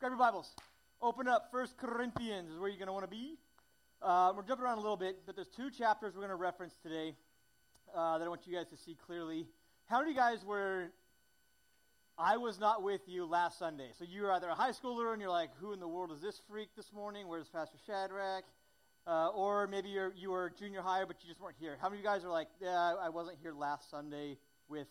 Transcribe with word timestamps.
Grab 0.00 0.12
your 0.12 0.18
Bibles. 0.18 0.48
Open 1.02 1.28
up. 1.28 1.48
First 1.50 1.76
Corinthians 1.76 2.50
is 2.50 2.58
where 2.58 2.70
you're 2.70 2.78
going 2.78 2.86
to 2.86 2.92
want 2.94 3.04
to 3.04 3.10
be. 3.10 3.36
Uh, 4.00 4.32
we're 4.34 4.42
jumping 4.42 4.64
around 4.64 4.78
a 4.78 4.80
little 4.80 4.96
bit, 4.96 5.26
but 5.26 5.36
there's 5.36 5.50
two 5.54 5.70
chapters 5.70 6.14
we're 6.14 6.22
going 6.22 6.30
to 6.30 6.36
reference 6.36 6.72
today 6.82 7.14
uh, 7.94 8.16
that 8.16 8.24
I 8.24 8.28
want 8.28 8.46
you 8.46 8.56
guys 8.56 8.66
to 8.68 8.78
see 8.78 8.96
clearly. 9.06 9.46
How 9.84 9.98
many 9.98 10.12
of 10.12 10.16
you 10.16 10.22
guys 10.22 10.42
were 10.42 10.90
I 12.16 12.38
was 12.38 12.58
not 12.58 12.82
with 12.82 13.02
you 13.08 13.26
last 13.26 13.58
Sunday. 13.58 13.90
So 13.98 14.06
you 14.08 14.22
were 14.22 14.32
either 14.32 14.48
a 14.48 14.54
high 14.54 14.70
schooler 14.70 15.12
and 15.12 15.20
you're 15.20 15.30
like, 15.30 15.50
who 15.60 15.74
in 15.74 15.80
the 15.80 15.88
world 15.88 16.12
is 16.12 16.22
this 16.22 16.40
freak 16.48 16.70
this 16.76 16.94
morning? 16.94 17.28
Where's 17.28 17.50
Pastor 17.50 17.76
Shadrach? 17.86 18.44
Uh, 19.06 19.28
or 19.28 19.66
maybe 19.66 19.90
you're, 19.90 20.14
you 20.16 20.30
were 20.30 20.50
junior 20.58 20.80
high, 20.80 21.04
but 21.04 21.16
you 21.22 21.28
just 21.28 21.42
weren't 21.42 21.56
here. 21.60 21.76
How 21.78 21.90
many 21.90 22.00
of 22.00 22.04
you 22.04 22.10
guys 22.10 22.24
are 22.24 22.30
like, 22.30 22.48
yeah, 22.58 22.94
I 22.98 23.10
wasn't 23.10 23.36
here 23.42 23.52
last 23.52 23.90
Sunday 23.90 24.38
with 24.66 24.88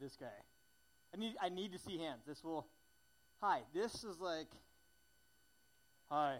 this 0.00 0.14
guy? 0.14 0.26
I 1.12 1.18
need, 1.18 1.34
I 1.42 1.48
need 1.48 1.72
to 1.72 1.78
see 1.80 1.98
hands. 1.98 2.22
This 2.24 2.44
will, 2.44 2.68
hi, 3.40 3.60
this 3.72 4.02
is 4.02 4.18
like, 4.20 4.48
hi, 6.10 6.36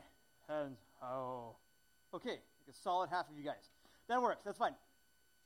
hands, 0.48 0.78
oh. 1.02 1.55
Okay, 2.12 2.30
like 2.30 2.68
a 2.68 2.72
solid 2.72 3.09
half 3.10 3.30
of 3.30 3.36
you 3.36 3.45
guys. 3.45 3.70
That 4.09 4.20
works, 4.20 4.42
that's 4.45 4.59
fine. 4.59 4.74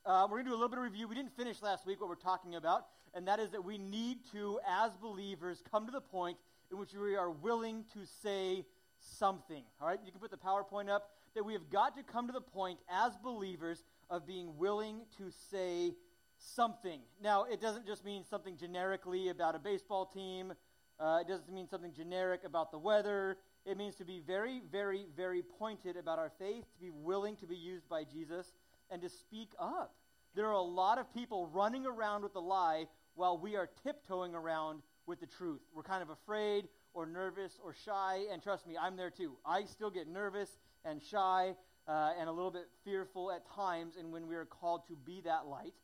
Uh, 0.07 0.27
we're 0.31 0.39
going 0.39 0.47
to 0.47 0.51
do 0.51 0.55
a 0.55 0.59
little 0.59 0.71
bit 0.71 0.79
of 0.79 0.85
review. 0.85 1.07
We 1.07 1.15
didn't 1.15 1.37
finish 1.37 1.61
last 1.61 1.87
week 1.87 2.01
what 2.01 2.09
we're 2.09 2.15
talking 2.15 2.55
about, 2.55 2.87
and 3.15 3.29
that 3.29 3.39
is 3.39 3.51
that 3.51 3.63
we 3.63 3.77
need 3.77 4.19
to, 4.33 4.61
as 4.67 4.93
believers, 4.97 5.63
come 5.71 5.85
to 5.87 5.93
the 5.93 6.01
point 6.01 6.39
in 6.71 6.79
which 6.79 6.95
we 6.95 7.17
are 7.17 7.31
willing 7.31 7.85
to 7.93 8.01
say 8.23 8.65
something. 8.99 9.63
All 9.81 9.89
right, 9.89 10.01
you 10.05 10.11
can 10.11 10.21
put 10.21 10.31
the 10.31 10.39
PowerPoint 10.39 10.89
up. 10.89 11.11
That 11.35 11.45
we 11.45 11.55
have 11.55 11.71
got 11.71 11.97
to 11.97 12.03
come 12.03 12.27
to 12.27 12.33
the 12.33 12.43
point 12.43 12.79
as 12.91 13.17
believers 13.17 13.85
of 14.11 14.27
being 14.27 14.59
willing 14.59 15.01
to 15.17 15.31
say 15.51 15.95
something. 16.37 17.01
Now, 17.23 17.45
it 17.45 17.59
doesn't 17.59 17.87
just 17.87 18.05
mean 18.05 18.23
something 18.29 18.59
generically 18.59 19.31
about 19.31 19.55
a 19.55 19.59
baseball 19.59 20.05
team. 20.05 20.53
Uh, 21.03 21.19
it 21.21 21.27
doesn't 21.27 21.53
mean 21.53 21.67
something 21.67 21.93
generic 21.93 22.43
about 22.45 22.71
the 22.71 22.79
weather. 22.79 23.37
It 23.67 23.77
means 23.77 23.97
to 23.97 24.05
be 24.05 24.21
very, 24.25 24.63
very, 24.71 25.07
very 25.17 25.43
pointed 25.43 25.97
about 25.97 26.21
our 26.21 26.31
faith, 26.39 26.65
to 26.75 26.81
be 26.81 26.91
willing 26.91 27.35
to 27.37 27.47
be 27.47 27.57
used 27.57 27.89
by 27.89 28.05
Jesus 28.05 28.53
and 28.89 29.03
to 29.03 29.09
speak 29.09 29.49
up. 29.59 29.97
There 30.37 30.47
are 30.47 30.53
a 30.53 30.61
lot 30.61 30.99
of 30.99 31.13
people 31.13 31.49
running 31.49 31.87
around 31.87 32.23
with 32.23 32.35
the 32.35 32.41
lie 32.41 32.87
while 33.17 33.37
we 33.37 33.57
are 33.57 33.69
tiptoeing 33.83 34.35
around 34.35 34.83
with 35.07 35.19
the 35.19 35.27
truth. 35.27 35.61
We're 35.75 35.83
kind 35.83 36.03
of 36.03 36.11
afraid 36.11 36.69
or 36.95 37.05
nervous 37.05 37.59
or 37.65 37.75
shy, 37.75 38.21
and 38.33 38.41
trust 38.41 38.67
me, 38.69 38.77
I'm 38.81 38.97
there 38.97 39.11
too. 39.11 39.33
I 39.45 39.65
still 39.65 39.91
get 39.91 40.07
nervous 40.07 40.57
and 40.85 41.03
shy 41.03 41.57
uh, 41.89 42.13
and 42.19 42.29
a 42.29 42.33
little 42.33 42.53
bit 42.53 42.69
fearful 42.85 43.33
at 43.33 43.45
times, 43.57 43.97
and 43.99 44.13
when 44.13 44.29
we 44.29 44.37
are 44.37 44.45
called 44.45 44.87
to 44.87 44.95
be 44.95 45.21
that 45.23 45.47
light. 45.47 45.75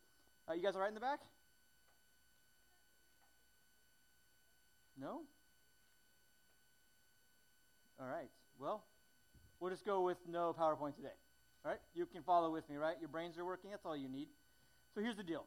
Uh, 0.48 0.54
you 0.54 0.62
guys 0.62 0.76
all 0.76 0.80
right 0.80 0.88
in 0.88 0.94
the 0.94 1.00
back? 1.00 1.20
No? 5.00 5.22
All 8.00 8.06
right. 8.06 8.28
Well, 8.58 8.84
we'll 9.60 9.70
just 9.70 9.84
go 9.84 10.02
with 10.02 10.18
no 10.28 10.54
PowerPoint 10.58 10.96
today. 10.96 11.14
All 11.64 11.70
right? 11.70 11.80
You 11.94 12.06
can 12.06 12.22
follow 12.22 12.50
with 12.50 12.68
me, 12.68 12.76
right? 12.76 12.96
Your 13.00 13.08
brains 13.08 13.38
are 13.38 13.44
working. 13.44 13.70
That's 13.70 13.84
all 13.84 13.96
you 13.96 14.08
need. 14.08 14.28
So 14.94 15.00
here's 15.00 15.16
the 15.16 15.22
deal. 15.22 15.44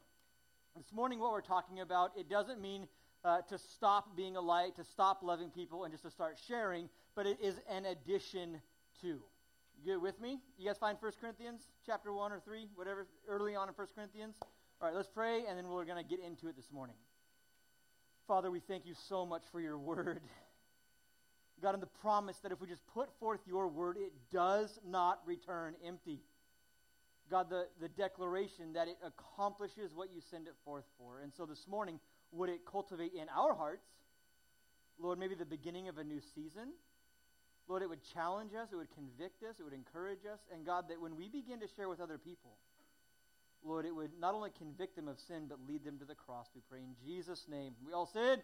This 0.76 0.94
morning, 0.94 1.20
what 1.20 1.32
we're 1.32 1.42
talking 1.42 1.82
about, 1.82 2.12
it 2.18 2.30
doesn't 2.30 2.62
mean 2.62 2.88
uh, 3.26 3.42
to 3.50 3.58
stop 3.58 4.16
being 4.16 4.38
a 4.38 4.42
light, 4.42 4.76
to 4.78 4.84
stop 4.84 5.22
loving 5.22 5.50
people, 5.50 5.84
and 5.84 5.94
just 5.94 6.04
to 6.04 6.10
start 6.10 6.40
sharing, 6.48 6.90
but 7.16 7.28
it 7.28 7.38
is 7.42 7.56
an 7.70 7.86
addition 7.86 8.62
to. 9.02 9.20
You 9.84 10.00
with 10.00 10.22
me? 10.22 10.40
You 10.58 10.68
guys 10.68 10.78
find 10.78 10.98
1 11.00 11.12
Corinthians 11.20 11.64
chapter 11.86 12.14
1 12.14 12.32
or 12.32 12.40
3, 12.40 12.68
whatever, 12.76 13.08
early 13.28 13.56
on 13.56 13.68
in 13.68 13.74
1 13.74 13.88
Corinthians? 13.96 14.36
All 14.80 14.88
right, 14.88 14.96
let's 14.96 15.10
pray, 15.10 15.44
and 15.48 15.58
then 15.58 15.68
we're 15.68 15.86
going 15.86 16.04
to 16.04 16.10
get 16.10 16.24
into 16.26 16.48
it 16.48 16.56
this 16.56 16.72
morning. 16.72 16.96
Father, 18.28 18.50
we 18.52 18.60
thank 18.60 18.86
you 18.86 18.94
so 19.10 19.26
much 19.26 19.44
for 19.52 19.60
your 19.60 19.78
word. 19.78 20.22
God, 21.62 21.74
and 21.74 21.84
the 21.84 21.88
promise 22.02 22.38
that 22.44 22.52
if 22.52 22.60
we 22.60 22.68
just 22.68 22.86
put 22.88 23.10
forth 23.20 23.40
your 23.46 23.68
word, 23.68 23.98
it 23.98 24.14
does 24.32 24.80
not 24.88 25.20
return 25.26 25.76
empty. 25.86 26.22
God, 27.30 27.50
the, 27.50 27.68
the 27.80 27.88
declaration 27.88 28.74
that 28.74 28.88
it 28.88 28.98
accomplishes 29.06 29.92
what 29.94 30.10
you 30.14 30.22
send 30.32 30.48
it 30.48 30.54
forth 30.66 30.86
for. 30.98 31.22
And 31.22 31.32
so 31.36 31.46
this 31.46 31.66
morning, 31.68 32.00
would 32.32 32.50
it 32.50 32.62
cultivate 32.66 33.14
in 33.14 33.28
our 33.30 33.54
hearts, 33.54 33.86
Lord, 35.00 35.20
maybe 35.20 35.36
the 35.36 35.46
beginning 35.46 35.88
of 35.88 35.98
a 35.98 36.04
new 36.04 36.20
season? 36.36 36.74
Lord, 37.68 37.84
it 37.84 37.90
would 37.90 38.02
challenge 38.14 38.52
us, 38.54 38.70
it 38.72 38.76
would 38.76 38.92
convict 38.94 39.44
us, 39.44 39.56
it 39.60 39.64
would 39.64 39.74
encourage 39.74 40.26
us. 40.26 40.40
And 40.54 40.66
God, 40.66 40.90
that 40.90 41.00
when 41.00 41.16
we 41.16 41.30
begin 41.30 41.60
to 41.60 41.68
share 41.76 41.88
with 41.88 42.02
other 42.02 42.18
people, 42.18 42.58
Lord, 43.64 43.86
it 43.86 43.96
would 43.96 44.12
not 44.20 44.34
only 44.34 44.50
convict 44.58 44.96
them 44.96 45.08
of 45.08 45.20
sin, 45.20 45.46
but 45.48 45.60
lead 45.68 45.84
them 45.84 46.00
to 46.00 46.06
the 46.06 46.16
cross. 46.16 46.48
We 46.56 46.62
pray 46.70 46.80
in 46.80 46.96
Jesus' 47.06 47.46
name. 47.50 47.74
We 47.86 47.94
all 47.94 48.08
said, 48.12 48.42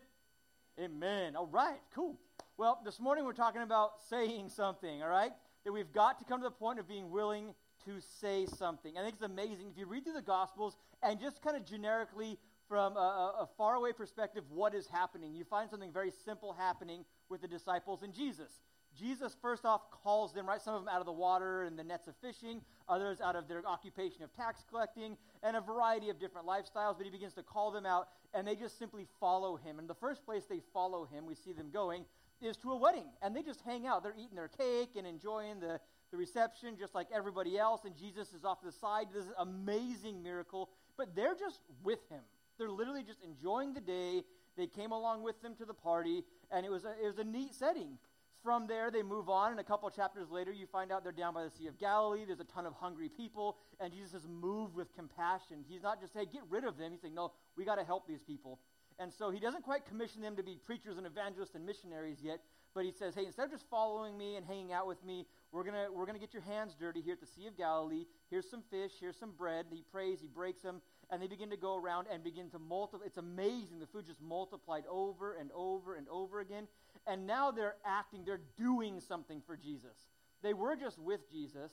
Amen. 0.79 1.35
All 1.35 1.47
right, 1.47 1.79
cool. 1.95 2.19
Well, 2.55 2.79
this 2.85 2.99
morning 2.99 3.25
we're 3.25 3.33
talking 3.33 3.63
about 3.63 3.93
saying 4.09 4.49
something, 4.49 5.01
all 5.01 5.09
right? 5.09 5.31
That 5.63 5.71
we've 5.71 5.91
got 5.91 6.19
to 6.19 6.25
come 6.25 6.39
to 6.41 6.43
the 6.43 6.51
point 6.51 6.77
of 6.77 6.87
being 6.87 7.09
willing 7.09 7.55
to 7.85 7.99
say 8.21 8.45
something. 8.45 8.95
I 8.95 9.01
think 9.01 9.15
it's 9.15 9.23
amazing. 9.23 9.69
If 9.71 9.77
you 9.77 9.87
read 9.87 10.03
through 10.03 10.13
the 10.13 10.21
Gospels 10.21 10.75
and 11.01 11.19
just 11.19 11.41
kind 11.41 11.57
of 11.57 11.65
generically 11.65 12.37
from 12.67 12.95
a, 12.95 13.35
a 13.41 13.49
faraway 13.57 13.91
perspective, 13.91 14.43
what 14.49 14.75
is 14.75 14.87
happening, 14.87 15.33
you 15.33 15.45
find 15.45 15.69
something 15.69 15.91
very 15.91 16.11
simple 16.25 16.53
happening 16.53 17.05
with 17.29 17.41
the 17.41 17.47
disciples 17.47 18.03
and 18.03 18.13
Jesus. 18.13 18.51
Jesus, 18.97 19.35
first 19.41 19.65
off, 19.65 19.91
calls 19.91 20.33
them, 20.33 20.47
right? 20.47 20.61
Some 20.61 20.75
of 20.75 20.83
them 20.83 20.93
out 20.93 20.99
of 20.99 21.05
the 21.05 21.11
water 21.11 21.63
and 21.63 21.77
the 21.77 21.83
nets 21.83 22.07
of 22.07 22.15
fishing, 22.21 22.61
others 22.89 23.21
out 23.21 23.35
of 23.35 23.47
their 23.47 23.65
occupation 23.65 24.23
of 24.23 24.33
tax 24.33 24.63
collecting, 24.69 25.17
and 25.43 25.55
a 25.55 25.61
variety 25.61 26.09
of 26.09 26.19
different 26.19 26.47
lifestyles. 26.47 26.97
But 26.97 27.05
he 27.05 27.11
begins 27.11 27.33
to 27.33 27.43
call 27.43 27.71
them 27.71 27.85
out, 27.85 28.09
and 28.33 28.47
they 28.47 28.55
just 28.55 28.79
simply 28.79 29.05
follow 29.19 29.55
him. 29.55 29.79
And 29.79 29.87
the 29.87 29.95
first 29.95 30.25
place 30.25 30.45
they 30.45 30.61
follow 30.73 31.05
him, 31.05 31.25
we 31.25 31.35
see 31.35 31.53
them 31.53 31.69
going, 31.71 32.05
is 32.41 32.57
to 32.57 32.71
a 32.71 32.77
wedding. 32.77 33.05
And 33.21 33.35
they 33.35 33.43
just 33.43 33.61
hang 33.61 33.85
out. 33.85 34.03
They're 34.03 34.15
eating 34.17 34.35
their 34.35 34.49
cake 34.49 34.91
and 34.97 35.05
enjoying 35.05 35.59
the, 35.59 35.79
the 36.11 36.17
reception 36.17 36.75
just 36.77 36.95
like 36.95 37.07
everybody 37.13 37.57
else. 37.57 37.81
And 37.85 37.95
Jesus 37.95 38.33
is 38.33 38.43
off 38.45 38.59
to 38.61 38.65
the 38.67 38.71
side. 38.71 39.07
This 39.13 39.25
is 39.25 39.31
amazing 39.37 40.23
miracle. 40.23 40.69
But 40.97 41.15
they're 41.15 41.35
just 41.35 41.61
with 41.83 41.99
him. 42.09 42.21
They're 42.57 42.69
literally 42.69 43.03
just 43.03 43.19
enjoying 43.23 43.73
the 43.73 43.81
day. 43.81 44.23
They 44.57 44.67
came 44.67 44.91
along 44.91 45.21
with 45.21 45.39
them 45.41 45.55
to 45.57 45.65
the 45.65 45.73
party, 45.73 46.23
and 46.51 46.65
it 46.65 46.71
was 46.71 46.83
a, 46.83 46.93
it 47.01 47.05
was 47.05 47.19
a 47.19 47.23
neat 47.23 47.53
setting. 47.53 47.99
From 48.43 48.67
there, 48.67 48.91
they 48.91 49.03
move 49.03 49.29
on, 49.29 49.51
and 49.51 49.59
a 49.59 49.63
couple 49.63 49.89
chapters 49.89 50.29
later, 50.29 50.51
you 50.51 50.67
find 50.67 50.91
out 50.91 51.03
they're 51.03 51.11
down 51.11 51.33
by 51.33 51.43
the 51.43 51.49
Sea 51.49 51.67
of 51.67 51.77
Galilee. 51.77 52.23
There's 52.25 52.39
a 52.39 52.45
ton 52.45 52.65
of 52.65 52.73
hungry 52.73 53.09
people, 53.09 53.57
and 53.79 53.91
Jesus 53.91 54.21
is 54.21 54.27
moved 54.27 54.75
with 54.75 54.93
compassion. 54.95 55.65
He's 55.67 55.83
not 55.83 55.99
just, 55.99 56.13
hey, 56.13 56.25
get 56.25 56.43
rid 56.49 56.63
of 56.63 56.77
them. 56.77 56.91
He's 56.91 57.01
saying, 57.01 57.15
no, 57.15 57.33
we 57.57 57.65
got 57.65 57.75
to 57.75 57.83
help 57.83 58.07
these 58.07 58.23
people. 58.23 58.59
And 58.99 59.13
so 59.13 59.29
he 59.29 59.39
doesn't 59.39 59.63
quite 59.63 59.85
commission 59.85 60.21
them 60.21 60.35
to 60.37 60.43
be 60.43 60.57
preachers 60.65 60.97
and 60.97 61.05
evangelists 61.05 61.55
and 61.55 61.65
missionaries 61.65 62.17
yet, 62.21 62.39
but 62.73 62.83
he 62.83 62.91
says, 62.91 63.15
hey, 63.15 63.25
instead 63.25 63.45
of 63.45 63.51
just 63.51 63.65
following 63.69 64.17
me 64.17 64.35
and 64.35 64.45
hanging 64.45 64.73
out 64.73 64.87
with 64.87 65.03
me, 65.03 65.25
we're 65.51 65.63
going 65.63 65.75
we're 65.93 66.05
gonna 66.05 66.19
get 66.19 66.33
your 66.33 66.43
hands 66.43 66.75
dirty 66.79 67.01
here 67.01 67.13
at 67.13 67.19
the 67.19 67.27
Sea 67.27 67.47
of 67.47 67.57
Galilee. 67.57 68.05
Here's 68.29 68.49
some 68.49 68.63
fish, 68.69 68.91
here's 68.99 69.15
some 69.15 69.31
bread. 69.31 69.65
He 69.71 69.83
prays, 69.91 70.19
he 70.19 70.27
breaks 70.27 70.61
them, 70.61 70.81
and 71.09 71.21
they 71.21 71.27
begin 71.27 71.49
to 71.51 71.57
go 71.57 71.75
around 71.75 72.07
and 72.11 72.23
begin 72.23 72.49
to 72.49 72.59
multiply. 72.59 73.05
It's 73.05 73.17
amazing. 73.17 73.79
The 73.79 73.87
food 73.87 74.05
just 74.05 74.21
multiplied 74.21 74.83
over 74.89 75.35
and 75.35 75.51
over 75.55 75.95
and 75.95 76.07
over 76.09 76.39
again. 76.39 76.67
And 77.07 77.25
now 77.25 77.51
they're 77.51 77.75
acting, 77.85 78.23
they're 78.25 78.41
doing 78.57 78.99
something 78.99 79.41
for 79.45 79.55
Jesus. 79.55 80.09
They 80.43 80.53
were 80.53 80.75
just 80.75 80.99
with 80.99 81.31
Jesus. 81.31 81.71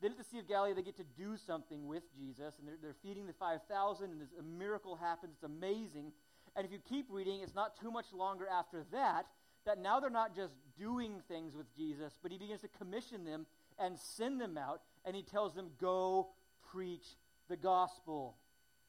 Then 0.00 0.12
at 0.12 0.18
the 0.18 0.24
Sea 0.24 0.38
of 0.38 0.48
Galilee, 0.48 0.74
they 0.74 0.82
get 0.82 0.96
to 0.98 1.04
do 1.16 1.36
something 1.36 1.88
with 1.88 2.04
Jesus, 2.16 2.54
and 2.58 2.68
they're, 2.68 2.78
they're 2.80 2.96
feeding 3.02 3.26
the 3.26 3.32
5,000, 3.32 4.10
and 4.10 4.20
this, 4.20 4.28
a 4.38 4.42
miracle 4.42 4.94
happens. 4.94 5.32
It's 5.34 5.42
amazing. 5.42 6.12
And 6.54 6.64
if 6.64 6.70
you 6.70 6.78
keep 6.88 7.06
reading, 7.10 7.40
it's 7.42 7.54
not 7.54 7.78
too 7.80 7.90
much 7.90 8.06
longer 8.12 8.46
after 8.46 8.84
that 8.92 9.26
that 9.68 9.78
now 9.78 10.00
they're 10.00 10.08
not 10.08 10.34
just 10.34 10.54
doing 10.78 11.20
things 11.28 11.54
with 11.54 11.66
Jesus, 11.76 12.16
but 12.22 12.32
he 12.32 12.38
begins 12.38 12.62
to 12.62 12.68
commission 12.68 13.24
them 13.24 13.44
and 13.78 13.98
send 13.98 14.40
them 14.40 14.56
out, 14.56 14.80
and 15.04 15.14
he 15.14 15.22
tells 15.22 15.54
them, 15.54 15.68
Go 15.78 16.28
preach 16.72 17.04
the 17.48 17.56
gospel. 17.56 18.36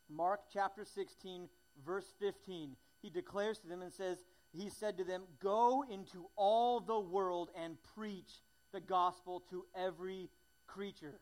Mark 0.09 0.41
chapter 0.51 0.85
16, 0.85 1.49
verse 1.85 2.05
15. 2.19 2.75
He 3.01 3.09
declares 3.09 3.59
to 3.59 3.67
them 3.67 3.81
and 3.81 3.91
says, 3.91 4.19
he 4.51 4.69
said 4.69 4.97
to 4.97 5.03
them, 5.03 5.23
Go 5.39 5.83
into 5.89 6.27
all 6.35 6.79
the 6.79 6.99
world 6.99 7.49
and 7.61 7.77
preach 7.95 8.31
the 8.71 8.79
gospel 8.79 9.43
to 9.49 9.65
every 9.75 10.29
creature. 10.67 11.19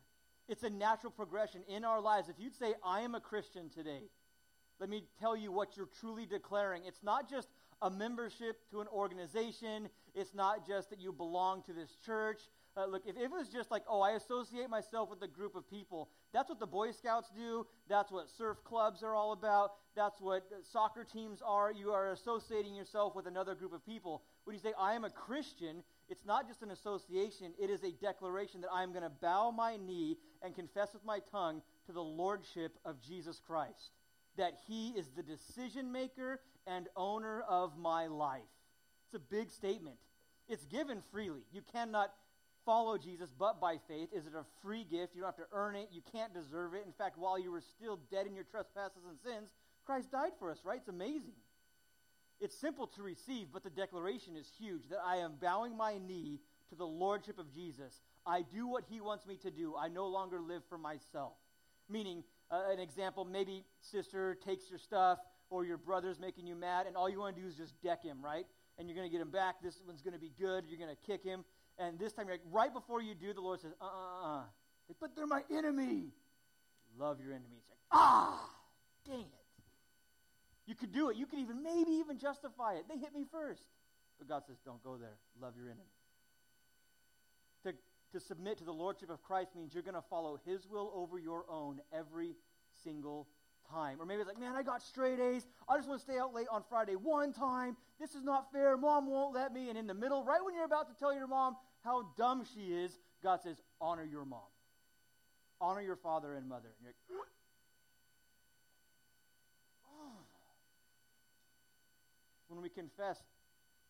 It's 0.47 0.63
a 0.63 0.69
natural 0.69 1.11
progression 1.11 1.61
in 1.67 1.83
our 1.83 1.99
lives. 1.99 2.29
If 2.29 2.39
you'd 2.39 2.55
say, 2.55 2.73
I 2.83 3.01
am 3.01 3.15
a 3.15 3.19
Christian 3.19 3.69
today, 3.69 4.03
let 4.79 4.89
me 4.89 5.03
tell 5.19 5.35
you 5.35 5.51
what 5.51 5.75
you're 5.75 5.89
truly 5.99 6.25
declaring. 6.25 6.83
It's 6.85 7.03
not 7.03 7.29
just 7.29 7.49
a 7.81 7.89
membership 7.89 8.69
to 8.71 8.81
an 8.81 8.87
organization, 8.87 9.89
it's 10.15 10.33
not 10.33 10.65
just 10.65 10.89
that 10.89 10.99
you 10.99 11.11
belong 11.11 11.63
to 11.63 11.73
this 11.73 11.89
church, 12.05 12.41
uh, 12.77 12.85
look, 12.85 13.03
if, 13.07 13.15
if 13.17 13.23
it 13.23 13.31
was 13.31 13.49
just 13.49 13.71
like, 13.71 13.83
oh, 13.89 14.01
I 14.01 14.11
associate 14.11 14.69
myself 14.69 15.09
with 15.09 15.21
a 15.23 15.27
group 15.27 15.55
of 15.55 15.69
people, 15.69 16.09
that's 16.31 16.49
what 16.49 16.59
the 16.59 16.67
Boy 16.67 16.91
Scouts 16.91 17.29
do. 17.35 17.65
That's 17.89 18.11
what 18.11 18.29
surf 18.37 18.57
clubs 18.63 19.01
are 19.01 19.15
all 19.15 19.31
about. 19.31 19.71
That's 19.95 20.21
what 20.21 20.43
soccer 20.71 21.03
teams 21.03 21.41
are. 21.43 21.71
You 21.71 21.91
are 21.91 22.11
associating 22.11 22.75
yourself 22.75 23.15
with 23.15 23.25
another 23.25 23.55
group 23.55 23.73
of 23.73 23.83
people. 23.85 24.21
When 24.43 24.55
you 24.55 24.61
say, 24.61 24.73
I 24.79 24.93
am 24.93 25.05
a 25.05 25.09
Christian, 25.09 25.83
it's 26.07 26.25
not 26.25 26.47
just 26.47 26.61
an 26.61 26.69
association, 26.69 27.53
it 27.59 27.69
is 27.69 27.83
a 27.83 27.91
declaration 27.91 28.61
that 28.61 28.69
I 28.71 28.83
am 28.83 28.91
going 28.91 29.03
to 29.03 29.09
bow 29.09 29.49
my 29.49 29.77
knee 29.77 30.17
and 30.43 30.55
confess 30.55 30.93
with 30.93 31.03
my 31.03 31.19
tongue 31.31 31.63
to 31.87 31.91
the 31.91 32.03
lordship 32.03 32.77
of 32.85 33.01
Jesus 33.01 33.41
Christ. 33.45 33.91
That 34.37 34.53
he 34.67 34.89
is 34.89 35.07
the 35.15 35.23
decision 35.23 35.91
maker 35.91 36.41
and 36.67 36.87
owner 36.95 37.41
of 37.49 37.75
my 37.75 38.05
life. 38.05 38.41
It's 39.07 39.15
a 39.15 39.19
big 39.19 39.49
statement. 39.49 39.97
It's 40.47 40.65
given 40.65 41.01
freely. 41.11 41.41
You 41.51 41.61
cannot 41.73 42.13
follow 42.67 42.97
Jesus 42.97 43.29
but 43.39 43.61
by 43.61 43.77
faith. 43.87 44.09
Is 44.13 44.27
it 44.27 44.33
a 44.35 44.43
free 44.61 44.83
gift? 44.83 45.15
You 45.15 45.21
don't 45.21 45.29
have 45.29 45.37
to 45.37 45.53
earn 45.53 45.75
it. 45.75 45.87
You 45.91 46.01
can't 46.11 46.33
deserve 46.33 46.73
it. 46.73 46.83
In 46.85 46.91
fact, 46.91 47.17
while 47.17 47.39
you 47.39 47.49
were 47.49 47.61
still 47.61 47.97
dead 48.11 48.27
in 48.27 48.35
your 48.35 48.43
trespasses 48.43 49.03
and 49.09 49.17
sins, 49.17 49.49
Christ 49.85 50.11
died 50.11 50.33
for 50.37 50.51
us, 50.51 50.59
right? 50.65 50.79
It's 50.79 50.89
amazing. 50.89 51.33
It's 52.41 52.55
simple 52.55 52.85
to 52.87 53.01
receive, 53.01 53.47
but 53.53 53.63
the 53.63 53.69
declaration 53.69 54.35
is 54.35 54.51
huge 54.59 54.89
that 54.89 54.99
I 55.03 55.17
am 55.17 55.35
bowing 55.41 55.77
my 55.77 55.97
knee 55.97 56.41
to 56.69 56.75
the 56.75 56.85
lordship 56.85 57.39
of 57.39 57.53
Jesus. 57.53 58.01
I 58.25 58.41
do 58.41 58.67
what 58.67 58.83
he 58.89 58.99
wants 58.99 59.25
me 59.25 59.37
to 59.37 59.49
do. 59.49 59.75
I 59.79 59.87
no 59.87 60.07
longer 60.07 60.41
live 60.41 60.61
for 60.67 60.77
myself. 60.77 61.33
Meaning, 61.89 62.25
uh, 62.51 62.63
an 62.69 62.79
example, 62.79 63.23
maybe 63.23 63.63
sister 63.79 64.37
takes 64.45 64.69
your 64.69 64.77
stuff 64.77 65.19
or 65.49 65.63
your 65.63 65.77
brother's 65.77 66.19
making 66.19 66.45
you 66.45 66.55
mad, 66.55 66.85
and 66.85 66.97
all 66.97 67.09
you 67.09 67.19
want 67.19 67.35
to 67.37 67.41
do 67.41 67.47
is 67.47 67.55
just 67.55 67.81
deck 67.81 68.03
him, 68.03 68.17
right? 68.21 68.45
And 68.77 68.89
you're 68.89 68.97
going 68.97 69.09
to 69.09 69.11
get 69.11 69.21
him 69.21 69.31
back. 69.31 69.55
This 69.63 69.79
one's 69.87 70.01
going 70.01 70.13
to 70.13 70.19
be 70.19 70.33
good. 70.37 70.65
You're 70.67 70.77
going 70.77 70.93
to 70.93 71.07
kick 71.07 71.23
him. 71.23 71.45
And 71.79 71.99
this 71.99 72.13
time, 72.13 72.27
like, 72.27 72.41
right 72.51 72.73
before 72.73 73.01
you 73.01 73.13
do, 73.13 73.33
the 73.33 73.41
Lord 73.41 73.61
says, 73.61 73.71
uh 73.81 73.85
uh 73.85 74.37
uh. 74.39 74.43
But 74.99 75.15
they're 75.15 75.27
my 75.27 75.43
enemy. 75.51 76.05
Love 76.97 77.19
your 77.19 77.31
enemies. 77.31 77.63
Like, 77.69 77.79
ah, 77.91 78.49
dang 79.05 79.19
it. 79.19 79.47
You 80.65 80.75
could 80.75 80.91
do 80.91 81.09
it. 81.09 81.17
You 81.17 81.25
could 81.25 81.39
even, 81.39 81.63
maybe 81.63 81.91
even 81.91 82.17
justify 82.17 82.73
it. 82.73 82.85
They 82.89 82.97
hit 82.97 83.13
me 83.13 83.25
first. 83.31 83.63
But 84.17 84.27
God 84.27 84.43
says, 84.47 84.57
don't 84.65 84.83
go 84.83 84.97
there. 84.97 85.17
Love 85.39 85.53
your 85.55 85.67
enemy. 85.67 85.83
To, 87.63 87.73
to 88.13 88.19
submit 88.19 88.57
to 88.57 88.63
the 88.63 88.73
Lordship 88.73 89.09
of 89.09 89.21
Christ 89.21 89.55
means 89.55 89.73
you're 89.73 89.83
going 89.83 89.95
to 89.95 90.03
follow 90.09 90.39
His 90.45 90.67
will 90.67 90.91
over 90.95 91.19
your 91.19 91.45
own 91.49 91.79
every 91.93 92.35
single 92.83 93.27
time. 93.71 93.97
Or 93.99 94.05
maybe 94.05 94.21
it's 94.21 94.27
like, 94.27 94.39
man, 94.39 94.55
I 94.55 94.63
got 94.63 94.81
straight 94.81 95.19
A's. 95.19 95.45
I 95.69 95.77
just 95.77 95.87
want 95.87 95.99
to 95.99 96.05
stay 96.05 96.17
out 96.19 96.33
late 96.33 96.47
on 96.51 96.63
Friday 96.69 96.93
one 96.93 97.33
time. 97.33 97.77
This 97.99 98.15
is 98.15 98.23
not 98.23 98.51
fair. 98.51 98.77
Mom 98.77 99.09
won't 99.09 99.33
let 99.33 99.53
me. 99.53 99.69
And 99.69 99.77
in 99.77 99.87
the 99.87 99.93
middle, 99.93 100.23
right 100.23 100.43
when 100.43 100.55
you're 100.55 100.65
about 100.65 100.87
to 100.87 100.95
tell 100.99 101.13
your 101.13 101.27
mom 101.27 101.55
how 101.83 102.09
dumb 102.17 102.43
she 102.53 102.73
is, 102.73 102.97
God 103.23 103.41
says, 103.43 103.57
honor 103.79 104.03
your 104.03 104.25
mom. 104.25 104.39
Honor 105.59 105.81
your 105.81 105.95
father 105.95 106.35
and 106.35 106.47
mother. 106.47 106.69
And 106.77 106.85
you're 106.85 106.93
like, 107.19 107.27
when 112.47 112.61
we 112.61 112.69
confess, 112.69 113.17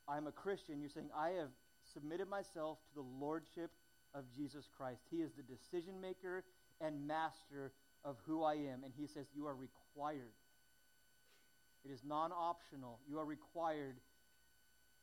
I'm 0.08 0.28
a 0.28 0.32
Christian, 0.32 0.80
you're 0.80 0.90
saying, 0.90 1.10
I 1.16 1.32
have 1.32 1.50
submitted 1.94 2.30
myself 2.30 2.78
to 2.90 2.96
the 2.96 3.06
lordship 3.20 3.72
of 4.14 4.24
Jesus 4.36 4.70
Christ. 4.76 5.02
He 5.12 5.18
is 5.18 5.32
the 5.34 5.44
decision 5.44 6.00
maker 6.00 6.44
and 6.80 7.08
master 7.08 7.74
of 8.08 8.16
who 8.26 8.44
I 8.44 8.54
am. 8.54 8.84
And 8.84 8.94
he 8.98 9.06
says, 9.06 9.28
You 9.36 9.46
are 9.48 9.56
required. 9.56 10.34
It 11.84 11.92
is 11.92 12.02
non 12.06 12.32
optional. 12.32 13.00
You 13.08 13.20
are 13.20 13.26
required 13.26 13.98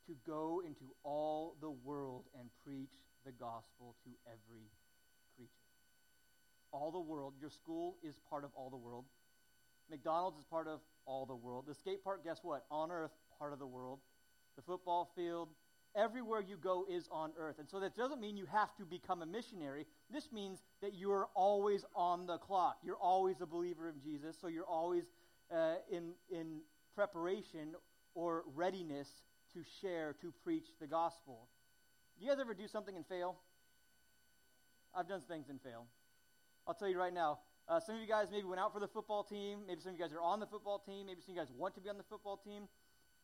to 0.06 0.14
go 0.26 0.62
into 0.66 0.86
all 1.02 1.56
the 1.60 1.70
world 1.70 2.24
and 2.38 2.48
preach 2.64 2.90
the 3.24 3.32
gospel 3.32 3.94
to 4.04 4.10
every 4.26 4.68
creature. 5.36 5.52
All 6.72 6.90
the 6.90 7.00
world. 7.00 7.34
Your 7.40 7.50
school 7.50 7.96
is 8.02 8.18
part 8.28 8.44
of 8.44 8.50
all 8.56 8.70
the 8.70 8.76
world. 8.76 9.04
McDonald's 9.90 10.38
is 10.38 10.44
part 10.44 10.66
of 10.66 10.80
all 11.06 11.26
the 11.26 11.34
world. 11.34 11.64
The 11.68 11.74
skate 11.74 12.02
park, 12.02 12.24
guess 12.24 12.40
what? 12.42 12.64
On 12.70 12.90
earth, 12.90 13.12
part 13.38 13.52
of 13.52 13.58
the 13.58 13.66
world. 13.66 14.00
The 14.56 14.62
football 14.62 15.10
field, 15.14 15.48
everywhere 15.96 16.40
you 16.40 16.56
go 16.56 16.84
is 16.90 17.08
on 17.10 17.32
earth. 17.38 17.56
And 17.58 17.68
so 17.68 17.80
that 17.80 17.96
doesn't 17.96 18.20
mean 18.20 18.36
you 18.36 18.46
have 18.46 18.74
to 18.76 18.84
become 18.84 19.22
a 19.22 19.26
missionary. 19.26 19.86
This 20.10 20.32
means 20.32 20.62
that 20.82 20.94
you're 20.94 21.28
always 21.34 21.84
on 21.94 22.26
the 22.26 22.38
clock. 22.38 22.78
You're 22.82 22.96
always 22.96 23.40
a 23.40 23.46
believer 23.46 23.88
in 23.88 24.00
Jesus, 24.00 24.36
so 24.40 24.48
you're 24.48 24.64
always 24.64 25.04
uh, 25.54 25.74
in, 25.90 26.12
in 26.30 26.60
preparation 26.94 27.74
or 28.14 28.44
readiness 28.54 29.08
to 29.52 29.60
share, 29.80 30.14
to 30.20 30.32
preach 30.42 30.66
the 30.80 30.86
gospel. 30.86 31.48
You 32.18 32.28
guys 32.28 32.38
ever 32.40 32.54
do 32.54 32.68
something 32.68 32.96
and 32.96 33.06
fail? 33.06 33.36
I've 34.94 35.08
done 35.08 35.22
things 35.28 35.48
and 35.48 35.60
fail. 35.60 35.86
I'll 36.66 36.74
tell 36.74 36.88
you 36.88 36.98
right 36.98 37.12
now. 37.12 37.40
Uh, 37.66 37.80
some 37.80 37.96
of 37.96 38.00
you 38.00 38.06
guys 38.06 38.28
maybe 38.30 38.44
went 38.44 38.60
out 38.60 38.72
for 38.72 38.80
the 38.80 38.88
football 38.88 39.24
team. 39.24 39.60
Maybe 39.66 39.80
some 39.80 39.92
of 39.92 39.98
you 39.98 40.04
guys 40.04 40.12
are 40.12 40.20
on 40.20 40.38
the 40.38 40.46
football 40.46 40.78
team. 40.78 41.06
Maybe 41.06 41.20
some 41.22 41.32
of 41.32 41.36
you 41.36 41.42
guys 41.42 41.52
want 41.56 41.74
to 41.74 41.80
be 41.80 41.88
on 41.88 41.96
the 41.96 42.04
football 42.04 42.36
team. 42.36 42.68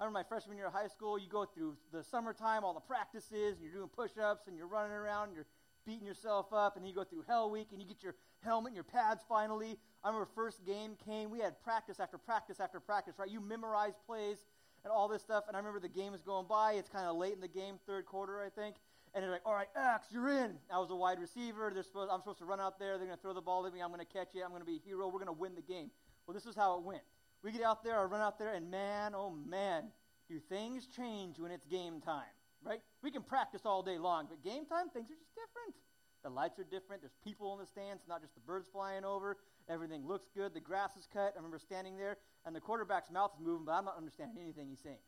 I 0.00 0.05
remember 0.05 0.20
my 0.20 0.25
freshman 0.25 0.56
year 0.56 0.67
of 0.67 0.73
high 0.73 0.87
school, 0.87 1.19
you 1.19 1.29
go 1.29 1.44
through 1.44 1.76
the 1.93 2.02
summertime, 2.02 2.64
all 2.64 2.73
the 2.73 2.81
practices, 2.81 3.56
and 3.56 3.62
you're 3.62 3.75
doing 3.75 3.88
push 3.88 4.12
ups, 4.17 4.47
and 4.47 4.56
you're 4.56 4.67
running 4.67 4.93
around, 4.93 5.25
and 5.25 5.35
you're 5.35 5.47
beating 5.85 6.06
yourself 6.06 6.55
up, 6.55 6.76
and 6.76 6.82
then 6.82 6.88
you 6.88 6.94
go 6.94 7.05
through 7.05 7.23
Hell 7.29 7.50
Week, 7.50 7.69
and 7.70 7.82
you 7.82 7.87
get 7.87 8.02
your 8.02 8.14
helmet 8.43 8.70
and 8.70 8.75
your 8.75 8.85
pads 8.85 9.23
finally. 9.29 9.76
I 10.02 10.08
remember 10.08 10.26
first 10.35 10.64
game 10.64 10.97
came, 11.05 11.29
we 11.29 11.41
had 11.41 11.61
practice 11.62 12.00
after 12.00 12.17
practice 12.17 12.61
after 12.61 12.81
practice, 12.81 13.17
right? 13.19 13.29
You 13.29 13.43
memorize 13.43 13.93
plays 14.06 14.38
and 14.85 14.91
all 14.91 15.06
this 15.06 15.20
stuff, 15.20 15.44
and 15.49 15.55
I 15.55 15.61
remember 15.61 15.81
the 15.81 15.88
game 15.88 16.14
is 16.14 16.23
going 16.23 16.47
by. 16.47 16.73
It's 16.73 16.88
kind 16.88 17.05
of 17.05 17.17
late 17.17 17.35
in 17.35 17.41
the 17.43 17.49
game, 17.49 17.75
third 17.87 18.06
quarter, 18.06 18.41
I 18.41 18.49
think. 18.49 18.76
And 19.12 19.23
they're 19.23 19.31
like, 19.31 19.43
all 19.44 19.52
right, 19.52 19.69
Axe, 19.76 20.06
you're 20.11 20.31
in. 20.31 20.55
I 20.73 20.79
was 20.79 20.88
a 20.88 20.97
wide 20.97 21.19
receiver. 21.19 21.70
They're 21.75 21.82
supposed, 21.82 22.11
I'm 22.11 22.20
supposed 22.20 22.38
to 22.38 22.47
run 22.47 22.61
out 22.61 22.79
there. 22.79 22.97
They're 22.97 23.06
going 23.06 23.19
to 23.19 23.23
throw 23.23 23.35
the 23.35 23.43
ball 23.43 23.67
at 23.67 23.75
me. 23.75 23.82
I'm 23.82 23.93
going 23.93 24.00
to 24.00 24.11
catch 24.11 24.35
it. 24.35 24.41
I'm 24.43 24.50
going 24.50 24.62
to 24.62 24.67
be 24.67 24.76
a 24.76 24.88
hero. 24.88 25.08
We're 25.08 25.19
going 25.19 25.26
to 25.26 25.32
win 25.32 25.56
the 25.56 25.62
game. 25.62 25.91
Well, 26.26 26.35
this 26.35 26.47
is 26.47 26.55
how 26.55 26.79
it 26.79 26.85
went. 26.85 27.02
We 27.42 27.52
get 27.52 27.62
out 27.62 27.82
there, 27.82 27.98
I 27.98 28.04
run 28.04 28.20
out 28.20 28.38
there, 28.38 28.54
and 28.54 28.70
man, 28.70 29.14
oh 29.14 29.31
man, 29.31 29.84
do 30.28 30.38
things 30.38 30.87
change 30.87 31.38
when 31.38 31.50
it's 31.50 31.64
game 31.64 32.00
time, 32.00 32.34
right? 32.62 32.81
We 33.02 33.10
can 33.10 33.22
practice 33.22 33.62
all 33.64 33.82
day 33.82 33.98
long, 33.98 34.26
but 34.28 34.44
game 34.44 34.66
time, 34.66 34.90
things 34.90 35.10
are 35.10 35.16
just 35.16 35.34
different. 35.34 35.75
The 36.22 36.28
lights 36.28 36.58
are 36.58 36.64
different. 36.64 37.00
There's 37.00 37.16
people 37.25 37.54
in 37.54 37.60
the 37.60 37.66
stands, 37.66 38.02
not 38.06 38.20
just 38.20 38.34
the 38.34 38.40
birds 38.40 38.69
flying 38.70 39.04
over. 39.04 39.38
Everything 39.70 40.06
looks 40.06 40.28
good. 40.37 40.52
The 40.52 40.60
grass 40.60 40.90
is 40.98 41.08
cut. 41.10 41.32
I 41.34 41.37
remember 41.37 41.58
standing 41.58 41.96
there, 41.96 42.19
and 42.44 42.54
the 42.54 42.60
quarterback's 42.60 43.10
mouth 43.10 43.31
is 43.38 43.44
moving, 43.44 43.64
but 43.64 43.72
I'm 43.72 43.87
not 43.87 43.96
understanding 43.96 44.37
anything 44.42 44.69
he's 44.69 44.81
saying. 44.81 44.98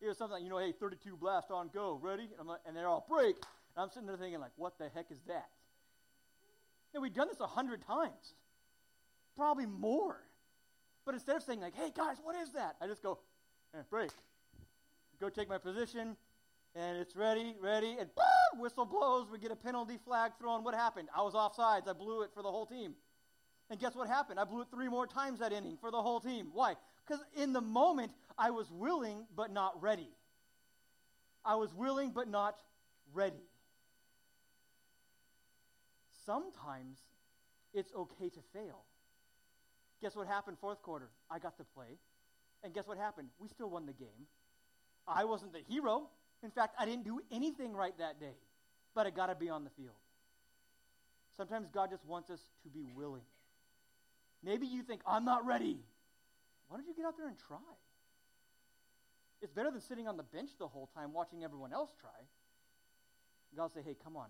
It 0.00 0.06
was 0.06 0.16
something 0.16 0.34
like, 0.34 0.44
you 0.44 0.48
know, 0.48 0.58
hey, 0.58 0.72
32 0.72 1.16
blast 1.16 1.50
on, 1.50 1.70
go, 1.74 1.98
ready? 2.00 2.28
And, 2.38 2.48
like, 2.48 2.60
and 2.66 2.76
they're 2.76 2.88
all 2.88 3.04
break. 3.08 3.34
And 3.74 3.82
I'm 3.82 3.90
sitting 3.90 4.06
there 4.06 4.16
thinking, 4.16 4.40
like, 4.40 4.52
what 4.56 4.78
the 4.78 4.88
heck 4.94 5.10
is 5.10 5.20
that? 5.26 5.48
And 6.94 7.02
we've 7.02 7.14
done 7.14 7.28
this 7.28 7.40
a 7.40 7.46
hundred 7.46 7.82
times, 7.82 8.34
probably 9.36 9.66
more. 9.66 10.20
But 11.04 11.14
instead 11.14 11.36
of 11.36 11.42
saying, 11.42 11.60
like, 11.60 11.74
hey, 11.74 11.90
guys, 11.94 12.16
what 12.22 12.36
is 12.36 12.52
that? 12.52 12.76
I 12.80 12.86
just 12.86 13.02
go, 13.02 13.18
eh, 13.74 13.82
break. 13.88 14.10
Go 15.20 15.28
take 15.28 15.48
my 15.48 15.58
position, 15.58 16.16
and 16.74 16.98
it's 16.98 17.16
ready, 17.16 17.56
ready, 17.60 17.96
and 17.98 18.08
boom, 18.14 18.60
whistle 18.60 18.86
blows. 18.86 19.26
We 19.30 19.38
get 19.38 19.50
a 19.50 19.56
penalty 19.56 19.98
flag 20.04 20.32
thrown. 20.38 20.64
What 20.64 20.74
happened? 20.74 21.08
I 21.14 21.22
was 21.22 21.34
offsides. 21.34 21.88
I 21.88 21.92
blew 21.92 22.22
it 22.22 22.30
for 22.34 22.42
the 22.42 22.50
whole 22.50 22.66
team. 22.66 22.94
And 23.70 23.78
guess 23.78 23.94
what 23.94 24.08
happened? 24.08 24.40
I 24.40 24.44
blew 24.44 24.62
it 24.62 24.68
three 24.70 24.88
more 24.88 25.06
times 25.06 25.38
that 25.40 25.52
inning 25.52 25.76
for 25.80 25.90
the 25.90 26.00
whole 26.00 26.20
team. 26.20 26.48
Why? 26.52 26.74
Because 27.06 27.24
in 27.36 27.52
the 27.52 27.60
moment, 27.60 28.12
I 28.38 28.50
was 28.50 28.70
willing 28.70 29.26
but 29.34 29.52
not 29.52 29.80
ready. 29.80 30.08
I 31.44 31.54
was 31.54 31.74
willing 31.74 32.10
but 32.10 32.28
not 32.28 32.56
ready. 33.12 33.44
Sometimes 36.24 36.98
it's 37.72 37.92
okay 37.94 38.28
to 38.28 38.40
fail. 38.52 38.84
Guess 40.02 40.16
what 40.16 40.26
happened 40.26 40.56
fourth 40.60 40.82
quarter? 40.82 41.10
I 41.30 41.38
got 41.38 41.56
to 41.58 41.64
play. 41.64 41.98
And 42.62 42.74
guess 42.74 42.86
what 42.86 42.98
happened? 42.98 43.28
We 43.38 43.48
still 43.48 43.70
won 43.70 43.86
the 43.86 43.92
game. 43.92 44.26
I 45.06 45.24
wasn't 45.24 45.52
the 45.52 45.60
hero. 45.68 46.08
In 46.42 46.50
fact, 46.50 46.74
I 46.78 46.84
didn't 46.84 47.04
do 47.04 47.20
anything 47.30 47.74
right 47.74 47.96
that 47.98 48.20
day. 48.20 48.36
But 48.94 49.06
I 49.06 49.10
got 49.10 49.26
to 49.26 49.34
be 49.34 49.48
on 49.48 49.64
the 49.64 49.70
field. 49.70 49.96
Sometimes 51.36 51.68
God 51.72 51.90
just 51.90 52.04
wants 52.04 52.30
us 52.30 52.40
to 52.64 52.68
be 52.68 52.84
willing. 52.94 53.22
Maybe 54.42 54.66
you 54.66 54.82
think, 54.82 55.00
I'm 55.06 55.24
not 55.24 55.46
ready. 55.46 55.78
Why 56.68 56.76
don't 56.76 56.86
you 56.86 56.94
get 56.94 57.04
out 57.04 57.16
there 57.16 57.28
and 57.28 57.36
try? 57.46 57.58
It's 59.42 59.52
better 59.52 59.70
than 59.70 59.80
sitting 59.80 60.06
on 60.06 60.16
the 60.16 60.22
bench 60.22 60.50
the 60.58 60.68
whole 60.68 60.88
time 60.94 61.12
watching 61.12 61.44
everyone 61.44 61.72
else 61.72 61.90
try. 62.00 62.10
God 63.56 63.72
say, 63.72 63.80
hey, 63.84 63.96
come 64.02 64.16
on. 64.16 64.28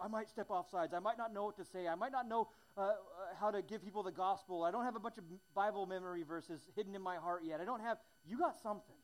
I 0.00 0.08
might 0.08 0.28
step 0.28 0.50
off 0.50 0.70
sides. 0.70 0.94
I 0.94 1.00
might 1.00 1.18
not 1.18 1.32
know 1.32 1.44
what 1.44 1.56
to 1.56 1.64
say. 1.64 1.88
I 1.88 1.94
might 1.94 2.12
not 2.12 2.28
know 2.28 2.48
uh, 2.76 2.82
uh, 2.82 2.92
how 3.40 3.50
to 3.50 3.62
give 3.62 3.82
people 3.82 4.02
the 4.02 4.12
gospel. 4.12 4.62
I 4.62 4.70
don't 4.70 4.84
have 4.84 4.96
a 4.96 5.00
bunch 5.00 5.18
of 5.18 5.24
Bible 5.54 5.86
memory 5.86 6.22
verses 6.22 6.60
hidden 6.76 6.94
in 6.94 7.02
my 7.02 7.16
heart 7.16 7.42
yet. 7.44 7.60
I 7.60 7.64
don't 7.64 7.80
have, 7.80 7.98
you 8.26 8.38
got 8.38 8.60
something. 8.62 8.94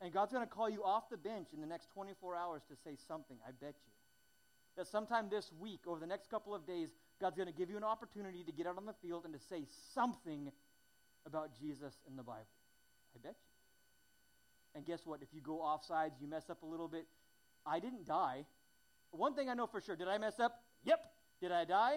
And 0.00 0.12
God's 0.12 0.32
going 0.32 0.46
to 0.46 0.52
call 0.52 0.68
you 0.68 0.82
off 0.84 1.08
the 1.10 1.16
bench 1.16 1.48
in 1.54 1.60
the 1.60 1.66
next 1.66 1.90
24 1.94 2.36
hours 2.36 2.62
to 2.68 2.76
say 2.76 2.96
something, 3.08 3.36
I 3.46 3.52
bet 3.52 3.74
you. 3.84 3.92
That 4.76 4.86
sometime 4.86 5.28
this 5.30 5.50
week, 5.58 5.80
over 5.86 5.98
the 5.98 6.06
next 6.06 6.28
couple 6.28 6.54
of 6.54 6.66
days, 6.66 6.90
God's 7.20 7.36
going 7.36 7.48
to 7.48 7.54
give 7.54 7.70
you 7.70 7.78
an 7.78 7.84
opportunity 7.84 8.44
to 8.44 8.52
get 8.52 8.66
out 8.66 8.76
on 8.76 8.84
the 8.84 8.94
field 9.00 9.24
and 9.24 9.32
to 9.32 9.40
say 9.40 9.64
something 9.94 10.52
about 11.24 11.50
Jesus 11.58 11.94
in 12.06 12.16
the 12.16 12.22
Bible. 12.22 12.46
I 13.14 13.18
bet 13.22 13.36
you. 13.38 13.56
And 14.76 14.84
guess 14.84 15.06
what? 15.06 15.22
If 15.22 15.28
you 15.32 15.40
go 15.40 15.62
off 15.62 15.84
sides, 15.86 16.16
you 16.20 16.28
mess 16.28 16.50
up 16.50 16.62
a 16.62 16.66
little 16.66 16.88
bit. 16.88 17.06
I 17.64 17.80
didn't 17.80 18.06
die. 18.06 18.44
One 19.10 19.34
thing 19.34 19.48
I 19.48 19.54
know 19.54 19.66
for 19.66 19.80
sure 19.80 19.96
did 19.96 20.08
I 20.08 20.18
mess 20.18 20.38
up? 20.38 20.62
Yep. 20.84 21.00
Did 21.40 21.52
I 21.52 21.64
die? 21.64 21.96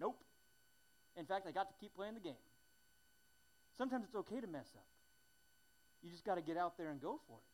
Nope. 0.00 0.18
In 1.16 1.24
fact, 1.24 1.46
I 1.46 1.50
got 1.50 1.68
to 1.68 1.74
keep 1.80 1.94
playing 1.94 2.14
the 2.14 2.20
game. 2.20 2.40
Sometimes 3.78 4.04
it's 4.04 4.14
okay 4.14 4.40
to 4.40 4.46
mess 4.46 4.68
up. 4.76 4.86
You 6.02 6.10
just 6.10 6.24
got 6.24 6.36
to 6.36 6.42
get 6.42 6.56
out 6.56 6.76
there 6.76 6.90
and 6.90 7.00
go 7.00 7.20
for 7.26 7.38
it. 7.38 7.44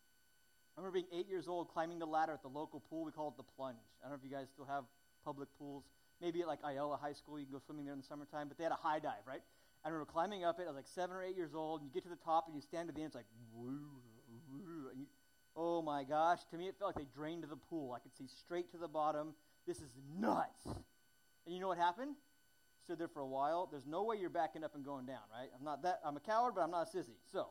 I 0.76 0.80
remember 0.80 0.94
being 0.94 1.10
eight 1.12 1.28
years 1.28 1.48
old, 1.48 1.68
climbing 1.68 1.98
the 1.98 2.06
ladder 2.06 2.32
at 2.32 2.42
the 2.42 2.48
local 2.48 2.80
pool. 2.80 3.04
We 3.04 3.12
call 3.12 3.28
it 3.28 3.36
the 3.36 3.44
plunge. 3.56 3.78
I 4.00 4.08
don't 4.08 4.12
know 4.12 4.20
if 4.24 4.30
you 4.30 4.34
guys 4.34 4.48
still 4.52 4.64
have 4.64 4.84
public 5.24 5.48
pools. 5.58 5.84
Maybe 6.20 6.40
at 6.40 6.48
like 6.48 6.60
Ayala 6.64 6.96
High 6.96 7.12
School, 7.12 7.38
you 7.38 7.44
can 7.44 7.52
go 7.52 7.60
swimming 7.64 7.84
there 7.84 7.92
in 7.94 8.00
the 8.00 8.06
summertime, 8.06 8.48
but 8.48 8.56
they 8.56 8.64
had 8.64 8.72
a 8.72 8.80
high 8.80 8.98
dive, 8.98 9.26
right? 9.26 9.42
I 9.84 9.88
remember 9.88 10.10
climbing 10.10 10.44
up 10.44 10.60
it. 10.60 10.64
I 10.64 10.66
was 10.66 10.76
like 10.76 10.86
seven 10.86 11.16
or 11.16 11.22
eight 11.22 11.36
years 11.36 11.54
old, 11.54 11.80
and 11.80 11.90
you 11.90 11.92
get 11.92 12.04
to 12.04 12.08
the 12.08 12.22
top 12.24 12.46
and 12.46 12.54
you 12.54 12.62
stand 12.62 12.88
at 12.88 12.94
the 12.94 13.02
end. 13.02 13.08
It's 13.08 13.16
like, 13.16 13.26
woo, 13.52 14.00
woo, 14.50 14.88
and 14.90 15.00
you, 15.00 15.06
Oh 15.54 15.82
my 15.82 16.04
gosh. 16.04 16.40
To 16.50 16.56
me, 16.58 16.68
it 16.68 16.76
felt 16.78 16.96
like 16.96 17.04
they 17.04 17.10
drained 17.14 17.44
the 17.44 17.56
pool. 17.56 17.92
I 17.92 17.98
could 17.98 18.14
see 18.16 18.26
straight 18.26 18.70
to 18.72 18.78
the 18.78 18.88
bottom. 18.88 19.34
This 19.66 19.78
is 19.78 19.90
nuts. 20.18 20.64
And 20.66 21.54
you 21.54 21.60
know 21.60 21.68
what 21.68 21.78
happened? 21.78 22.16
Stood 22.84 22.98
there 22.98 23.08
for 23.08 23.20
a 23.20 23.26
while. 23.26 23.68
There's 23.70 23.86
no 23.86 24.02
way 24.02 24.16
you're 24.16 24.30
backing 24.30 24.64
up 24.64 24.74
and 24.74 24.84
going 24.84 25.06
down, 25.06 25.22
right? 25.32 25.48
I'm 25.56 25.64
not 25.64 25.82
that. 25.82 26.00
I'm 26.04 26.16
a 26.16 26.20
coward, 26.20 26.54
but 26.54 26.62
I'm 26.62 26.70
not 26.70 26.88
a 26.92 26.96
sissy. 26.96 27.16
So, 27.30 27.48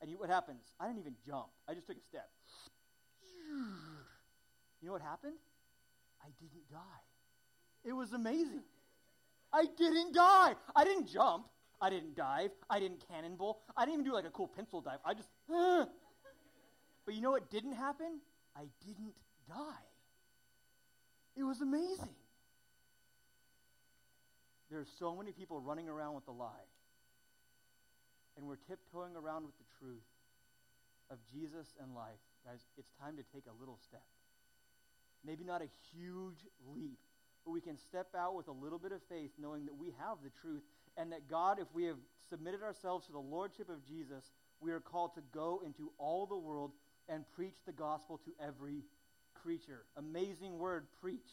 and 0.00 0.10
you, 0.10 0.18
what 0.18 0.28
happens? 0.28 0.62
I 0.78 0.86
didn't 0.86 0.98
even 0.98 1.14
jump. 1.26 1.48
I 1.68 1.74
just 1.74 1.86
took 1.86 1.96
a 1.96 2.00
step. 2.00 2.28
You 4.80 4.86
know 4.86 4.92
what 4.92 5.02
happened? 5.02 5.34
I 6.22 6.28
didn't 6.40 6.68
die. 6.70 7.02
It 7.84 7.92
was 7.92 8.12
amazing. 8.12 8.62
I 9.52 9.64
didn't 9.76 10.14
die. 10.14 10.54
I 10.76 10.84
didn't 10.84 11.08
jump. 11.08 11.46
I 11.80 11.90
didn't 11.90 12.16
dive. 12.16 12.50
I 12.68 12.80
didn't 12.80 13.04
cannonball. 13.08 13.60
I 13.76 13.84
didn't 13.84 14.00
even 14.00 14.06
do 14.06 14.14
like 14.14 14.26
a 14.26 14.30
cool 14.30 14.48
pencil 14.48 14.80
dive. 14.80 14.98
I 15.04 15.14
just. 15.14 15.28
Uh. 15.52 15.86
But 17.04 17.14
you 17.14 17.22
know 17.22 17.30
what 17.30 17.50
didn't 17.50 17.72
happen? 17.72 18.20
I 18.56 18.64
didn't 18.84 19.14
die. 19.48 19.86
It 21.36 21.44
was 21.44 21.60
amazing. 21.60 22.16
There 24.70 24.80
are 24.80 24.86
so 24.98 25.16
many 25.16 25.32
people 25.32 25.60
running 25.60 25.88
around 25.88 26.14
with 26.14 26.26
the 26.26 26.32
lie. 26.32 26.68
And 28.36 28.46
we're 28.46 28.58
tiptoeing 28.68 29.16
around 29.16 29.44
with 29.46 29.56
the 29.56 29.64
truth 29.78 30.04
of 31.10 31.18
Jesus 31.32 31.74
and 31.80 31.94
life. 31.94 32.20
Guys, 32.44 32.60
it's 32.76 32.90
time 33.00 33.16
to 33.16 33.22
take 33.34 33.44
a 33.46 33.58
little 33.58 33.78
step. 33.82 34.04
Maybe 35.24 35.44
not 35.44 35.62
a 35.62 35.68
huge 35.92 36.46
leap, 36.74 36.98
but 37.44 37.52
we 37.52 37.60
can 37.60 37.78
step 37.78 38.08
out 38.16 38.34
with 38.34 38.48
a 38.48 38.52
little 38.52 38.78
bit 38.78 38.92
of 38.92 39.00
faith, 39.08 39.30
knowing 39.38 39.66
that 39.66 39.76
we 39.76 39.94
have 39.98 40.18
the 40.22 40.30
truth 40.42 40.62
and 40.98 41.12
that 41.12 41.30
God, 41.30 41.58
if 41.60 41.68
we 41.72 41.84
have 41.84 41.96
submitted 42.28 42.62
ourselves 42.62 43.06
to 43.06 43.12
the 43.12 43.18
Lordship 43.18 43.70
of 43.70 43.86
Jesus, 43.86 44.32
we 44.60 44.72
are 44.72 44.80
called 44.80 45.14
to 45.14 45.22
go 45.32 45.62
into 45.64 45.92
all 45.96 46.26
the 46.26 46.36
world 46.36 46.72
and 47.08 47.24
preach 47.34 47.54
the 47.64 47.72
gospel 47.72 48.20
to 48.24 48.32
every 48.44 48.82
creature. 49.34 49.84
Amazing 49.96 50.58
word, 50.58 50.86
preach. 51.00 51.30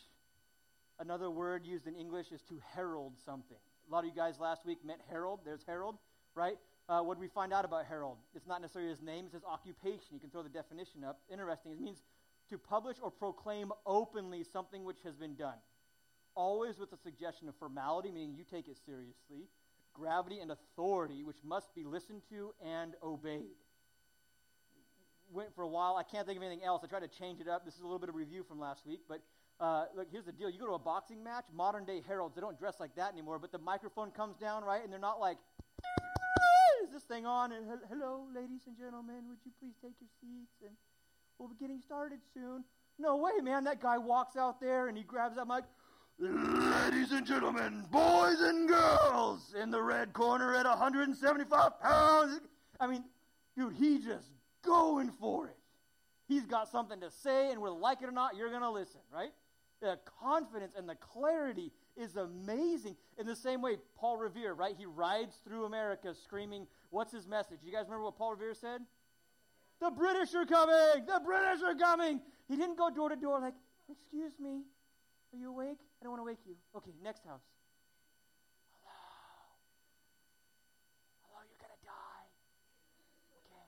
Another 1.00 1.30
word 1.30 1.66
used 1.66 1.88
in 1.88 1.96
English 1.96 2.32
is 2.32 2.42
to 2.44 2.62
herald 2.74 3.14
something. 3.26 3.58
A 3.90 3.92
lot 3.92 4.00
of 4.00 4.06
you 4.06 4.16
guys 4.16 4.40
last 4.40 4.66
week 4.66 4.86
met 4.86 5.00
herald. 5.10 5.42
There's 5.44 5.64
herald, 5.66 5.98
right? 6.36 6.58
Uh, 6.88 7.02
what 7.02 7.16
did 7.16 7.22
we 7.22 7.28
find 7.28 7.52
out 7.52 7.66
about 7.66 7.86
herald? 7.86 8.18
It's 8.36 8.48
not 8.48 8.62
necessarily 8.62 8.92
his 8.92 9.02
name, 9.02 9.26
it's 9.26 9.34
his 9.34 9.44
occupation. 9.44 10.14
You 10.14 10.20
can 10.20 10.30
throw 10.30 10.44
the 10.44 10.50
definition 10.50 11.04
up. 11.04 11.20
Interesting. 11.32 11.72
It 11.72 11.82
means 11.82 12.04
to 12.50 12.58
publish 12.58 12.98
or 13.02 13.10
proclaim 13.10 13.72
openly 13.86 14.44
something 14.44 14.86
which 14.86 15.00
has 15.04 15.16
been 15.16 15.36
done. 15.36 15.58
Always 16.36 16.78
with 16.78 16.92
the 16.92 16.98
suggestion 16.98 17.48
of 17.48 17.56
formality, 17.56 18.12
meaning 18.12 18.36
you 18.36 18.44
take 18.44 18.68
it 18.68 18.78
seriously, 18.86 19.48
gravity 19.94 20.40
and 20.40 20.52
authority, 20.52 21.24
which 21.24 21.38
must 21.44 21.74
be 21.74 21.84
listened 21.84 22.22
to 22.30 22.54
and 22.64 22.94
obeyed. 23.02 23.56
Went 25.32 25.56
for 25.56 25.64
a 25.64 25.68
while. 25.68 25.96
I 25.96 26.04
can't 26.04 26.28
think 26.28 26.38
of 26.38 26.44
anything 26.44 26.64
else. 26.64 26.82
I 26.84 26.88
tried 26.88 27.10
to 27.10 27.20
change 27.20 27.40
it 27.40 27.48
up. 27.48 27.66
This 27.66 27.76
is 27.76 27.82
a 27.82 27.86
little 27.86 28.00
bit 28.00 28.10
of 28.10 28.16
review 28.16 28.44
from 28.44 28.60
last 28.60 28.86
week, 28.86 29.02
but 29.08 29.22
uh, 29.60 29.86
look, 29.96 30.08
here's 30.12 30.26
the 30.26 30.34
deal. 30.34 30.50
You 30.50 30.60
go 30.60 30.68
to 30.68 30.74
a 30.74 30.80
boxing 30.80 31.24
match, 31.24 31.46
modern 31.54 31.86
day 31.86 32.02
heralds, 32.06 32.36
they 32.36 32.42
don't 32.42 32.60
dress 32.60 32.76
like 32.80 32.96
that 32.96 33.14
anymore, 33.14 33.40
but 33.40 33.52
the 33.52 33.58
microphone 33.58 34.12
comes 34.12 34.36
down, 34.36 34.64
right? 34.64 34.84
And 34.84 34.92
they're 34.92 35.00
not 35.00 35.20
like, 35.20 35.38
is 36.84 36.92
this 36.92 37.04
thing 37.04 37.26
on? 37.26 37.52
And 37.52 37.66
hello, 37.90 38.28
ladies 38.36 38.62
and 38.68 38.78
gentlemen, 38.78 39.24
would 39.30 39.40
you 39.46 39.52
please 39.60 39.74
take 39.82 39.94
your 40.00 40.10
seats? 40.22 40.62
And 40.62 40.76
we'll 41.40 41.50
be 41.50 41.56
getting 41.56 41.82
started 41.82 42.20
soon. 42.34 42.64
No 43.00 43.18
way, 43.18 43.32
man. 43.42 43.64
That 43.64 43.82
guy 43.82 43.98
walks 43.98 44.38
out 44.38 44.62
there 44.62 44.88
and 44.88 44.98
he 44.98 45.04
grabs 45.04 45.36
that 45.36 45.48
mic. 45.48 45.64
Ladies 46.18 47.12
and 47.12 47.26
gentlemen, 47.26 47.84
boys 47.92 48.40
and 48.40 48.70
girls, 48.70 49.54
in 49.62 49.70
the 49.70 49.82
red 49.82 50.14
corner 50.14 50.56
at 50.56 50.66
175 50.66 51.82
pounds. 51.82 52.40
I 52.80 52.88
mean, 52.88 53.04
dude, 53.58 53.74
he 53.74 54.00
just 54.00 54.30
going 54.64 55.12
for 55.20 55.48
it. 55.48 55.58
He's 56.28 56.46
got 56.46 56.72
something 56.72 57.02
to 57.02 57.12
say, 57.12 57.52
and 57.52 57.62
whether 57.62 57.76
like 57.76 58.02
it 58.02 58.06
or 58.06 58.14
not, 58.14 58.38
you're 58.38 58.50
going 58.50 58.62
to 58.62 58.70
listen, 58.70 59.02
right? 59.14 59.32
The 59.82 60.00
confidence 60.22 60.74
and 60.78 60.88
the 60.88 60.96
clarity 60.96 61.74
is 61.98 62.16
amazing. 62.16 62.96
In 63.18 63.26
the 63.28 63.36
same 63.36 63.62
way, 63.62 63.76
Paul 63.98 64.16
Revere, 64.16 64.54
right? 64.54 64.74
He 64.78 64.86
rides 64.86 65.36
through 65.46 65.66
America 65.66 66.14
screaming, 66.24 66.66
What's 66.92 67.12
his 67.12 67.28
message? 67.28 67.60
You 67.62 67.74
guys 67.74 67.84
remember 67.86 68.06
what 68.06 68.18
Paul 68.18 68.32
Revere 68.32 68.54
said? 68.54 68.82
The 69.82 69.92
British 69.92 70.34
are 70.34 70.46
coming! 70.46 71.06
The 71.06 71.20
British 71.26 71.62
are 71.62 71.76
coming! 71.76 72.22
He 72.48 72.56
didn't 72.56 72.78
go 72.78 72.90
door 72.90 73.10
to 73.10 73.18
door 73.18 73.42
like, 73.42 73.54
Excuse 73.92 74.32
me, 74.40 74.62
are 75.34 75.38
you 75.38 75.50
awake? 75.50 75.80
I 76.00 76.04
don't 76.04 76.12
want 76.12 76.22
to 76.22 76.26
wake 76.26 76.46
you. 76.46 76.56
Okay, 76.76 76.92
next 77.04 77.24
house. 77.26 77.42
Hello. 78.74 78.94
Hello, 81.24 81.40
you're 81.48 81.60
going 81.60 81.74
to 81.74 81.86
die. 81.86 82.26
Okay. 83.42 83.68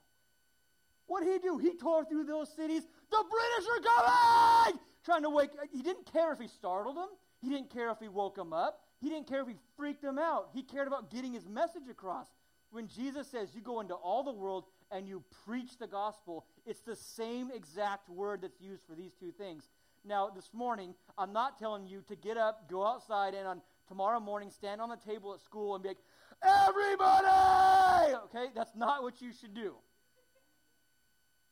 What 1.07 1.24
did 1.24 1.34
he 1.34 1.39
do? 1.39 1.57
He 1.57 1.77
tore 1.77 2.05
through 2.05 2.25
those 2.25 2.53
cities. 2.53 2.84
The 3.10 3.24
British 3.24 3.69
are 3.72 3.81
coming! 3.81 4.79
Trying 5.05 5.24
to 5.24 5.29
wake. 5.29 5.51
He 5.72 5.81
didn't 5.81 6.12
care 6.12 6.34
if 6.34 6.39
he 6.39 6.48
startled 6.48 6.98
them. 6.98 7.10
He 7.41 7.50
didn't 7.50 7.69
care 7.69 7.89
if 7.91 8.00
he 8.00 8.07
woke 8.07 8.36
them 8.36 8.51
up. 8.51 8.81
He 9.00 9.10
didn't 9.10 9.27
care 9.27 9.41
if 9.41 9.48
he 9.48 9.55
freaked 9.77 10.01
them 10.01 10.17
out. 10.19 10.50
He 10.53 10.63
cared 10.63 10.88
about 10.88 11.12
getting 11.12 11.34
his 11.34 11.48
message 11.48 11.88
across. 11.89 12.27
When 12.72 12.88
Jesus 12.88 13.27
says 13.27 13.55
you 13.55 13.62
go 13.62 13.79
into 13.79 13.93
all 13.93 14.24
the 14.24 14.34
world 14.34 14.65
and 14.91 15.07
you 15.07 15.24
preach 15.46 15.77
the 15.77 15.88
gospel, 15.88 16.46
it's 16.65 16.81
the 16.81 16.96
same 16.96 17.51
exact 17.51 18.10
word 18.10 18.41
that's 18.41 18.60
used 18.60 18.84
for 18.88 18.96
these 18.96 19.13
two 19.13 19.31
things. 19.31 19.69
Now, 20.08 20.30
this 20.34 20.50
morning, 20.54 20.96
I'm 21.18 21.34
not 21.34 21.60
telling 21.60 21.86
you 21.86 22.02
to 22.08 22.16
get 22.16 22.38
up, 22.38 22.70
go 22.70 22.86
outside, 22.86 23.34
and 23.34 23.46
on 23.46 23.62
tomorrow 23.90 24.22
morning 24.22 24.50
stand 24.50 24.80
on 24.80 24.90
the 24.90 24.96
table 24.96 25.34
at 25.34 25.42
school 25.42 25.76
and 25.76 25.84
be 25.84 25.90
like, 25.90 25.98
everybody! 26.42 28.16
Okay, 28.26 28.46
that's 28.56 28.76
not 28.76 29.04
what 29.04 29.22
you 29.22 29.32
should 29.34 29.54
do. 29.54 29.76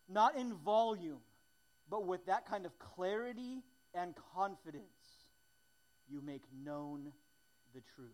Not 0.08 0.38
in 0.38 0.54
volume, 0.54 1.20
but 1.90 2.06
with 2.08 2.26
that 2.28 2.48
kind 2.48 2.66
of 2.66 2.78
clarity 2.80 3.64
and 3.94 4.14
confidence, 4.34 5.32
you 6.08 6.22
make 6.22 6.44
known 6.64 7.12
the 7.74 7.82
truth. 7.96 8.12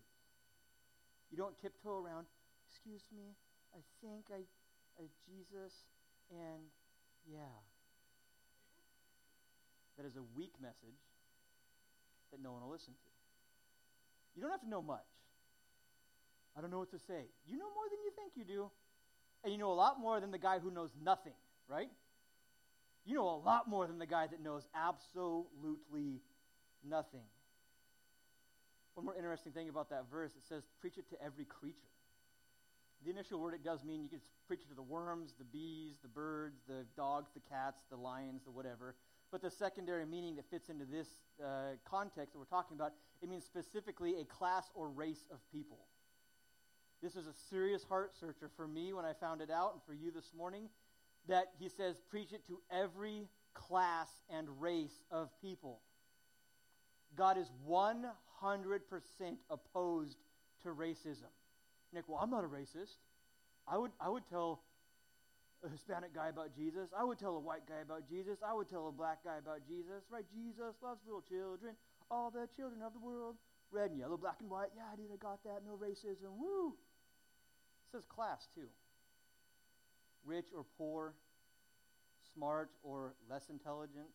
You 1.29 1.37
don't 1.37 1.57
tiptoe 1.61 2.03
around, 2.03 2.25
excuse 2.67 3.03
me, 3.15 3.35
I 3.75 3.79
think 4.01 4.25
I, 4.31 4.41
I 4.99 5.05
Jesus, 5.27 5.85
and 6.31 6.63
yeah. 7.31 7.70
That 10.01 10.07
is 10.07 10.15
a 10.15 10.23
weak 10.35 10.53
message 10.59 10.97
that 12.31 12.41
no 12.41 12.53
one 12.53 12.63
will 12.63 12.71
listen 12.71 12.93
to. 12.93 13.09
You 14.35 14.41
don't 14.41 14.49
have 14.49 14.61
to 14.61 14.69
know 14.69 14.81
much. 14.81 15.05
I 16.57 16.61
don't 16.61 16.71
know 16.71 16.79
what 16.79 16.89
to 16.89 16.97
say. 16.97 17.29
You 17.45 17.59
know 17.59 17.69
more 17.75 17.85
than 17.87 17.99
you 18.03 18.09
think 18.15 18.31
you 18.35 18.43
do. 18.43 18.71
And 19.43 19.53
you 19.53 19.59
know 19.59 19.71
a 19.71 19.77
lot 19.77 19.99
more 19.99 20.19
than 20.19 20.31
the 20.31 20.39
guy 20.39 20.57
who 20.57 20.71
knows 20.71 20.89
nothing, 21.03 21.37
right? 21.67 21.89
You 23.05 23.13
know 23.13 23.29
a 23.29 23.37
lot 23.45 23.69
more 23.69 23.85
than 23.85 23.99
the 23.99 24.07
guy 24.07 24.25
that 24.25 24.41
knows 24.41 24.65
absolutely 24.73 26.21
nothing. 26.83 27.29
One 28.95 29.05
more 29.05 29.15
interesting 29.15 29.51
thing 29.51 29.69
about 29.69 29.91
that 29.91 30.05
verse 30.09 30.31
it 30.31 30.43
says, 30.49 30.63
preach 30.79 30.97
it 30.97 31.07
to 31.11 31.23
every 31.23 31.45
creature. 31.45 31.77
The 33.05 33.11
initial 33.11 33.39
word 33.39 33.53
it 33.53 33.63
does 33.63 33.83
mean 33.83 34.01
you 34.01 34.09
can 34.09 34.21
preach 34.47 34.61
it 34.61 34.69
to 34.69 34.75
the 34.75 34.81
worms, 34.81 35.35
the 35.37 35.45
bees, 35.45 35.97
the 36.01 36.07
birds, 36.07 36.57
the 36.67 36.85
dogs, 36.97 37.29
the 37.35 37.39
cats, 37.39 37.83
the 37.91 37.97
lions, 37.97 38.41
the 38.45 38.51
whatever. 38.51 38.95
But 39.31 39.41
the 39.41 39.49
secondary 39.49 40.05
meaning 40.05 40.35
that 40.35 40.49
fits 40.49 40.69
into 40.69 40.85
this 40.85 41.07
uh, 41.41 41.75
context 41.85 42.33
that 42.33 42.39
we're 42.39 42.45
talking 42.45 42.75
about, 42.75 42.91
it 43.21 43.29
means 43.29 43.45
specifically 43.45 44.19
a 44.19 44.25
class 44.25 44.69
or 44.75 44.89
race 44.89 45.25
of 45.31 45.39
people. 45.51 45.79
This 47.01 47.15
is 47.15 47.27
a 47.27 47.33
serious 47.49 47.83
heart 47.83 48.11
searcher 48.19 48.49
for 48.55 48.67
me 48.67 48.93
when 48.93 49.05
I 49.05 49.13
found 49.13 49.41
it 49.41 49.49
out, 49.49 49.73
and 49.73 49.81
for 49.87 49.93
you 49.93 50.11
this 50.11 50.33
morning, 50.37 50.69
that 51.27 51.51
he 51.57 51.69
says, 51.69 51.95
preach 52.09 52.33
it 52.33 52.45
to 52.47 52.59
every 52.71 53.27
class 53.53 54.09
and 54.29 54.47
race 54.61 55.01
of 55.09 55.29
people. 55.41 55.79
God 57.15 57.37
is 57.37 57.49
100% 57.67 58.19
opposed 59.49 60.17
to 60.63 60.69
racism. 60.69 61.31
Nick, 61.93 62.07
well, 62.07 62.19
I'm 62.21 62.29
not 62.29 62.43
a 62.43 62.47
racist. 62.47 62.97
I 63.67 63.77
would, 63.77 63.91
I 63.99 64.09
would 64.09 64.27
tell 64.29 64.61
a 65.63 65.69
Hispanic 65.69 66.13
guy 66.13 66.29
about 66.29 66.55
Jesus. 66.55 66.89
I 66.97 67.03
would 67.03 67.19
tell 67.19 67.35
a 67.35 67.39
white 67.39 67.67
guy 67.67 67.81
about 67.81 68.09
Jesus. 68.09 68.39
I 68.45 68.53
would 68.53 68.69
tell 68.69 68.87
a 68.87 68.91
black 68.91 69.23
guy 69.23 69.37
about 69.37 69.61
Jesus. 69.67 70.03
Right? 70.09 70.25
Jesus 70.33 70.73
loves 70.81 71.01
little 71.05 71.21
children, 71.21 71.75
all 72.09 72.31
the 72.31 72.47
children 72.55 72.81
of 72.81 72.93
the 72.93 72.99
world. 72.99 73.35
Red 73.71 73.91
and 73.91 73.99
yellow, 73.99 74.17
black 74.17 74.37
and 74.41 74.49
white. 74.49 74.69
Yeah, 74.75 74.83
I 74.91 74.95
dude, 74.95 75.13
I 75.13 75.17
got 75.17 75.43
that. 75.43 75.61
No 75.65 75.77
racism. 75.77 76.35
Woo! 76.37 76.75
It 77.87 77.91
says 77.91 78.03
class, 78.09 78.47
too. 78.53 78.67
Rich 80.25 80.47
or 80.55 80.65
poor, 80.77 81.13
smart 82.35 82.69
or 82.83 83.13
less 83.29 83.43
intelligent, 83.49 84.07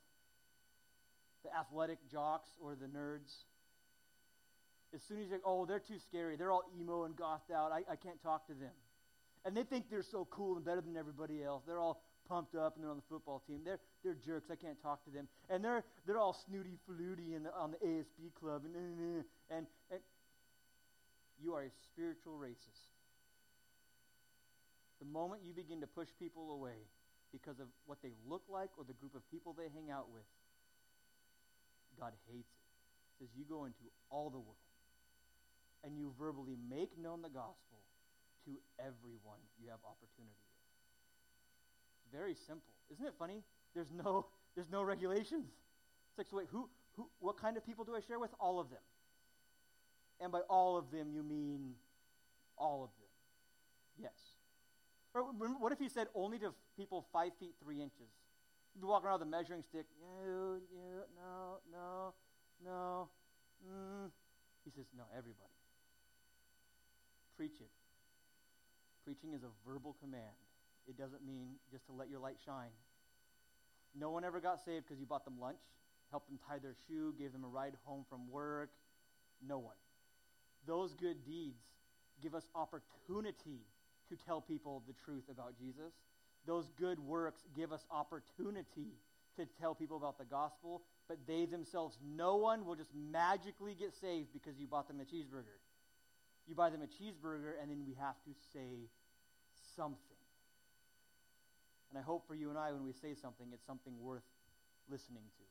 the 1.42 1.56
athletic 1.56 1.98
jocks 2.10 2.50
or 2.60 2.74
the 2.74 2.86
nerds. 2.86 3.32
As 4.94 5.02
soon 5.02 5.20
as 5.20 5.28
you 5.28 5.40
oh, 5.44 5.64
they're 5.64 5.80
too 5.80 5.98
scary. 5.98 6.36
They're 6.36 6.52
all 6.52 6.64
emo 6.78 7.04
and 7.04 7.16
gothed 7.16 7.50
out. 7.50 7.72
I, 7.72 7.82
I 7.90 7.96
can't 7.96 8.22
talk 8.22 8.46
to 8.46 8.54
them 8.54 8.72
and 9.46 9.56
they 9.56 9.62
think 9.62 9.88
they're 9.88 10.02
so 10.02 10.26
cool 10.30 10.56
and 10.56 10.64
better 10.64 10.80
than 10.80 10.96
everybody 10.96 11.42
else. 11.42 11.62
They're 11.66 11.78
all 11.78 12.02
pumped 12.28 12.56
up 12.56 12.74
and 12.74 12.82
they're 12.82 12.90
on 12.90 12.96
the 12.96 13.08
football 13.08 13.42
team. 13.46 13.60
They're 13.64 13.78
they're 14.02 14.16
jerks. 14.26 14.50
I 14.50 14.56
can't 14.56 14.80
talk 14.82 15.04
to 15.04 15.10
them. 15.10 15.28
And 15.48 15.64
they're 15.64 15.84
they're 16.04 16.18
all 16.18 16.36
snooty 16.48 16.78
fluty 16.84 17.34
in 17.34 17.44
the, 17.44 17.54
on 17.54 17.70
the 17.70 17.78
ASB 17.78 18.34
club 18.38 18.62
and 18.64 19.24
and 19.48 19.66
and 19.90 20.00
you 21.40 21.54
are 21.54 21.62
a 21.62 21.70
spiritual 21.84 22.34
racist. 22.34 22.90
The 24.98 25.06
moment 25.06 25.42
you 25.44 25.52
begin 25.52 25.80
to 25.80 25.86
push 25.86 26.08
people 26.18 26.50
away 26.50 26.88
because 27.30 27.60
of 27.60 27.66
what 27.84 27.98
they 28.02 28.12
look 28.28 28.42
like 28.48 28.70
or 28.76 28.84
the 28.84 28.94
group 28.94 29.14
of 29.14 29.22
people 29.30 29.52
they 29.52 29.68
hang 29.74 29.90
out 29.90 30.10
with, 30.10 30.24
God 32.00 32.12
hates 32.32 32.48
it. 32.48 33.20
Says, 33.20 33.28
You 33.36 33.44
go 33.48 33.66
into 33.66 33.84
all 34.10 34.30
the 34.30 34.38
world 34.38 34.56
and 35.84 35.96
you 35.96 36.12
verbally 36.18 36.56
make 36.68 36.98
known 36.98 37.22
the 37.22 37.28
gospel 37.28 37.85
to 38.46 38.56
everyone 38.78 39.42
you 39.60 39.68
have 39.68 39.80
opportunity 39.84 40.32
with. 40.32 42.18
Very 42.18 42.34
simple. 42.34 42.72
Isn't 42.90 43.04
it 43.04 43.14
funny? 43.18 43.42
There's 43.74 43.92
no 43.92 44.26
there's 44.54 44.70
no 44.70 44.82
regulations. 44.82 45.50
It's 46.10 46.18
like 46.18 46.28
so 46.28 46.38
wait, 46.38 46.48
who 46.50 46.68
who 46.96 47.08
what 47.18 47.36
kind 47.36 47.56
of 47.56 47.66
people 47.66 47.84
do 47.84 47.94
I 47.94 48.00
share 48.00 48.18
with? 48.18 48.30
All 48.40 48.58
of 48.58 48.70
them. 48.70 48.82
And 50.20 50.32
by 50.32 50.40
all 50.48 50.78
of 50.78 50.90
them 50.90 51.10
you 51.12 51.22
mean 51.22 51.74
all 52.56 52.82
of 52.82 52.90
them. 52.96 53.10
Yes. 53.98 54.16
Or 55.14 55.22
what 55.58 55.72
if 55.72 55.78
he 55.78 55.88
said 55.88 56.08
only 56.14 56.38
to 56.38 56.52
people 56.76 57.06
five 57.12 57.32
feet 57.40 57.54
three 57.62 57.80
inches? 57.80 58.12
You'd 58.74 58.82
be 58.82 58.86
walking 58.86 59.06
around 59.06 59.20
with 59.20 59.28
a 59.28 59.30
measuring 59.30 59.62
stick. 59.62 59.86
You, 59.98 60.60
you, 60.70 61.00
no, 61.16 61.58
no, 61.72 62.12
no. 62.62 63.08
Mm. 63.64 64.10
He 64.66 64.70
says, 64.70 64.84
no, 64.94 65.04
everybody. 65.16 65.56
Preach 67.36 67.60
it. 67.60 67.70
Preaching 69.06 69.34
is 69.34 69.44
a 69.44 69.70
verbal 69.70 69.94
command. 70.00 70.34
It 70.88 70.98
doesn't 70.98 71.24
mean 71.24 71.54
just 71.70 71.86
to 71.86 71.92
let 71.92 72.10
your 72.10 72.18
light 72.18 72.38
shine. 72.44 72.74
No 73.94 74.10
one 74.10 74.24
ever 74.24 74.40
got 74.40 74.64
saved 74.64 74.84
because 74.84 74.98
you 74.98 75.06
bought 75.06 75.24
them 75.24 75.38
lunch, 75.40 75.60
helped 76.10 76.28
them 76.28 76.40
tie 76.48 76.58
their 76.58 76.74
shoe, 76.88 77.14
gave 77.16 77.32
them 77.32 77.44
a 77.44 77.48
ride 77.48 77.74
home 77.84 78.04
from 78.08 78.28
work. 78.28 78.70
No 79.46 79.58
one. 79.58 79.76
Those 80.66 80.92
good 80.94 81.24
deeds 81.24 81.62
give 82.20 82.34
us 82.34 82.42
opportunity 82.52 83.60
to 84.08 84.16
tell 84.26 84.40
people 84.40 84.82
the 84.88 84.94
truth 85.04 85.28
about 85.30 85.56
Jesus. 85.56 85.92
Those 86.44 86.68
good 86.76 86.98
works 86.98 87.42
give 87.56 87.72
us 87.72 87.84
opportunity 87.92 88.98
to 89.36 89.46
tell 89.60 89.74
people 89.74 89.96
about 89.96 90.18
the 90.18 90.24
gospel, 90.24 90.82
but 91.08 91.18
they 91.28 91.44
themselves, 91.44 91.96
no 92.04 92.36
one 92.36 92.64
will 92.64 92.74
just 92.74 92.90
magically 92.94 93.76
get 93.78 93.94
saved 94.00 94.32
because 94.32 94.58
you 94.58 94.66
bought 94.66 94.88
them 94.88 94.98
a 95.00 95.04
cheeseburger. 95.04 95.58
You 96.46 96.54
buy 96.54 96.70
them 96.70 96.82
a 96.82 96.86
cheeseburger, 96.86 97.52
and 97.60 97.70
then 97.70 97.84
we 97.86 97.94
have 97.94 98.16
to 98.24 98.30
say 98.52 98.88
something. 99.74 100.16
And 101.90 101.98
I 101.98 102.02
hope 102.02 102.26
for 102.26 102.34
you 102.34 102.50
and 102.50 102.58
I, 102.58 102.72
when 102.72 102.84
we 102.84 102.92
say 102.92 103.14
something, 103.14 103.46
it's 103.52 103.66
something 103.66 103.94
worth 104.00 104.26
listening 104.88 105.24
to. 105.36 105.44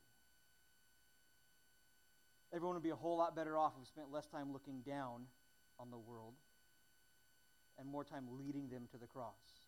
Everyone 2.54 2.76
would 2.76 2.82
be 2.82 2.90
a 2.90 2.96
whole 2.96 3.18
lot 3.18 3.34
better 3.34 3.58
off 3.58 3.72
if 3.74 3.80
we 3.80 3.86
spent 3.86 4.10
less 4.10 4.26
time 4.26 4.52
looking 4.52 4.80
down 4.80 5.26
on 5.78 5.90
the 5.90 5.98
world 5.98 6.34
and 7.78 7.88
more 7.88 8.04
time 8.04 8.24
leading 8.38 8.68
them 8.68 8.88
to 8.92 8.96
the 8.96 9.06
cross. 9.06 9.60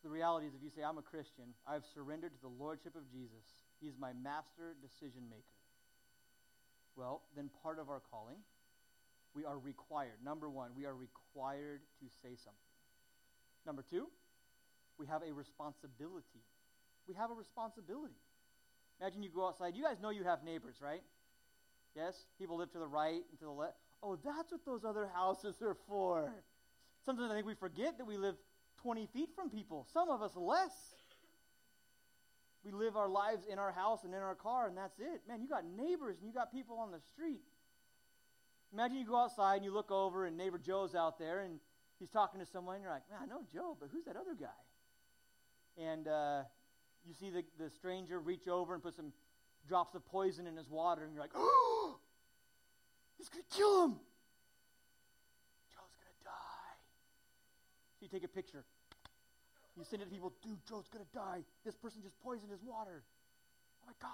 So 0.00 0.08
the 0.08 0.14
reality 0.14 0.46
is, 0.46 0.54
if 0.54 0.62
you 0.62 0.70
say, 0.70 0.82
I'm 0.82 0.96
a 0.96 1.02
Christian, 1.02 1.52
I've 1.66 1.84
surrendered 1.92 2.32
to 2.32 2.40
the 2.40 2.48
Lordship 2.48 2.96
of 2.96 3.10
Jesus, 3.12 3.44
He's 3.80 3.98
my 3.98 4.12
master 4.12 4.76
decision 4.80 5.28
maker. 5.28 5.42
Well, 6.96 7.22
then 7.36 7.50
part 7.62 7.78
of 7.78 7.90
our 7.90 8.00
calling, 8.10 8.36
we 9.34 9.44
are 9.44 9.58
required. 9.58 10.18
Number 10.24 10.48
one, 10.48 10.70
we 10.76 10.86
are 10.86 10.94
required 10.94 11.80
to 12.00 12.06
say 12.22 12.36
something. 12.36 12.70
Number 13.66 13.84
two, 13.88 14.08
we 14.98 15.06
have 15.06 15.22
a 15.22 15.32
responsibility. 15.32 16.44
We 17.06 17.14
have 17.14 17.30
a 17.30 17.34
responsibility. 17.34 18.14
Imagine 19.00 19.22
you 19.22 19.30
go 19.30 19.46
outside. 19.46 19.74
You 19.74 19.82
guys 19.82 19.96
know 20.02 20.10
you 20.10 20.24
have 20.24 20.44
neighbors, 20.44 20.76
right? 20.82 21.02
Yes? 21.96 22.14
People 22.38 22.58
live 22.58 22.70
to 22.72 22.78
the 22.78 22.86
right 22.86 23.22
and 23.30 23.38
to 23.38 23.44
the 23.44 23.50
left. 23.50 23.78
Oh, 24.02 24.16
that's 24.16 24.52
what 24.52 24.64
those 24.64 24.84
other 24.84 25.08
houses 25.14 25.56
are 25.62 25.76
for. 25.88 26.32
Sometimes 27.04 27.30
I 27.30 27.34
think 27.34 27.46
we 27.46 27.54
forget 27.54 27.98
that 27.98 28.06
we 28.06 28.16
live 28.16 28.34
20 28.82 29.06
feet 29.12 29.30
from 29.34 29.50
people, 29.50 29.86
some 29.92 30.08
of 30.08 30.22
us 30.22 30.32
less. 30.36 30.72
We 32.64 32.72
live 32.72 32.96
our 32.96 33.08
lives 33.08 33.44
in 33.50 33.58
our 33.58 33.72
house 33.72 34.04
and 34.04 34.12
in 34.12 34.20
our 34.20 34.34
car, 34.34 34.66
and 34.66 34.76
that's 34.76 34.98
it. 34.98 35.22
Man, 35.26 35.40
you 35.40 35.48
got 35.48 35.64
neighbors 35.64 36.16
and 36.18 36.28
you 36.28 36.34
got 36.34 36.52
people 36.52 36.78
on 36.78 36.90
the 36.90 37.00
street. 37.12 37.40
Imagine 38.72 38.98
you 38.98 39.06
go 39.06 39.16
outside 39.16 39.56
and 39.56 39.64
you 39.64 39.72
look 39.72 39.90
over, 39.90 40.26
and 40.26 40.36
neighbor 40.36 40.58
Joe's 40.58 40.94
out 40.94 41.18
there, 41.18 41.40
and 41.40 41.58
he's 41.98 42.10
talking 42.10 42.40
to 42.40 42.46
someone, 42.46 42.76
and 42.76 42.82
you're 42.82 42.92
like, 42.92 43.08
man, 43.10 43.20
I 43.22 43.26
know 43.26 43.42
Joe, 43.52 43.76
but 43.78 43.88
who's 43.92 44.04
that 44.04 44.16
other 44.16 44.34
guy? 44.38 44.46
And 45.76 46.06
uh, 46.06 46.42
you 47.06 47.14
see 47.14 47.30
the, 47.30 47.42
the 47.58 47.70
stranger 47.70 48.20
reach 48.20 48.46
over 48.46 48.74
and 48.74 48.82
put 48.82 48.94
some 48.94 49.12
drops 49.68 49.94
of 49.94 50.04
poison 50.06 50.46
in 50.46 50.56
his 50.56 50.68
water, 50.68 51.04
and 51.04 51.12
you're 51.12 51.22
like, 51.22 51.34
oh, 51.34 51.96
he's 53.18 53.28
going 53.28 53.44
to 53.48 53.56
kill 53.56 53.84
him. 53.84 53.92
Joe's 55.72 55.94
going 55.98 56.14
to 56.18 56.24
die. 56.24 56.74
So 57.98 58.06
you 58.06 58.08
take 58.08 58.24
a 58.24 58.28
picture. 58.28 58.64
You 59.76 59.84
send 59.88 60.02
it 60.02 60.06
to 60.06 60.10
people, 60.10 60.32
dude, 60.42 60.58
Joe's 60.68 60.88
going 60.88 61.04
to 61.04 61.12
die. 61.16 61.40
This 61.64 61.74
person 61.74 62.02
just 62.02 62.18
poisoned 62.20 62.50
his 62.50 62.62
water. 62.62 63.02
Oh 63.82 63.86
my 63.86 63.94
gosh. 64.00 64.12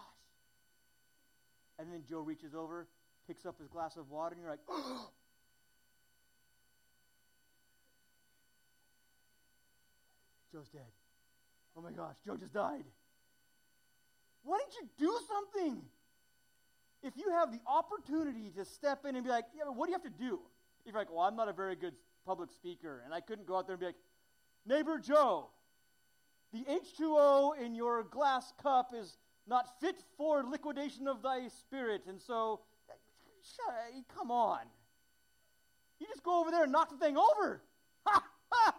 And 1.79 1.93
then 1.93 2.05
Joe 2.09 2.21
reaches 2.21 2.55
over, 2.55 2.87
picks 3.27 3.45
up 3.47 3.59
his 3.59 3.69
glass 3.69 3.97
of 3.97 4.11
water, 4.11 4.35
and 4.35 4.41
you're 4.41 4.51
like, 4.51 4.61
oh. 4.69 5.11
Joe's 10.53 10.69
dead. 10.69 10.83
Oh 11.77 11.83
my 11.83 11.93
gosh, 11.93 12.17
Joe 12.25 12.37
just 12.37 12.53
died. 12.53 12.85
Why 14.43 14.59
didn't 14.59 14.75
you 14.81 14.89
do 14.99 15.19
something? 15.29 15.83
If 17.03 17.17
you 17.17 17.31
have 17.33 17.53
the 17.53 17.61
opportunity 17.67 18.51
to 18.57 18.65
step 18.65 19.05
in 19.05 19.17
and 19.17 19.25
be 19.25 19.31
like, 19.31 19.45
yeah, 19.55 19.65
but 19.67 19.77
what 19.77 19.87
do 19.87 19.91
you 19.93 19.99
have 19.99 20.05
to 20.05 20.19
do? 20.19 20.41
If 20.85 20.93
you're 20.93 21.01
like, 21.01 21.11
well, 21.13 21.23
I'm 21.23 21.37
not 21.37 21.49
a 21.49 21.53
very 21.53 21.77
good 21.77 21.95
public 22.25 22.53
speaker, 22.53 23.03
and 23.05 23.13
I 23.13 23.21
couldn't 23.21 23.47
go 23.47 23.57
out 23.57 23.67
there 23.67 23.75
and 23.75 23.81
be 23.81 23.87
like, 23.87 23.97
Neighbor 24.65 24.99
Joe, 24.99 25.49
the 26.53 26.65
H2O 26.65 27.61
in 27.61 27.75
your 27.75 28.05
glass 28.05 28.53
cup 28.63 28.93
is 28.97 29.19
not 29.47 29.81
fit 29.81 29.97
for 30.17 30.43
liquidation 30.43 31.07
of 31.07 31.23
thy 31.23 31.49
spirit, 31.49 32.03
and 32.09 32.21
so, 32.21 32.61
come 34.15 34.31
on. 34.31 34.61
You 35.99 36.07
just 36.07 36.23
go 36.23 36.41
over 36.41 36.51
there 36.51 36.65
and 36.65 36.73
knock 36.73 36.91
the 36.91 36.97
thing 36.97 37.17
over. 37.17 37.63
Ha! 38.05 38.23
Ha! 38.53 38.75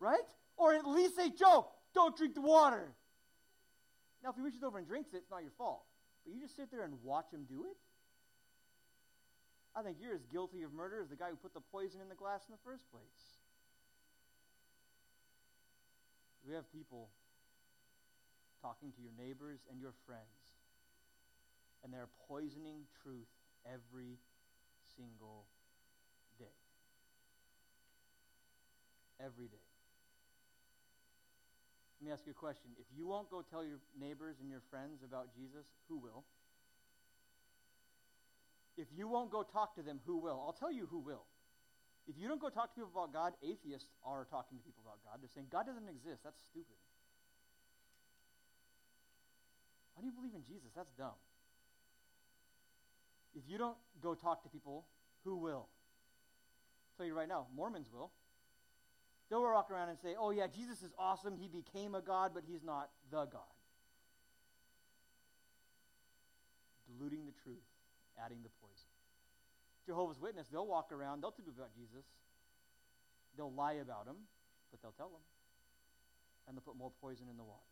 Right? 0.00 0.18
Or 0.56 0.74
at 0.74 0.86
least 0.86 1.16
say, 1.16 1.30
Joe, 1.30 1.68
don't 1.94 2.16
drink 2.16 2.34
the 2.34 2.40
water. 2.40 2.92
Now, 4.22 4.30
if 4.30 4.36
he 4.36 4.42
reaches 4.42 4.62
over 4.62 4.78
and 4.78 4.86
drinks 4.86 5.12
it, 5.12 5.18
it's 5.18 5.30
not 5.30 5.42
your 5.42 5.52
fault. 5.58 5.84
But 6.24 6.34
you 6.34 6.40
just 6.40 6.56
sit 6.56 6.70
there 6.70 6.82
and 6.82 6.94
watch 7.02 7.26
him 7.32 7.44
do 7.48 7.64
it? 7.64 7.76
I 9.76 9.82
think 9.82 9.98
you're 10.00 10.14
as 10.14 10.24
guilty 10.32 10.62
of 10.62 10.72
murder 10.72 11.02
as 11.02 11.10
the 11.10 11.16
guy 11.16 11.28
who 11.28 11.36
put 11.36 11.52
the 11.52 11.60
poison 11.60 12.00
in 12.00 12.08
the 12.08 12.14
glass 12.14 12.40
in 12.48 12.52
the 12.52 12.62
first 12.64 12.90
place. 12.90 13.36
We 16.48 16.54
have 16.54 16.70
people 16.72 17.10
talking 18.62 18.90
to 18.92 19.00
your 19.02 19.12
neighbors 19.18 19.60
and 19.70 19.80
your 19.80 19.92
friends, 20.06 20.45
and 21.86 21.94
they're 21.94 22.10
poisoning 22.26 22.82
truth 23.00 23.30
every 23.62 24.18
single 24.98 25.46
day. 26.36 26.50
Every 29.22 29.46
day. 29.46 29.62
Let 32.02 32.06
me 32.06 32.12
ask 32.12 32.26
you 32.26 32.32
a 32.32 32.34
question. 32.34 32.74
If 32.74 32.90
you 32.90 33.06
won't 33.06 33.30
go 33.30 33.38
tell 33.40 33.62
your 33.62 33.78
neighbors 33.94 34.42
and 34.42 34.50
your 34.50 34.66
friends 34.68 35.06
about 35.06 35.30
Jesus, 35.30 35.62
who 35.86 36.02
will? 36.02 36.26
If 38.76 38.88
you 38.90 39.06
won't 39.06 39.30
go 39.30 39.44
talk 39.46 39.76
to 39.76 39.82
them, 39.82 40.00
who 40.04 40.18
will? 40.18 40.42
I'll 40.42 40.58
tell 40.58 40.72
you 40.72 40.88
who 40.90 40.98
will. 40.98 41.22
If 42.08 42.18
you 42.18 42.26
don't 42.26 42.40
go 42.40 42.50
talk 42.50 42.74
to 42.74 42.82
people 42.82 42.90
about 42.90 43.14
God, 43.14 43.32
atheists 43.46 43.94
are 44.02 44.26
talking 44.26 44.58
to 44.58 44.62
people 44.66 44.82
about 44.82 44.98
God. 45.06 45.22
They're 45.22 45.30
saying, 45.32 45.54
God 45.54 45.66
doesn't 45.70 45.86
exist. 45.88 46.26
That's 46.26 46.42
stupid. 46.50 46.76
Why 49.94 50.02
do 50.02 50.06
you 50.10 50.12
believe 50.12 50.34
in 50.34 50.42
Jesus? 50.42 50.74
That's 50.74 50.90
dumb. 50.98 51.14
If 53.46 53.52
you 53.52 53.58
don't 53.58 53.76
go 54.02 54.14
talk 54.14 54.42
to 54.42 54.48
people, 54.48 54.86
who 55.24 55.36
will? 55.36 55.68
I'll 55.68 56.96
tell 56.96 57.06
you 57.06 57.14
right 57.14 57.28
now, 57.28 57.46
Mormons 57.54 57.86
will. 57.92 58.10
They'll 59.30 59.42
walk 59.42 59.70
around 59.70 59.88
and 59.88 59.98
say, 60.00 60.14
oh, 60.18 60.30
yeah, 60.30 60.48
Jesus 60.48 60.82
is 60.82 60.90
awesome. 60.98 61.36
He 61.36 61.46
became 61.46 61.94
a 61.94 62.00
God, 62.00 62.32
but 62.34 62.42
he's 62.44 62.64
not 62.64 62.90
the 63.10 63.24
God. 63.26 63.54
Diluting 66.88 67.24
the 67.26 67.32
truth 67.44 67.62
adding 68.24 68.38
the 68.42 68.50
poison. 68.60 68.90
Jehovah's 69.86 70.20
Witness, 70.20 70.48
they'll 70.48 70.66
walk 70.66 70.90
around, 70.90 71.22
they'll 71.22 71.30
tell 71.30 71.54
about 71.54 71.74
Jesus. 71.74 72.04
They'll 73.36 73.52
lie 73.52 73.74
about 73.74 74.06
him, 74.06 74.16
but 74.70 74.82
they'll 74.82 74.96
tell 74.96 75.10
them. 75.10 75.22
And 76.48 76.56
they'll 76.56 76.62
put 76.62 76.76
more 76.76 76.90
poison 77.00 77.26
in 77.30 77.36
the 77.36 77.44
water. 77.44 77.62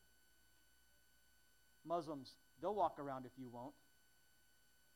Muslims, 1.84 2.30
they'll 2.60 2.74
walk 2.74 2.98
around 3.00 3.26
if 3.26 3.32
you 3.36 3.48
won't. 3.48 3.74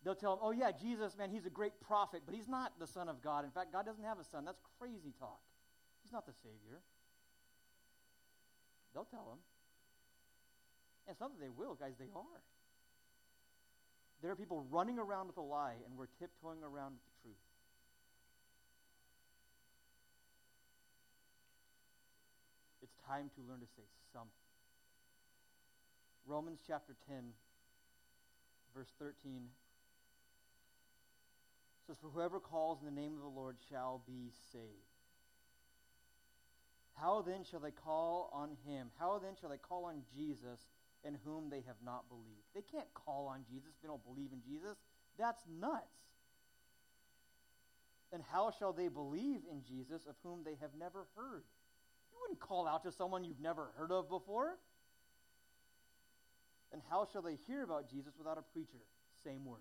They'll 0.04 0.14
tell 0.14 0.36
them, 0.36 0.40
oh, 0.42 0.52
yeah, 0.52 0.70
Jesus, 0.70 1.16
man, 1.18 1.30
he's 1.30 1.46
a 1.46 1.50
great 1.50 1.80
prophet, 1.80 2.22
but 2.24 2.34
he's 2.34 2.48
not 2.48 2.72
the 2.78 2.86
Son 2.86 3.08
of 3.08 3.20
God. 3.20 3.44
In 3.44 3.50
fact, 3.50 3.72
God 3.72 3.84
doesn't 3.84 4.04
have 4.04 4.18
a 4.18 4.24
son. 4.24 4.44
That's 4.44 4.60
crazy 4.78 5.12
talk. 5.18 5.40
He's 6.02 6.12
not 6.12 6.24
the 6.24 6.32
Savior. 6.32 6.80
They'll 8.94 9.04
tell 9.04 9.26
them. 9.28 9.38
And 11.06 11.14
it's 11.14 11.20
not 11.20 11.30
that 11.36 11.40
they 11.40 11.50
will, 11.50 11.74
guys, 11.74 11.94
they 11.98 12.10
are. 12.14 12.42
There 14.22 14.30
are 14.30 14.36
people 14.36 14.64
running 14.70 14.98
around 14.98 15.26
with 15.26 15.36
a 15.36 15.42
lie, 15.42 15.74
and 15.86 15.96
we're 15.96 16.10
tiptoeing 16.18 16.62
around 16.62 16.92
with 16.92 17.04
the 17.04 17.22
truth. 17.22 17.44
It's 22.82 22.94
time 23.06 23.30
to 23.34 23.40
learn 23.48 23.60
to 23.60 23.66
say 23.76 23.82
something. 24.12 24.30
Romans 26.26 26.60
chapter 26.66 26.94
10, 27.08 27.16
verse 28.74 28.92
13 28.98 29.48
says, 31.88 31.96
For 32.00 32.10
whoever 32.10 32.38
calls 32.38 32.80
in 32.80 32.86
the 32.86 33.00
name 33.00 33.14
of 33.14 33.22
the 33.22 33.40
Lord 33.40 33.56
shall 33.70 34.02
be 34.06 34.30
saved. 34.52 34.64
How 37.00 37.22
then 37.22 37.44
shall 37.44 37.60
they 37.60 37.70
call 37.70 38.30
on 38.32 38.50
him? 38.66 38.88
How 38.98 39.18
then 39.18 39.34
shall 39.40 39.50
they 39.50 39.56
call 39.56 39.86
on 39.86 40.02
Jesus 40.14 40.60
in 41.04 41.16
whom 41.24 41.48
they 41.48 41.62
have 41.66 41.76
not 41.84 42.08
believed? 42.08 42.46
They 42.54 42.62
can't 42.62 42.92
call 42.92 43.28
on 43.28 43.44
Jesus 43.48 43.70
if 43.74 43.82
they 43.82 43.88
don't 43.88 44.04
believe 44.04 44.30
in 44.32 44.42
Jesus. 44.42 44.76
That's 45.18 45.42
nuts. 45.60 45.94
And 48.12 48.22
how 48.32 48.50
shall 48.58 48.72
they 48.72 48.88
believe 48.88 49.40
in 49.50 49.62
Jesus 49.62 50.06
of 50.08 50.16
whom 50.22 50.42
they 50.44 50.56
have 50.60 50.70
never 50.78 51.06
heard? 51.16 51.44
You 52.10 52.18
wouldn't 52.20 52.40
call 52.40 52.66
out 52.66 52.82
to 52.84 52.92
someone 52.92 53.24
you've 53.24 53.40
never 53.40 53.68
heard 53.76 53.92
of 53.92 54.08
before. 54.08 54.58
And 56.72 56.82
how 56.90 57.06
shall 57.10 57.22
they 57.22 57.36
hear 57.46 57.62
about 57.62 57.90
Jesus 57.90 58.12
without 58.18 58.38
a 58.38 58.42
preacher? 58.42 58.82
Same 59.24 59.44
word. 59.44 59.60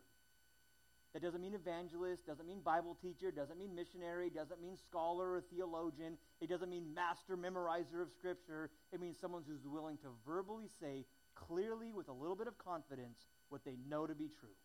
That 1.14 1.22
doesn't 1.22 1.42
mean 1.42 1.56
evangelist, 1.56 2.28
doesn't 2.28 2.46
mean 2.46 2.60
Bible 2.60 2.96
teacher, 3.02 3.32
doesn't 3.32 3.58
mean 3.58 3.74
missionary, 3.74 4.30
doesn't 4.30 4.62
mean 4.62 4.78
scholar 4.78 5.34
or 5.34 5.42
theologian. 5.42 6.18
It 6.42 6.50
doesn't 6.50 6.70
mean 6.70 6.94
master 6.94 7.38
memorizer 7.38 8.02
of 8.02 8.12
Scripture. 8.12 8.70
It 8.92 9.00
means 9.00 9.18
someone 9.20 9.44
who's 9.48 9.66
willing 9.66 9.98
to 9.98 10.10
verbally 10.26 10.68
say 10.80 11.06
clearly 11.34 11.92
with 11.92 12.08
a 12.10 12.14
little 12.14 12.36
bit 12.36 12.48
of 12.48 12.58
confidence 12.58 13.26
what 13.50 13.64
they 13.64 13.78
know 13.90 14.06
to 14.06 14.14
be 14.14 14.30
true. 14.40 14.56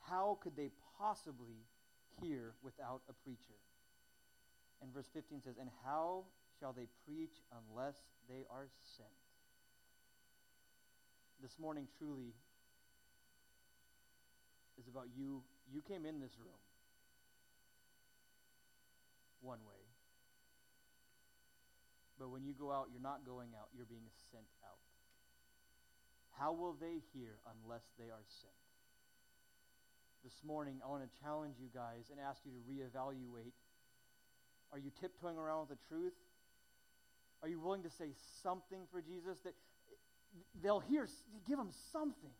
How 0.00 0.38
could 0.42 0.56
they 0.56 0.70
possibly 0.98 1.66
hear 2.20 2.54
without 2.62 3.02
a 3.08 3.12
preacher? 3.12 3.58
And 4.82 4.92
verse 4.92 5.08
15 5.12 5.42
says, 5.42 5.56
And 5.58 5.70
how 5.84 6.24
shall 6.58 6.72
they 6.72 6.86
preach 7.06 7.42
unless 7.52 7.96
they 8.28 8.44
are 8.50 8.68
sent? 8.96 9.08
This 11.42 11.58
morning, 11.58 11.86
truly, 11.98 12.34
is 14.80 14.88
about 14.88 15.06
you. 15.14 15.42
You 15.70 15.82
came 15.82 16.06
in 16.06 16.20
this 16.20 16.32
room 16.40 16.56
one 19.40 19.60
way. 19.68 19.80
But 22.18 22.30
when 22.30 22.44
you 22.44 22.52
go 22.52 22.72
out, 22.72 22.88
you're 22.92 23.00
not 23.00 23.24
going 23.24 23.48
out, 23.56 23.68
you're 23.76 23.88
being 23.88 24.08
sent 24.32 24.48
out. 24.64 24.80
How 26.38 26.52
will 26.52 26.76
they 26.80 27.00
hear 27.12 27.36
unless 27.48 27.84
they 27.98 28.08
are 28.12 28.24
sent? 28.40 28.52
This 30.24 30.36
morning, 30.44 30.80
I 30.84 30.88
want 30.88 31.02
to 31.02 31.20
challenge 31.24 31.56
you 31.58 31.68
guys 31.72 32.08
and 32.10 32.20
ask 32.20 32.40
you 32.44 32.52
to 32.52 32.60
reevaluate. 32.68 33.56
Are 34.72 34.78
you 34.78 34.90
tiptoeing 35.00 35.38
around 35.38 35.68
with 35.68 35.78
the 35.78 35.86
truth? 35.88 36.12
Are 37.42 37.48
you 37.48 37.58
willing 37.58 37.82
to 37.84 37.90
say 37.90 38.12
something 38.42 38.84
for 38.92 39.00
Jesus 39.00 39.38
that 39.44 39.54
they'll 40.62 40.80
hear? 40.80 41.08
Give 41.48 41.56
them 41.56 41.70
something 41.92 42.32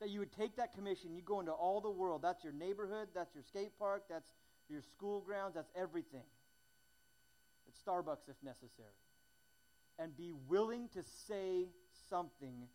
that 0.00 0.10
you 0.10 0.18
would 0.18 0.32
take 0.32 0.56
that 0.56 0.72
commission, 0.74 1.14
you 1.14 1.22
go 1.22 1.40
into 1.40 1.52
all 1.52 1.80
the 1.80 1.90
world. 1.90 2.22
That's 2.22 2.42
your 2.42 2.52
neighborhood, 2.52 3.08
that's 3.14 3.34
your 3.34 3.44
skate 3.44 3.78
park, 3.78 4.04
that's 4.08 4.32
your 4.68 4.80
school 4.82 5.20
grounds, 5.20 5.54
that's 5.54 5.70
everything. 5.76 6.24
It's 7.68 7.78
Starbucks 7.86 8.28
if 8.28 8.36
necessary. 8.42 8.96
And 9.98 10.16
be 10.16 10.32
willing 10.48 10.88
to 10.94 11.02
say 11.28 11.68
something 12.08 12.66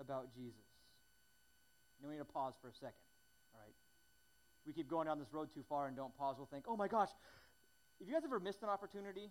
about 0.00 0.34
Jesus. 0.34 0.66
Now 2.02 2.08
we 2.08 2.14
need 2.16 2.20
to 2.20 2.24
pause 2.24 2.54
for 2.60 2.68
a 2.68 2.74
second. 2.74 3.06
All 3.54 3.60
right. 3.60 3.74
We 4.66 4.72
keep 4.72 4.88
going 4.88 5.06
down 5.06 5.18
this 5.18 5.32
road 5.32 5.48
too 5.54 5.64
far 5.68 5.86
and 5.86 5.96
don't 5.96 6.16
pause. 6.16 6.36
We'll 6.36 6.46
think, 6.46 6.64
oh 6.68 6.76
my 6.76 6.88
gosh, 6.88 7.10
have 8.00 8.08
you 8.08 8.12
guys 8.12 8.24
ever 8.24 8.40
missed 8.40 8.62
an 8.62 8.68
opportunity? 8.68 9.30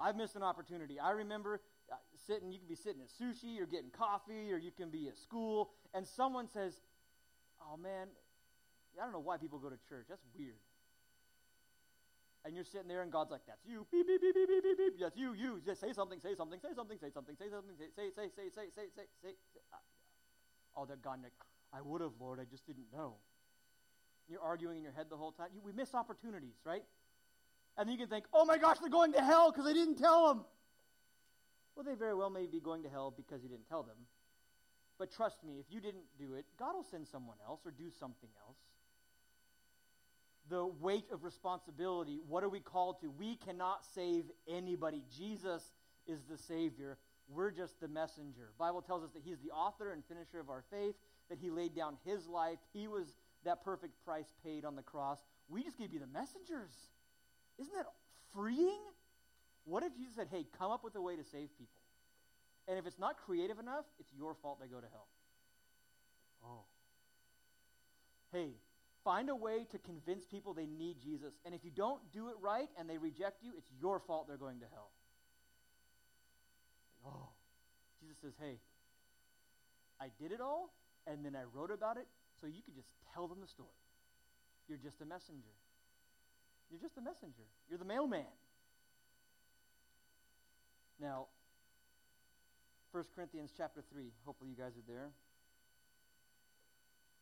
I've 0.00 0.16
missed 0.16 0.36
an 0.36 0.42
opportunity. 0.42 0.98
I 0.98 1.10
remember 1.10 1.60
uh, 1.90 1.96
sitting, 2.26 2.52
you 2.52 2.58
can 2.58 2.68
be 2.68 2.74
sitting 2.74 3.00
at 3.00 3.08
sushi 3.08 3.60
or 3.60 3.66
getting 3.66 3.90
coffee 3.90 4.52
or 4.52 4.58
you 4.58 4.70
can 4.70 4.90
be 4.90 5.08
at 5.08 5.16
school, 5.16 5.70
and 5.94 6.06
someone 6.06 6.46
says, 6.48 6.80
Oh 7.60 7.76
man, 7.76 8.08
I 9.00 9.04
don't 9.04 9.12
know 9.12 9.24
why 9.24 9.36
people 9.36 9.58
go 9.58 9.70
to 9.70 9.78
church. 9.88 10.06
That's 10.08 10.24
weird. 10.36 10.60
And 12.44 12.54
you're 12.54 12.64
sitting 12.64 12.88
there, 12.88 13.02
and 13.02 13.10
God's 13.10 13.30
like, 13.30 13.42
That's 13.46 13.64
you. 13.66 13.86
Beep, 13.90 14.06
beep, 14.06 14.20
beep, 14.20 14.34
beep, 14.34 14.48
beep, 14.48 14.62
beep, 14.62 14.78
beep. 14.78 15.00
That's 15.00 15.16
you, 15.16 15.32
you. 15.32 15.60
Just 15.64 15.80
say 15.80 15.92
something, 15.92 16.20
say 16.20 16.34
something, 16.34 16.60
say 16.60 16.74
something, 16.74 16.98
say 16.98 17.10
something, 17.10 17.36
say 17.36 17.48
something, 17.50 17.74
say, 17.78 17.88
say, 17.96 18.10
say, 18.14 18.28
say, 18.36 18.48
say, 18.54 18.66
say, 18.76 18.86
say. 18.94 19.04
say. 19.22 19.32
Uh, 19.72 19.76
oh, 20.76 20.84
they're 20.84 20.96
gone. 20.96 21.20
Like, 21.22 21.32
I 21.72 21.80
would 21.80 22.00
have, 22.00 22.12
Lord. 22.20 22.38
I 22.40 22.44
just 22.44 22.66
didn't 22.66 22.92
know. 22.92 23.16
You're 24.28 24.42
arguing 24.42 24.76
in 24.76 24.82
your 24.82 24.92
head 24.92 25.06
the 25.08 25.16
whole 25.16 25.32
time. 25.32 25.48
You, 25.54 25.60
we 25.64 25.72
miss 25.72 25.94
opportunities, 25.94 26.56
right? 26.64 26.84
And 27.76 27.88
then 27.88 27.92
you 27.92 27.98
can 27.98 28.08
think, 28.08 28.26
oh 28.32 28.44
my 28.44 28.58
gosh, 28.58 28.78
they're 28.78 28.90
going 28.90 29.12
to 29.12 29.22
hell 29.22 29.50
because 29.50 29.66
I 29.66 29.72
didn't 29.72 29.96
tell 29.96 30.28
them. 30.28 30.44
Well, 31.78 31.84
they 31.84 31.94
very 31.94 32.14
well 32.16 32.28
may 32.28 32.46
be 32.46 32.58
going 32.58 32.82
to 32.82 32.88
hell 32.88 33.14
because 33.16 33.40
you 33.40 33.48
didn't 33.48 33.68
tell 33.68 33.84
them. 33.84 33.94
But 34.98 35.12
trust 35.12 35.44
me, 35.44 35.60
if 35.60 35.66
you 35.72 35.80
didn't 35.80 36.06
do 36.18 36.34
it, 36.34 36.44
God 36.58 36.74
will 36.74 36.82
send 36.82 37.06
someone 37.06 37.36
else 37.46 37.60
or 37.64 37.70
do 37.70 37.88
something 38.00 38.30
else. 38.44 38.58
The 40.50 40.66
weight 40.66 41.04
of 41.12 41.22
responsibility, 41.22 42.18
what 42.26 42.42
are 42.42 42.48
we 42.48 42.58
called 42.58 43.00
to? 43.02 43.10
We 43.16 43.36
cannot 43.36 43.84
save 43.94 44.24
anybody. 44.48 45.04
Jesus 45.16 45.70
is 46.08 46.24
the 46.28 46.36
Savior. 46.36 46.98
We're 47.28 47.52
just 47.52 47.78
the 47.80 47.86
messenger. 47.86 48.50
Bible 48.58 48.82
tells 48.82 49.04
us 49.04 49.10
that 49.12 49.22
He's 49.24 49.38
the 49.38 49.52
author 49.52 49.92
and 49.92 50.02
finisher 50.04 50.40
of 50.40 50.50
our 50.50 50.64
faith, 50.72 50.96
that 51.28 51.38
He 51.38 51.48
laid 51.48 51.76
down 51.76 51.96
His 52.04 52.26
life. 52.26 52.58
He 52.72 52.88
was 52.88 53.14
that 53.44 53.62
perfect 53.62 54.04
price 54.04 54.34
paid 54.42 54.64
on 54.64 54.74
the 54.74 54.82
cross. 54.82 55.20
We 55.48 55.62
just 55.62 55.78
give 55.78 55.92
you 55.92 56.00
the 56.00 56.08
messengers. 56.08 56.72
Isn't 57.56 57.74
that 57.74 57.86
freeing? 58.34 58.80
What 59.68 59.82
if 59.82 59.94
Jesus 59.94 60.14
said, 60.16 60.28
hey, 60.30 60.46
come 60.58 60.70
up 60.70 60.82
with 60.82 60.94
a 60.96 61.02
way 61.02 61.14
to 61.14 61.22
save 61.22 61.52
people? 61.58 61.82
And 62.66 62.78
if 62.78 62.86
it's 62.86 62.98
not 62.98 63.16
creative 63.24 63.58
enough, 63.58 63.84
it's 64.00 64.10
your 64.16 64.34
fault 64.40 64.58
they 64.60 64.66
go 64.66 64.80
to 64.80 64.86
hell. 64.90 65.08
Oh. 66.42 66.64
Hey, 68.32 68.52
find 69.04 69.28
a 69.28 69.36
way 69.36 69.66
to 69.70 69.78
convince 69.78 70.24
people 70.24 70.54
they 70.54 70.66
need 70.66 70.96
Jesus. 71.02 71.34
And 71.44 71.54
if 71.54 71.64
you 71.64 71.70
don't 71.70 72.00
do 72.12 72.28
it 72.28 72.36
right 72.40 72.68
and 72.78 72.88
they 72.88 72.96
reject 72.96 73.42
you, 73.42 73.52
it's 73.58 73.68
your 73.78 74.00
fault 74.00 74.26
they're 74.26 74.38
going 74.38 74.60
to 74.60 74.66
hell. 74.72 74.90
Oh. 77.06 77.28
Jesus 78.00 78.16
says, 78.22 78.32
hey, 78.40 78.56
I 80.00 80.08
did 80.18 80.32
it 80.32 80.40
all, 80.40 80.72
and 81.06 81.24
then 81.24 81.36
I 81.36 81.42
wrote 81.52 81.70
about 81.70 81.98
it 81.98 82.06
so 82.40 82.46
you 82.46 82.62
could 82.64 82.74
just 82.74 82.88
tell 83.12 83.26
them 83.28 83.38
the 83.42 83.48
story. 83.48 83.68
You're 84.66 84.78
just 84.78 85.00
a 85.02 85.04
messenger. 85.04 85.52
You're 86.70 86.80
just 86.80 86.96
a 86.96 87.02
messenger. 87.02 87.44
You're 87.68 87.78
the 87.78 87.84
mailman. 87.84 88.24
Now, 91.00 91.26
1 92.90 93.04
Corinthians 93.14 93.52
chapter 93.56 93.82
3. 93.92 94.10
Hopefully, 94.24 94.50
you 94.50 94.56
guys 94.56 94.72
are 94.74 94.86
there. 94.86 95.10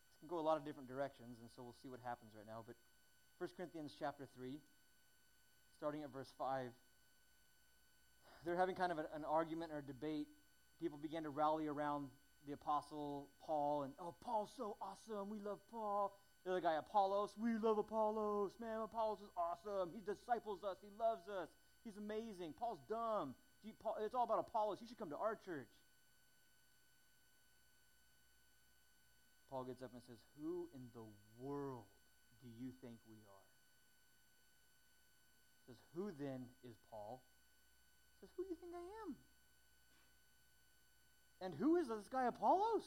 This 0.08 0.20
can 0.20 0.28
go 0.28 0.38
a 0.38 0.46
lot 0.46 0.56
of 0.56 0.64
different 0.64 0.88
directions, 0.88 1.38
and 1.40 1.50
so 1.54 1.62
we'll 1.62 1.76
see 1.82 1.88
what 1.88 2.00
happens 2.02 2.32
right 2.34 2.46
now. 2.46 2.64
But 2.66 2.76
1 3.38 3.50
Corinthians 3.56 3.92
chapter 3.98 4.26
3, 4.34 4.56
starting 5.76 6.02
at 6.02 6.12
verse 6.12 6.32
5, 6.38 6.72
they're 8.46 8.56
having 8.56 8.76
kind 8.76 8.92
of 8.92 8.98
an, 8.98 9.06
an 9.14 9.24
argument 9.28 9.72
or 9.74 9.82
debate. 9.82 10.28
People 10.80 10.96
began 10.96 11.24
to 11.24 11.30
rally 11.30 11.66
around 11.66 12.08
the 12.46 12.54
apostle 12.54 13.28
Paul, 13.44 13.82
and 13.82 13.92
oh, 14.00 14.14
Paul's 14.24 14.50
so 14.56 14.76
awesome. 14.80 15.28
We 15.28 15.38
love 15.38 15.58
Paul. 15.70 16.16
The 16.44 16.52
other 16.52 16.60
guy, 16.60 16.76
Apollos, 16.78 17.34
we 17.36 17.58
love 17.58 17.76
Apollos. 17.76 18.52
Man, 18.60 18.80
Apollos 18.80 19.18
is 19.18 19.30
awesome. 19.36 19.90
He 19.92 20.00
disciples 20.00 20.62
us. 20.62 20.76
He 20.80 20.88
loves 20.98 21.28
us. 21.28 21.48
He's 21.84 21.96
amazing. 21.98 22.54
Paul's 22.58 22.78
dumb. 22.88 23.34
You, 23.66 23.72
Paul, 23.82 23.96
it's 24.00 24.14
all 24.14 24.22
about 24.22 24.38
Apollos. 24.38 24.78
You 24.80 24.86
should 24.86 24.98
come 24.98 25.10
to 25.10 25.16
our 25.16 25.34
church. 25.34 25.66
Paul 29.50 29.64
gets 29.64 29.82
up 29.82 29.90
and 29.92 30.02
says, 30.06 30.18
Who 30.40 30.68
in 30.72 30.82
the 30.94 31.02
world 31.42 31.82
do 32.42 32.48
you 32.62 32.70
think 32.80 32.94
we 33.08 33.16
are? 33.16 33.46
Says, 35.66 35.76
Who 35.96 36.12
then 36.16 36.46
is 36.62 36.76
Paul? 36.92 37.22
Says, 38.20 38.30
Who 38.36 38.44
do 38.44 38.50
you 38.50 38.56
think 38.60 38.72
I 38.72 38.86
am? 39.02 39.16
And 41.42 41.52
who 41.58 41.76
is 41.76 41.88
this 41.88 42.08
guy 42.10 42.26
Apollos? 42.26 42.86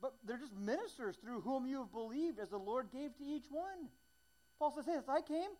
But 0.00 0.14
they're 0.24 0.38
just 0.38 0.54
ministers 0.54 1.16
through 1.16 1.40
whom 1.40 1.66
you 1.66 1.78
have 1.78 1.92
believed 1.92 2.38
as 2.38 2.50
the 2.50 2.58
Lord 2.58 2.92
gave 2.92 3.16
to 3.16 3.24
each 3.24 3.46
one. 3.50 3.90
Paul 4.60 4.72
says, 4.76 4.86
Hey, 4.86 4.98
I 5.08 5.20
came, 5.20 5.50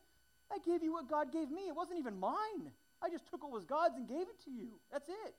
I 0.52 0.58
gave 0.64 0.82
you 0.82 0.92
what 0.92 1.08
God 1.08 1.32
gave 1.32 1.50
me. 1.50 1.68
It 1.68 1.76
wasn't 1.76 1.98
even 1.98 2.18
mine. 2.18 2.72
I 3.02 3.10
just 3.10 3.28
took 3.30 3.42
what 3.42 3.52
was 3.52 3.64
God's 3.64 3.96
and 3.96 4.08
gave 4.08 4.28
it 4.28 4.40
to 4.44 4.50
you. 4.50 4.80
That's 4.92 5.08
it. 5.08 5.34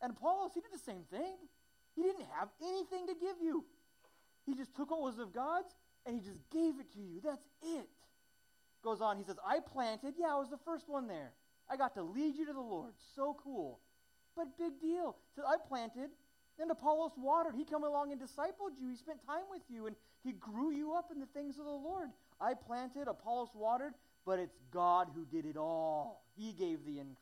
And 0.00 0.12
Apollos, 0.12 0.52
he 0.54 0.60
did 0.60 0.70
the 0.72 0.78
same 0.78 1.02
thing. 1.10 1.36
He 1.96 2.02
didn't 2.02 2.26
have 2.38 2.48
anything 2.62 3.06
to 3.08 3.14
give 3.14 3.36
you. 3.42 3.64
He 4.46 4.54
just 4.54 4.74
took 4.74 4.90
what 4.90 5.02
was 5.02 5.18
of 5.18 5.32
God's 5.32 5.74
and 6.06 6.14
he 6.14 6.20
just 6.20 6.38
gave 6.50 6.78
it 6.78 6.92
to 6.94 7.00
you. 7.00 7.20
That's 7.22 7.44
it. 7.62 7.88
Goes 8.82 9.00
on, 9.00 9.18
he 9.18 9.24
says, 9.24 9.36
I 9.44 9.58
planted. 9.60 10.14
Yeah, 10.16 10.32
I 10.32 10.38
was 10.38 10.50
the 10.50 10.58
first 10.64 10.88
one 10.88 11.08
there. 11.08 11.32
I 11.68 11.76
got 11.76 11.94
to 11.94 12.02
lead 12.02 12.36
you 12.36 12.46
to 12.46 12.52
the 12.52 12.60
Lord. 12.60 12.92
So 13.16 13.36
cool. 13.42 13.80
But 14.36 14.56
big 14.56 14.80
deal. 14.80 15.16
He 15.34 15.40
says, 15.40 15.44
I 15.48 15.56
planted, 15.68 16.10
then 16.58 16.70
Apollos 16.70 17.12
watered. 17.18 17.54
He 17.56 17.64
came 17.64 17.82
along 17.82 18.12
and 18.12 18.20
discipled 18.20 18.78
you. 18.80 18.88
He 18.88 18.96
spent 18.96 19.24
time 19.26 19.44
with 19.50 19.62
you 19.68 19.86
and 19.86 19.96
he 20.24 20.32
grew 20.32 20.70
you 20.70 20.94
up 20.94 21.10
in 21.12 21.18
the 21.18 21.26
things 21.26 21.58
of 21.58 21.64
the 21.64 21.70
Lord. 21.70 22.10
I 22.40 22.54
planted, 22.54 23.08
Apollos 23.08 23.50
watered, 23.54 23.94
but 24.28 24.38
it's 24.38 24.58
God 24.70 25.08
who 25.14 25.24
did 25.24 25.46
it 25.46 25.56
all. 25.56 26.22
He 26.36 26.52
gave 26.52 26.84
the 26.84 26.98
increase. 26.98 27.16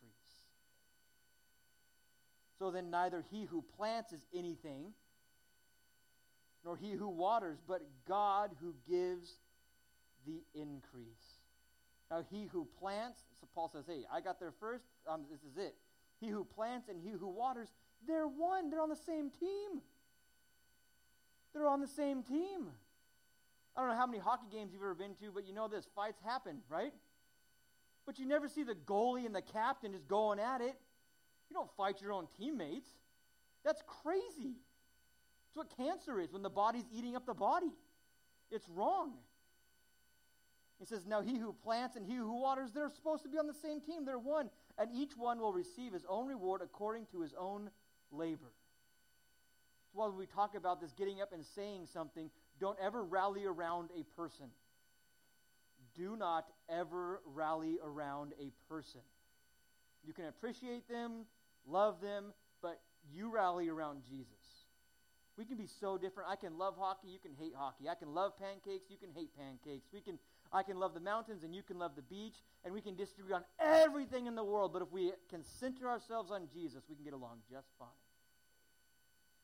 So 2.59 2.73
then, 2.73 2.90
neither 2.90 3.25
he 3.31 3.45
who 3.45 3.62
plants 3.77 4.12
is 4.12 4.27
anything, 4.35 4.87
nor 6.64 6.77
he 6.77 6.90
who 6.90 7.07
waters, 7.07 7.59
but 7.69 7.83
God 8.09 8.51
who 8.61 8.75
gives 8.90 9.31
the 10.27 10.42
increase. 10.61 11.38
Now, 12.11 12.25
he 12.29 12.49
who 12.51 12.66
plants, 12.81 13.21
so 13.40 13.47
Paul 13.55 13.71
says, 13.73 13.85
hey, 13.87 14.03
I 14.12 14.21
got 14.21 14.40
there 14.40 14.53
first, 14.59 14.87
um, 15.09 15.27
this 15.31 15.40
is 15.40 15.57
it. 15.57 15.77
He 16.21 16.27
who 16.27 16.42
plants 16.45 16.88
and 16.88 16.99
he 17.01 17.11
who 17.11 17.29
waters, 17.29 17.69
they're 18.09 18.27
one. 18.27 18.69
They're 18.69 18.83
on 18.83 18.88
the 18.88 18.97
same 18.97 19.31
team. 19.31 19.81
They're 21.55 21.69
on 21.69 21.81
the 21.81 21.87
same 21.87 22.25
team. 22.25 22.66
I 23.76 23.80
don't 23.80 23.90
know 23.90 23.96
how 23.96 24.06
many 24.06 24.18
hockey 24.18 24.46
games 24.50 24.72
you've 24.72 24.82
ever 24.82 24.94
been 24.94 25.14
to, 25.16 25.30
but 25.34 25.46
you 25.46 25.52
know 25.52 25.68
this 25.68 25.86
fights 25.94 26.18
happen, 26.24 26.58
right? 26.68 26.92
But 28.06 28.18
you 28.18 28.24
never 28.24 28.48
see 28.48 28.62
the 28.62 28.74
goalie 28.74 29.26
and 29.26 29.34
the 29.34 29.42
captain 29.42 29.92
just 29.92 30.08
going 30.08 30.38
at 30.38 30.60
it. 30.60 30.76
You 31.50 31.54
don't 31.54 31.70
fight 31.76 32.00
your 32.00 32.12
own 32.12 32.26
teammates. 32.38 32.88
That's 33.64 33.82
crazy. 34.02 34.54
It's 35.48 35.56
what 35.56 35.76
cancer 35.76 36.20
is 36.20 36.32
when 36.32 36.42
the 36.42 36.50
body's 36.50 36.84
eating 36.92 37.16
up 37.16 37.26
the 37.26 37.34
body. 37.34 37.72
It's 38.50 38.68
wrong. 38.68 39.12
He 40.78 40.84
says, 40.84 41.06
Now 41.06 41.20
he 41.20 41.36
who 41.38 41.52
plants 41.52 41.96
and 41.96 42.06
he 42.06 42.14
who 42.16 42.40
waters, 42.40 42.70
they're 42.72 42.90
supposed 42.94 43.22
to 43.24 43.28
be 43.28 43.38
on 43.38 43.46
the 43.46 43.54
same 43.54 43.80
team. 43.80 44.04
They're 44.04 44.18
one. 44.18 44.50
And 44.78 44.90
each 44.94 45.16
one 45.16 45.38
will 45.38 45.52
receive 45.52 45.92
his 45.92 46.04
own 46.08 46.28
reward 46.28 46.60
according 46.62 47.06
to 47.12 47.20
his 47.20 47.34
own 47.38 47.70
labor. 48.12 48.52
So 49.92 49.98
while 49.98 50.12
we 50.12 50.26
talk 50.26 50.54
about 50.54 50.80
this 50.80 50.92
getting 50.92 51.20
up 51.20 51.32
and 51.32 51.44
saying 51.44 51.86
something, 51.92 52.30
don't 52.61 52.79
ever 52.81 53.03
rally 53.03 53.45
around 53.45 53.90
a 53.99 54.03
person. 54.21 54.47
Do 55.95 56.16
not 56.16 56.47
ever 56.69 57.21
rally 57.25 57.79
around 57.83 58.33
a 58.40 58.51
person. 58.69 59.01
You 60.05 60.12
can 60.12 60.27
appreciate 60.27 60.88
them, 60.88 61.25
love 61.66 62.01
them, 62.01 62.33
but 62.62 62.81
you 63.12 63.33
rally 63.33 63.69
around 63.69 64.03
Jesus. 64.09 64.33
We 65.37 65.45
can 65.45 65.57
be 65.57 65.66
so 65.66 65.99
different. 65.99 66.31
I 66.31 66.37
can 66.37 66.57
love 66.57 66.77
hockey, 66.79 67.09
you 67.09 67.19
can 67.19 67.33
hate 67.38 67.55
hockey. 67.57 67.88
I 67.88 67.95
can 67.95 68.14
love 68.14 68.38
pancakes, 68.38 68.87
you 68.88 68.97
can 68.97 69.11
hate 69.14 69.31
pancakes. 69.37 69.88
We 69.92 70.01
can 70.01 70.19
I 70.53 70.62
can 70.62 70.79
love 70.79 70.95
the 70.95 71.01
mountains 71.01 71.42
and 71.42 71.55
you 71.55 71.62
can 71.62 71.79
love 71.79 71.97
the 71.97 72.03
beach, 72.03 72.37
and 72.64 72.73
we 72.73 72.81
can 72.81 72.95
disagree 72.95 73.35
on 73.35 73.45
everything 73.59 74.27
in 74.27 74.35
the 74.35 74.45
world, 74.45 74.73
but 74.73 74.83
if 74.83 74.90
we 74.92 75.12
can 75.29 75.42
center 75.42 75.88
ourselves 75.88 76.31
on 76.31 76.49
Jesus, 76.53 76.83
we 76.88 76.95
can 76.95 77.05
get 77.05 77.12
along 77.12 77.38
just 77.51 77.69
fine. 77.79 77.88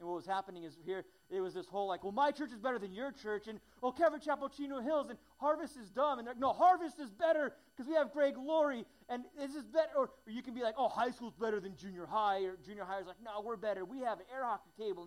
And 0.03 0.09
what 0.09 0.17
was 0.17 0.27
happening 0.27 0.65
is 0.65 0.77
here, 0.85 1.05
it 1.31 1.41
was 1.41 1.55
this 1.55 1.69
whole 1.69 1.87
like, 1.87 2.03
well, 2.03 2.11
my 2.11 2.33
church 2.33 2.51
is 2.51 2.59
better 2.59 2.81
than 2.81 2.93
your 2.93 3.13
church, 3.13 3.47
and 3.47 3.61
oh, 3.85 3.93
Calvary 3.93 4.19
Chapel 4.19 4.49
Chino 4.49 4.81
Hills, 4.81 5.11
and 5.11 5.19
Harvest 5.37 5.77
is 5.77 5.91
dumb, 5.91 6.19
and 6.19 6.27
they're 6.27 6.35
like, 6.35 6.41
no, 6.41 6.53
Harvest 6.53 6.99
is 6.99 7.13
better 7.13 7.53
because 7.71 7.89
we 7.89 7.95
have 7.95 8.13
Greg 8.13 8.35
Laurie, 8.37 8.85
and 9.09 9.23
this 9.39 9.55
is 9.55 9.63
better. 9.63 9.91
Or, 9.97 10.11
or, 10.27 10.33
you 10.33 10.43
can 10.43 10.55
be 10.55 10.63
like, 10.63 10.75
oh, 10.77 10.89
high 10.89 11.13
school's 11.13 11.37
better 11.41 11.61
than 11.61 11.77
junior 11.77 12.05
high, 12.05 12.41
or 12.41 12.57
junior 12.67 12.83
high 12.83 12.99
is 12.99 13.07
like, 13.07 13.23
no, 13.25 13.43
we're 13.45 13.57
better. 13.57 13.85
We 13.85 14.01
have 14.01 14.19
an 14.19 14.27
air 14.35 14.45
hockey 14.45 14.71
table, 14.77 15.07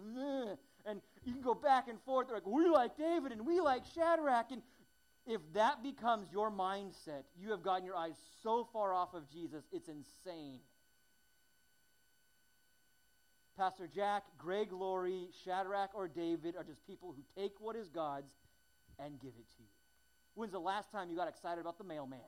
and 0.86 1.02
you 1.26 1.34
can 1.34 1.42
go 1.42 1.54
back 1.54 1.90
and 1.90 2.00
forth. 2.04 2.28
They're 2.28 2.38
like, 2.38 2.48
we 2.48 2.70
like 2.70 2.96
David, 2.96 3.34
and 3.34 3.46
we 3.46 3.60
like 3.60 3.84
Shadrach, 3.94 4.52
and 4.52 4.62
if 5.28 5.42
that 5.56 5.84
becomes 5.84 6.32
your 6.32 6.50
mindset, 6.50 7.24
you 7.38 7.52
have 7.52 7.64
gotten 7.64 7.84
your 7.84 7.98
eyes 7.98 8.16
so 8.44 8.66
far 8.72 8.94
off 8.94 9.14
of 9.14 9.30
Jesus, 9.30 9.66
it's 9.74 9.90
insane. 9.90 10.62
Pastor 13.58 13.88
Jack, 13.88 14.24
Greg 14.38 14.72
Laurie, 14.72 15.30
Shadrach, 15.44 15.92
or 15.94 16.08
David 16.08 16.56
are 16.58 16.64
just 16.64 16.86
people 16.86 17.16
who 17.16 17.24
take 17.42 17.54
what 17.60 17.76
is 17.76 17.90
God's 17.90 18.32
and 19.00 19.20
give 19.20 19.32
it 19.40 19.48
to 19.58 19.64
you. 19.64 19.70
When's 20.34 20.52
the 20.52 20.60
last 20.60 20.92
time 20.92 21.10
you 21.10 21.16
got 21.16 21.30
excited 21.30 21.62
about 21.62 21.78
the 21.78 21.84
mailman? 21.84 22.20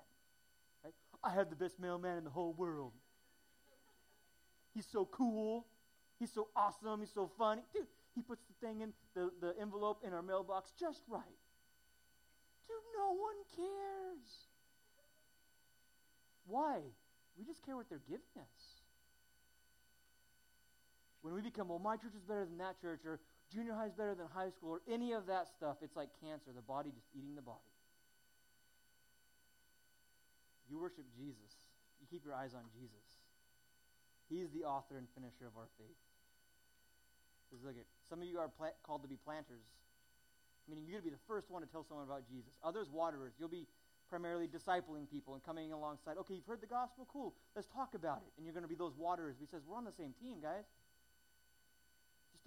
Right? 0.83 0.93
I 1.23 1.31
have 1.31 1.49
the 1.49 1.55
best 1.55 1.79
mailman 1.79 2.17
in 2.17 2.23
the 2.23 2.29
whole 2.29 2.53
world. 2.53 2.93
He's 4.73 4.85
so 4.85 5.05
cool. 5.05 5.65
He's 6.19 6.31
so 6.31 6.47
awesome. 6.55 7.01
He's 7.01 7.13
so 7.13 7.29
funny. 7.37 7.61
Dude, 7.73 7.87
he 8.15 8.21
puts 8.21 8.43
the 8.45 8.65
thing 8.65 8.81
in 8.81 8.93
the, 9.13 9.31
the 9.41 9.53
envelope 9.59 10.03
in 10.05 10.13
our 10.13 10.21
mailbox 10.21 10.71
just 10.79 11.01
right. 11.09 11.23
Dude, 12.67 12.77
no 12.97 13.13
one 13.13 13.35
cares. 13.55 14.47
Why? 16.45 16.79
We 17.37 17.43
just 17.43 17.65
care 17.65 17.75
what 17.75 17.89
they're 17.89 18.01
giving 18.07 18.21
us. 18.37 18.76
When 21.27 21.35
we 21.35 21.43
become, 21.43 21.67
well, 21.67 21.83
my 21.83 21.99
church 21.99 22.15
is 22.15 22.23
better 22.23 22.47
than 22.47 22.55
that 22.63 22.79
church, 22.79 23.03
or 23.03 23.19
junior 23.51 23.75
high 23.75 23.91
is 23.91 23.95
better 23.99 24.15
than 24.15 24.31
high 24.31 24.47
school, 24.55 24.79
or 24.79 24.81
any 24.87 25.11
of 25.11 25.27
that 25.27 25.51
stuff, 25.51 25.83
it's 25.83 25.99
like 25.99 26.07
cancer, 26.23 26.55
the 26.55 26.63
body 26.63 26.95
just 26.95 27.11
eating 27.11 27.35
the 27.35 27.43
body. 27.43 27.67
You 30.71 30.79
worship 30.79 31.03
Jesus. 31.19 31.51
You 31.99 32.07
keep 32.07 32.23
your 32.23 32.31
eyes 32.31 32.55
on 32.55 32.63
Jesus. 32.71 33.19
He's 34.31 34.47
the 34.55 34.63
author 34.63 34.95
and 34.95 35.07
finisher 35.11 35.51
of 35.51 35.59
our 35.59 35.67
faith. 35.75 35.99
Because 37.43 37.59
look 37.63 37.75
at 37.75 37.87
some 38.07 38.23
of 38.23 38.27
you 38.27 38.39
are 38.39 38.47
called 38.87 39.03
to 39.03 39.11
be 39.11 39.19
planters 39.19 39.67
meaning 40.67 40.83
you're 40.83 40.99
going 40.99 41.07
to 41.07 41.09
be 41.11 41.15
the 41.15 41.27
first 41.27 41.49
one 41.49 41.63
to 41.63 41.67
tell 41.67 41.83
someone 41.87 42.05
about 42.05 42.27
Jesus. 42.27 42.51
Others, 42.63 42.91
waterers. 42.91 43.31
You'll 43.39 43.47
be 43.47 43.67
primarily 44.09 44.47
discipling 44.47 45.09
people 45.09 45.33
and 45.33 45.43
coming 45.43 45.71
alongside. 45.71 46.19
Okay, 46.19 46.35
you've 46.35 46.45
heard 46.45 46.61
the 46.61 46.67
gospel? 46.67 47.07
Cool. 47.11 47.33
Let's 47.55 47.67
talk 47.67 47.95
about 47.95 48.21
it. 48.27 48.31
And 48.37 48.45
you're 48.45 48.53
going 48.53 48.67
to 48.67 48.71
be 48.71 48.75
those 48.75 48.95
waterers. 48.95 49.35
He 49.39 49.47
says, 49.47 49.63
we're 49.67 49.77
on 49.77 49.85
the 49.85 49.95
same 49.95 50.13
team, 50.19 50.39
guys. 50.41 50.67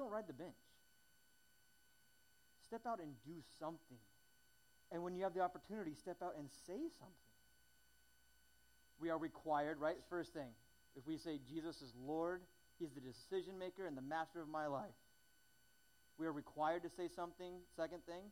Don't 0.00 0.10
ride 0.10 0.26
the 0.26 0.32
bench. 0.32 0.56
Step 2.64 2.80
out 2.86 3.00
and 3.00 3.12
do 3.26 3.36
something. 3.58 4.00
And 4.90 5.04
when 5.04 5.14
you 5.14 5.24
have 5.24 5.34
the 5.34 5.40
opportunity, 5.40 5.92
step 5.94 6.16
out 6.24 6.34
and 6.38 6.48
say 6.66 6.80
something. 6.98 7.30
We 8.98 9.10
are 9.10 9.18
required, 9.18 9.78
right? 9.78 9.96
First 10.08 10.32
thing, 10.32 10.48
if 10.96 11.06
we 11.06 11.18
say 11.18 11.38
Jesus 11.46 11.76
is 11.82 11.92
Lord, 12.06 12.40
He's 12.78 12.92
the 12.92 13.00
decision 13.00 13.58
maker 13.58 13.86
and 13.86 13.94
the 13.94 14.02
master 14.02 14.40
of 14.40 14.48
my 14.48 14.66
life 14.66 14.96
we 16.20 16.26
are 16.26 16.32
required 16.32 16.82
to 16.82 16.90
say 16.90 17.08
something. 17.08 17.64
Second 17.74 18.04
thing, 18.04 18.28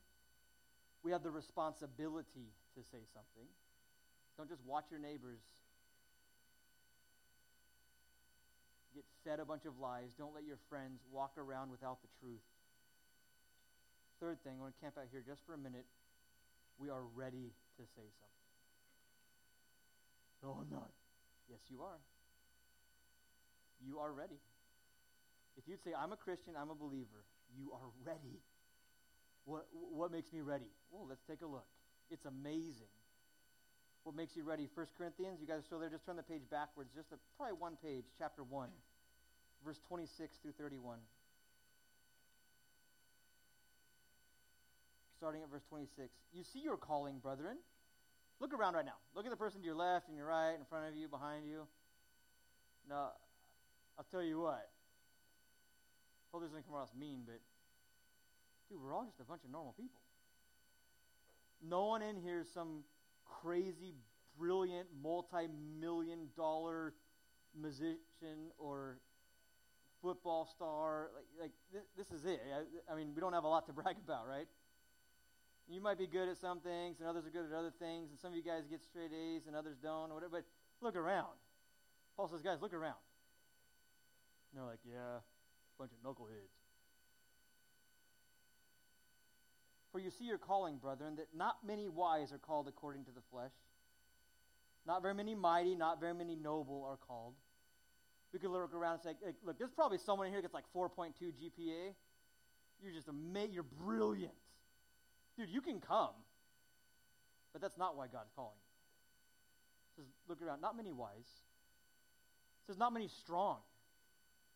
we 1.03 1.11
have 1.11 1.23
the 1.23 1.31
responsibility 1.31 2.53
to 2.77 2.85
say 2.93 3.01
something. 3.17 3.49
Don't 4.37 4.49
just 4.49 4.61
watch 4.69 4.85
your 4.91 5.01
neighbors 5.01 5.41
get 8.99 9.07
fed 9.23 9.39
a 9.39 9.47
bunch 9.47 9.63
of 9.65 9.79
lies. 9.79 10.11
Don't 10.19 10.35
let 10.35 10.43
your 10.43 10.59
friends 10.67 10.99
walk 11.15 11.39
around 11.39 11.71
without 11.71 12.03
the 12.03 12.11
truth. 12.19 12.43
Third 14.19 14.43
thing, 14.43 14.59
I 14.59 14.63
want 14.67 14.75
to 14.75 14.81
camp 14.83 14.99
out 14.99 15.07
here 15.15 15.23
just 15.23 15.47
for 15.47 15.55
a 15.55 15.59
minute. 15.59 15.87
We 16.83 16.91
are 16.91 17.07
ready 17.15 17.55
to 17.79 17.83
say 17.95 18.07
something. 18.19 18.43
No, 20.43 20.59
I'm 20.59 20.71
not. 20.71 20.91
Yes, 21.47 21.63
you 21.71 21.83
are. 21.83 22.03
You 23.79 23.99
are 24.03 24.11
ready. 24.11 24.43
If 25.57 25.67
you'd 25.71 25.83
say, 25.83 25.91
I'm 25.95 26.11
a 26.11 26.19
Christian, 26.19 26.55
I'm 26.59 26.71
a 26.71 26.75
believer, 26.75 27.23
you 27.55 27.71
are 27.73 27.91
ready. 28.03 28.43
What, 29.45 29.67
what 29.71 30.11
makes 30.11 30.33
me 30.33 30.41
ready? 30.41 30.71
Well, 30.91 31.07
let's 31.09 31.23
take 31.31 31.43
a 31.43 31.47
look. 31.47 31.67
It's 32.11 32.27
amazing. 32.27 32.91
What 34.03 34.15
makes 34.15 34.35
you 34.37 34.43
ready? 34.43 34.69
1 34.75 34.87
Corinthians, 34.97 35.39
you 35.41 35.47
guys 35.47 35.61
are 35.61 35.67
still 35.67 35.79
there? 35.79 35.91
Just 35.91 36.07
turn 36.07 36.17
the 36.17 36.23
page 36.23 36.43
backwards, 36.51 36.91
just 36.95 37.11
a, 37.13 37.19
probably 37.37 37.55
one 37.59 37.77
page, 37.83 38.05
chapter 38.19 38.43
1, 38.43 38.69
verse 39.65 39.81
26 39.89 40.37
through 40.39 40.53
31. 40.53 40.99
Starting 45.17 45.43
at 45.43 45.51
verse 45.51 45.65
26. 45.69 46.09
You 46.33 46.45
see 46.45 46.61
your 46.61 46.77
calling, 46.77 47.19
brethren. 47.19 47.57
Look 48.41 48.55
around 48.55 48.75
right 48.75 48.85
now. 48.85 48.99
Look 49.15 49.25
at 49.25 49.31
the 49.31 49.37
person 49.37 49.61
to 49.61 49.67
your 49.67 49.75
left 49.75 50.09
and 50.09 50.17
your 50.17 50.27
right, 50.27 50.55
in 50.55 50.65
front 50.69 50.89
of 50.89 50.95
you, 50.95 51.09
behind 51.09 51.45
you. 51.45 51.67
Now, 52.89 53.11
I'll 53.99 54.07
tell 54.11 54.23
you 54.23 54.41
what. 54.41 54.71
Hope 56.33 56.43
this 56.43 56.51
doesn't 56.51 56.65
come 56.67 56.75
across 56.75 56.91
mean, 56.99 57.23
but 57.27 57.41
dude, 58.69 58.79
we're 58.81 58.95
all 58.95 59.05
just 59.05 59.19
a 59.19 59.25
bunch 59.25 59.43
of 59.45 59.51
normal 59.51 59.73
people. 59.73 60.01
No 61.67 61.87
one 61.87 62.03
in 62.03 62.17
here 62.17 62.41
is 62.41 62.49
some 62.53 62.85
crazy, 63.43 63.95
brilliant, 64.39 64.87
multi-million 65.03 66.29
dollar 66.37 66.95
musician 67.61 68.53
or 68.59 68.99
football 70.03 70.47
star. 70.47 71.11
Like, 71.41 71.53
like 71.73 71.85
this, 71.97 72.11
is 72.11 72.25
it. 72.25 72.41
I, 72.53 72.93
I 72.93 72.97
mean, 72.97 73.13
we 73.15 73.21
don't 73.21 73.33
have 73.33 73.45
a 73.45 73.49
lot 73.49 73.67
to 73.67 73.73
brag 73.79 73.97
about, 74.05 74.27
right? 74.29 74.47
You 75.69 75.81
might 75.81 75.99
be 75.99 76.07
good 76.07 76.29
at 76.29 76.39
some 76.39 76.61
things, 76.61 77.01
and 77.01 77.09
others 77.09 77.27
are 77.27 77.31
good 77.31 77.45
at 77.45 77.53
other 77.53 77.73
things, 77.79 78.11
and 78.11 78.19
some 78.19 78.31
of 78.31 78.37
you 78.37 78.43
guys 78.43 78.65
get 78.71 78.83
straight 78.83 79.13
A's, 79.13 79.47
and 79.47 79.55
others 79.55 79.77
don't, 79.83 80.11
or 80.11 80.15
whatever. 80.15 80.41
But 80.41 80.45
look 80.81 80.97
around. 80.97 81.37
Paul 82.17 82.29
says, 82.29 82.41
guys, 82.41 82.59
look 82.63 82.73
around. 82.73 82.99
And 84.51 84.61
they're 84.61 84.69
like, 84.69 84.81
yeah, 84.85 85.21
bunch 85.79 85.93
of 85.93 85.99
knuckleheads. 86.03 86.57
For 89.93 90.01
you 90.01 90.11
see 90.11 90.25
your 90.25 90.39
calling, 90.39 90.77
brethren, 90.77 91.17
that 91.17 91.29
not 91.35 91.59
many 91.67 91.89
wise 91.89 92.33
are 92.33 92.39
called 92.39 92.69
according 92.69 93.05
to 93.05 93.11
the 93.11 93.23
flesh. 93.31 93.53
Not 94.87 95.03
very 95.03 95.15
many 95.15 95.35
mighty, 95.35 95.75
not 95.75 96.01
very 96.01 96.15
many 96.15 96.35
noble 96.35 96.85
are 96.85 96.97
called. 96.97 97.35
We 98.33 98.39
could 98.39 98.51
look 98.51 98.75
around 98.75 98.95
and 98.95 99.03
say, 99.03 99.11
hey, 99.25 99.33
look, 99.43 99.59
there's 99.59 99.71
probably 99.71 99.99
someone 99.99 100.27
in 100.27 100.33
here 100.33 100.43
that 100.43 100.53
gets 100.53 100.55
like 100.55 100.65
4.2 100.75 101.13
GPA. 101.21 101.95
You're 102.83 102.93
just 102.93 103.09
amazing. 103.09 103.55
You're 103.55 103.63
brilliant. 103.63 104.35
Dude, 105.37 105.49
you 105.49 105.61
can 105.61 105.81
come. 105.81 106.11
But 107.53 107.63
that's 107.63 107.79
not 107.79 107.97
why 107.97 108.07
God's 108.07 108.31
calling 108.37 108.53
you. 109.97 110.03
says, 110.03 110.13
look 110.29 110.43
around, 110.43 110.61
not 110.61 110.77
many 110.77 110.93
wise. 110.93 111.17
It 111.19 112.67
says, 112.67 112.79
not 112.79 112.93
many 112.93 113.09
strong. 113.09 113.59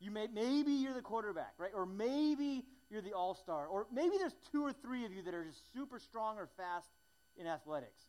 You 0.00 0.10
may, 0.10 0.26
maybe 0.26 0.72
you're 0.72 0.94
the 0.94 1.00
quarterback, 1.00 1.54
right? 1.58 1.70
Or 1.74 1.86
maybe 1.86 2.64
you're 2.90 3.02
the 3.02 3.12
all 3.12 3.34
star. 3.34 3.66
Or 3.66 3.86
maybe 3.92 4.18
there's 4.18 4.36
two 4.50 4.62
or 4.62 4.72
three 4.72 5.06
of 5.06 5.12
you 5.12 5.22
that 5.22 5.32
are 5.32 5.44
just 5.44 5.72
super 5.72 5.98
strong 5.98 6.38
or 6.38 6.48
fast 6.56 6.88
in 7.36 7.46
athletics. 7.46 8.00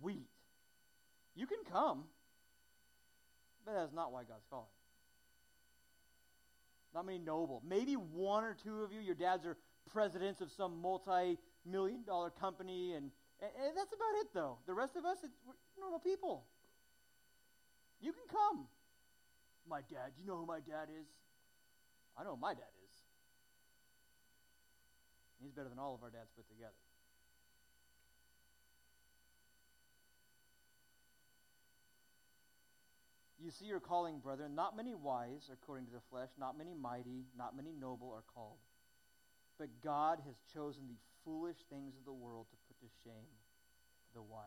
Sweet. 0.00 0.28
You 1.34 1.46
can 1.46 1.58
come, 1.70 2.04
but 3.66 3.74
that's 3.74 3.92
not 3.92 4.12
why 4.12 4.22
God's 4.22 4.46
calling. 4.48 4.66
Not 6.94 7.06
many 7.06 7.18
noble. 7.18 7.62
Maybe 7.66 7.94
one 7.94 8.44
or 8.44 8.56
two 8.62 8.82
of 8.82 8.92
you, 8.92 9.00
your 9.00 9.14
dads 9.14 9.46
are 9.46 9.56
presidents 9.92 10.40
of 10.40 10.50
some 10.50 10.80
multi 10.80 11.38
million 11.64 12.02
dollar 12.04 12.30
company, 12.30 12.92
and, 12.92 13.10
and, 13.40 13.50
and, 13.64 13.76
that's 13.76 13.92
about 13.92 14.14
it, 14.20 14.28
though. 14.34 14.58
The 14.66 14.74
rest 14.74 14.96
of 14.96 15.04
us, 15.04 15.18
we're 15.46 15.54
normal 15.78 16.00
people. 16.00 16.44
You 18.00 18.12
can 18.12 18.22
come. 18.30 18.66
My 19.68 19.80
dad, 19.82 20.12
you 20.18 20.26
know 20.26 20.36
who 20.36 20.46
my 20.46 20.60
dad 20.60 20.88
is? 20.90 21.06
I 22.18 22.24
know 22.24 22.30
who 22.30 22.40
my 22.40 22.54
dad 22.54 22.72
is. 22.84 22.90
He's 25.42 25.52
better 25.52 25.68
than 25.68 25.78
all 25.78 25.94
of 25.94 26.02
our 26.02 26.10
dads 26.10 26.30
put 26.36 26.48
together. 26.48 26.74
You 33.42 33.50
see 33.50 33.64
your 33.64 33.80
calling, 33.80 34.18
brethren. 34.18 34.54
Not 34.54 34.76
many 34.76 34.94
wise, 34.94 35.48
according 35.50 35.86
to 35.86 35.92
the 35.92 36.04
flesh, 36.10 36.28
not 36.38 36.58
many 36.58 36.74
mighty, 36.74 37.24
not 37.36 37.56
many 37.56 37.72
noble 37.72 38.12
are 38.12 38.24
called. 38.34 38.58
But 39.58 39.68
God 39.82 40.20
has 40.26 40.36
chosen 40.52 40.82
the 40.88 41.00
foolish 41.24 41.56
things 41.70 41.94
of 41.96 42.04
the 42.04 42.12
world 42.12 42.46
to 42.50 42.56
put 42.68 42.78
to 42.80 42.92
shame 43.02 43.32
the 44.14 44.22
wise. 44.22 44.44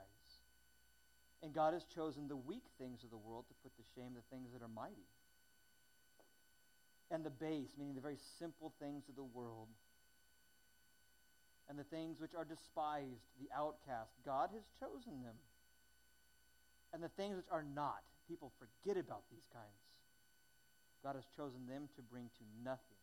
And 1.41 1.53
God 1.53 1.73
has 1.73 1.83
chosen 1.85 2.27
the 2.27 2.37
weak 2.37 2.65
things 2.77 3.03
of 3.03 3.09
the 3.09 3.17
world 3.17 3.45
to 3.47 3.55
put 3.63 3.75
to 3.77 3.83
shame 3.95 4.13
the 4.13 4.35
things 4.35 4.53
that 4.53 4.63
are 4.63 4.69
mighty. 4.69 5.09
And 7.09 7.25
the 7.25 7.29
base, 7.29 7.73
meaning 7.77 7.95
the 7.95 8.01
very 8.01 8.17
simple 8.39 8.73
things 8.79 9.09
of 9.09 9.15
the 9.15 9.23
world, 9.23 9.67
and 11.69 11.77
the 11.77 11.83
things 11.83 12.19
which 12.19 12.35
are 12.35 12.45
despised, 12.45 13.25
the 13.41 13.49
outcast, 13.55 14.11
God 14.25 14.49
has 14.53 14.63
chosen 14.79 15.21
them. 15.23 15.35
And 16.93 17.01
the 17.01 17.09
things 17.09 17.35
which 17.35 17.49
are 17.51 17.63
not, 17.63 18.03
people 18.27 18.51
forget 18.59 18.97
about 18.97 19.23
these 19.31 19.45
kinds. 19.51 19.83
God 21.03 21.15
has 21.15 21.25
chosen 21.35 21.67
them 21.67 21.89
to 21.95 22.01
bring 22.01 22.29
to 22.39 22.43
nothing 22.63 23.01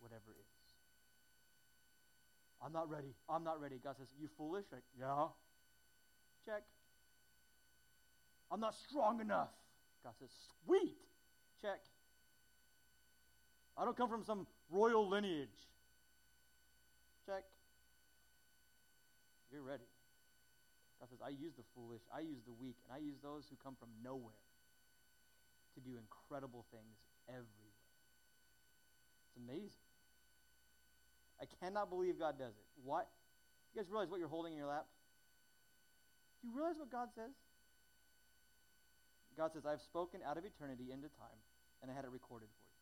whatever 0.00 0.34
is. 0.34 0.60
I'm 2.62 2.72
not 2.72 2.90
ready. 2.90 3.14
I'm 3.28 3.44
not 3.44 3.60
ready. 3.60 3.80
God 3.82 3.96
says, 3.96 4.08
You 4.20 4.28
foolish? 4.36 4.64
Like, 4.72 4.82
yeah. 4.98 5.28
Check. 6.44 6.62
I'm 8.50 8.60
not 8.60 8.74
strong 8.88 9.20
enough. 9.20 9.48
God 10.04 10.12
says, 10.18 10.30
Sweet. 10.66 10.96
Check. 11.62 11.80
I 13.76 13.84
don't 13.84 13.96
come 13.96 14.08
from 14.10 14.24
some 14.24 14.46
royal 14.70 15.08
lineage. 15.08 15.48
Check. 17.26 17.44
You're 19.52 19.62
ready. 19.62 19.84
God 21.00 21.08
says, 21.08 21.24
I 21.24 21.32
use 21.32 21.56
the 21.56 21.64
foolish, 21.74 22.04
I 22.12 22.20
use 22.20 22.44
the 22.44 22.52
weak, 22.52 22.76
and 22.84 22.92
I 22.92 23.00
use 23.00 23.16
those 23.24 23.48
who 23.48 23.56
come 23.56 23.72
from 23.80 23.88
nowhere 24.04 24.44
to 25.74 25.80
do 25.80 25.96
incredible 25.96 26.68
things 26.68 27.00
everywhere. 27.24 27.80
It's 29.24 29.36
amazing. 29.40 29.88
I 31.40 31.48
cannot 31.64 31.88
believe 31.88 32.20
God 32.20 32.36
does 32.36 32.52
it. 32.52 32.68
What? 32.84 33.08
You 33.72 33.80
guys 33.80 33.88
realize 33.88 34.10
what 34.12 34.20
you're 34.20 34.28
holding 34.28 34.52
in 34.52 34.58
your 34.58 34.68
lap? 34.68 34.84
Do 36.42 36.48
you 36.48 36.54
realize 36.54 36.76
what 36.76 36.92
God 36.92 37.08
says? 37.16 37.32
God 39.40 39.52
says, 39.56 39.64
I've 39.64 39.80
spoken 39.80 40.20
out 40.26 40.36
of 40.36 40.44
eternity 40.44 40.92
into 40.92 41.08
time, 41.16 41.40
and 41.80 41.90
I 41.90 41.94
had 41.94 42.04
it 42.04 42.12
recorded 42.12 42.52
for 42.52 42.60
you. 42.68 42.76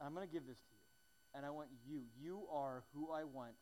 And 0.00 0.04
I'm 0.04 0.12
going 0.12 0.28
to 0.28 0.32
give 0.32 0.44
this 0.44 0.60
to 0.60 0.72
you. 0.76 0.84
And 1.32 1.46
I 1.46 1.50
want 1.50 1.68
you. 1.88 2.04
You 2.20 2.44
are 2.52 2.84
who 2.92 3.10
I 3.10 3.24
want 3.24 3.56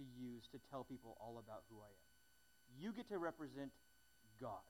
to 0.00 0.06
use 0.18 0.48
to 0.52 0.58
tell 0.70 0.84
people 0.84 1.16
all 1.20 1.38
about 1.38 1.62
who 1.68 1.76
I 1.76 1.92
am. 1.92 2.10
You 2.80 2.92
get 2.92 3.08
to 3.08 3.18
represent 3.18 3.70
God. 4.40 4.64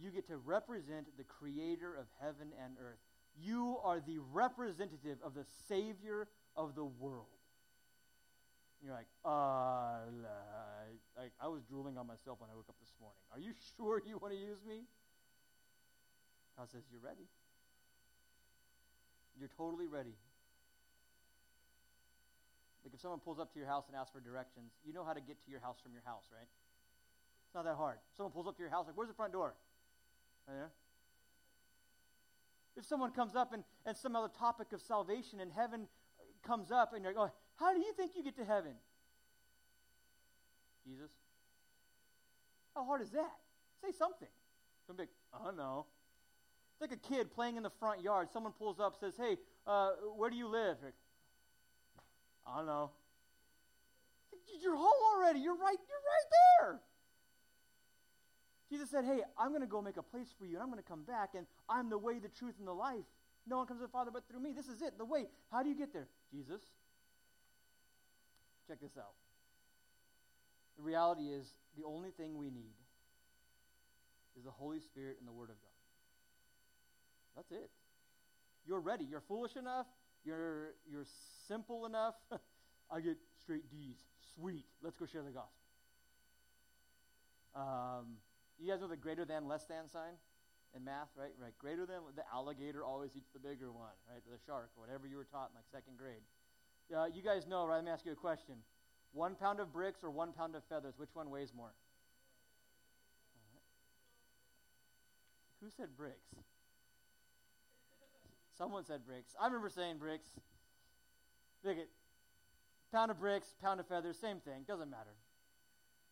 You 0.00 0.10
get 0.10 0.26
to 0.28 0.36
represent 0.36 1.06
the 1.16 1.24
creator 1.24 1.94
of 1.94 2.06
heaven 2.20 2.48
and 2.62 2.74
earth. 2.80 2.98
You 3.40 3.78
are 3.84 4.00
the 4.00 4.18
representative 4.32 5.18
of 5.24 5.34
the 5.34 5.44
Savior 5.68 6.28
of 6.56 6.74
the 6.74 6.84
world. 6.84 7.26
You're 8.82 8.94
like, 8.94 9.08
uh, 9.24 10.06
like 11.16 11.32
I 11.40 11.48
was 11.48 11.62
drooling 11.64 11.98
on 11.98 12.06
myself 12.06 12.38
when 12.40 12.50
I 12.50 12.54
woke 12.54 12.68
up 12.68 12.78
this 12.78 12.92
morning. 13.00 13.18
Are 13.32 13.40
you 13.40 13.52
sure 13.76 14.02
you 14.06 14.18
want 14.18 14.34
to 14.34 14.40
use 14.40 14.58
me? 14.66 14.82
God 16.56 16.68
says, 16.70 16.82
You're 16.90 17.00
ready. 17.00 17.26
You're 19.38 19.50
totally 19.56 19.86
ready. 19.86 20.14
Like 22.88 22.94
if 22.94 23.00
someone 23.02 23.20
pulls 23.20 23.38
up 23.38 23.52
to 23.52 23.58
your 23.58 23.68
house 23.68 23.84
and 23.86 23.94
asks 23.94 24.12
for 24.12 24.20
directions, 24.20 24.72
you 24.82 24.94
know 24.94 25.04
how 25.04 25.12
to 25.12 25.20
get 25.20 25.44
to 25.44 25.50
your 25.50 25.60
house 25.60 25.76
from 25.82 25.92
your 25.92 26.00
house, 26.06 26.24
right? 26.32 26.48
It's 27.44 27.54
not 27.54 27.66
that 27.66 27.76
hard. 27.76 27.98
Someone 28.16 28.32
pulls 28.32 28.46
up 28.46 28.56
to 28.56 28.62
your 28.62 28.70
house, 28.70 28.86
like, 28.86 28.96
where's 28.96 29.10
the 29.10 29.14
front 29.14 29.34
door? 29.34 29.52
Right 30.48 30.54
there. 30.54 30.70
If 32.78 32.86
someone 32.86 33.10
comes 33.10 33.36
up 33.36 33.52
and, 33.52 33.62
and 33.84 33.94
some 33.94 34.16
other 34.16 34.32
topic 34.38 34.72
of 34.72 34.80
salvation 34.80 35.38
and 35.38 35.52
heaven 35.52 35.86
comes 36.42 36.70
up 36.70 36.94
and 36.94 37.04
you're 37.04 37.12
like, 37.12 37.28
oh, 37.28 37.32
how 37.56 37.74
do 37.74 37.80
you 37.80 37.92
think 37.92 38.12
you 38.16 38.24
get 38.24 38.36
to 38.38 38.44
heaven? 38.46 38.72
Jesus. 40.86 41.10
How 42.74 42.86
hard 42.86 43.02
is 43.02 43.10
that? 43.10 43.36
Say 43.84 43.92
something. 43.98 44.28
Don't 44.86 44.96
be 44.96 45.02
like, 45.02 45.10
I 45.38 45.44
don't 45.44 45.58
know. 45.58 45.84
It's 46.72 46.80
like 46.80 46.98
a 46.98 47.06
kid 47.06 47.30
playing 47.30 47.58
in 47.58 47.62
the 47.62 47.72
front 47.80 48.00
yard. 48.00 48.28
Someone 48.32 48.52
pulls 48.52 48.80
up, 48.80 48.96
says, 48.98 49.14
"Hey, 49.18 49.36
uh, 49.66 49.90
where 50.16 50.30
do 50.30 50.36
you 50.36 50.48
live?" 50.48 50.78
Like, 50.82 50.94
I 52.48 52.58
don't 52.58 52.66
know. 52.66 52.90
You're 54.62 54.76
home 54.76 55.00
already. 55.14 55.40
You're 55.40 55.56
right. 55.56 55.76
You're 55.78 56.04
right 56.06 56.28
there. 56.32 56.80
Jesus 58.70 58.90
said, 58.90 59.04
Hey, 59.04 59.22
I'm 59.38 59.50
going 59.50 59.60
to 59.60 59.66
go 59.66 59.80
make 59.80 59.96
a 59.96 60.02
place 60.02 60.28
for 60.38 60.44
you, 60.44 60.54
and 60.54 60.62
I'm 60.62 60.70
going 60.70 60.82
to 60.82 60.88
come 60.88 61.02
back, 61.02 61.30
and 61.34 61.46
I'm 61.68 61.90
the 61.90 61.98
way, 61.98 62.18
the 62.18 62.28
truth, 62.28 62.54
and 62.58 62.66
the 62.66 62.72
life. 62.72 63.04
No 63.46 63.58
one 63.58 63.66
comes 63.66 63.80
to 63.80 63.86
the 63.86 63.92
Father 63.92 64.10
but 64.12 64.28
through 64.28 64.40
me. 64.40 64.52
This 64.52 64.66
is 64.66 64.82
it, 64.82 64.98
the 64.98 65.04
way. 65.04 65.26
How 65.50 65.62
do 65.62 65.68
you 65.68 65.76
get 65.76 65.92
there? 65.92 66.08
Jesus. 66.30 66.60
Check 68.66 68.80
this 68.80 68.96
out. 68.98 69.14
The 70.76 70.82
reality 70.82 71.22
is, 71.22 71.46
the 71.76 71.84
only 71.84 72.10
thing 72.10 72.36
we 72.36 72.50
need 72.50 72.76
is 74.36 74.44
the 74.44 74.50
Holy 74.50 74.80
Spirit 74.80 75.16
and 75.18 75.26
the 75.26 75.32
Word 75.32 75.50
of 75.50 75.56
God. 75.60 75.78
That's 77.36 77.50
it. 77.52 77.70
You're 78.66 78.80
ready. 78.80 79.04
You're 79.04 79.22
foolish 79.22 79.56
enough. 79.56 79.86
You're, 80.28 80.74
you're 80.84 81.06
simple 81.48 81.86
enough. 81.86 82.14
I 82.90 83.00
get 83.00 83.16
straight 83.40 83.70
D's. 83.70 83.96
Sweet. 84.34 84.66
Let's 84.82 84.96
go 84.96 85.06
share 85.06 85.22
the 85.22 85.30
gospel. 85.30 85.56
Um, 87.56 88.20
you 88.60 88.70
guys 88.70 88.82
know 88.82 88.88
the 88.88 88.96
greater 88.96 89.24
than, 89.24 89.48
less 89.48 89.64
than 89.64 89.88
sign 89.88 90.20
in 90.76 90.84
math, 90.84 91.08
right? 91.16 91.32
Right. 91.40 91.56
Greater 91.58 91.86
than, 91.86 92.00
the 92.14 92.24
alligator 92.30 92.84
always 92.84 93.16
eats 93.16 93.30
the 93.32 93.38
bigger 93.38 93.72
one, 93.72 93.96
right? 94.04 94.20
The 94.30 94.36
shark, 94.44 94.68
whatever 94.76 95.06
you 95.06 95.16
were 95.16 95.24
taught 95.24 95.48
in 95.48 95.56
like 95.56 95.64
second 95.72 95.96
grade. 95.96 96.20
Uh, 96.94 97.06
you 97.06 97.22
guys 97.22 97.46
know, 97.46 97.64
right? 97.64 97.76
Let 97.76 97.84
me 97.86 97.90
ask 97.90 98.04
you 98.04 98.12
a 98.12 98.14
question. 98.14 98.56
One 99.12 99.34
pound 99.34 99.60
of 99.60 99.72
bricks 99.72 100.00
or 100.02 100.10
one 100.10 100.32
pound 100.32 100.54
of 100.54 100.62
feathers, 100.68 100.92
which 100.98 101.14
one 101.14 101.30
weighs 101.30 101.54
more? 101.56 101.72
Who 105.62 105.70
said 105.74 105.96
bricks? 105.96 106.36
Someone 108.58 108.84
said 108.84 109.06
bricks. 109.06 109.36
I 109.40 109.46
remember 109.46 109.70
saying 109.70 109.98
bricks. 109.98 110.28
At 111.64 111.76
pound 112.92 113.10
of 113.12 113.20
bricks, 113.20 113.54
pound 113.62 113.78
of 113.78 113.86
feathers, 113.86 114.18
same 114.18 114.40
thing. 114.40 114.64
Doesn't 114.66 114.90
matter. 114.90 115.14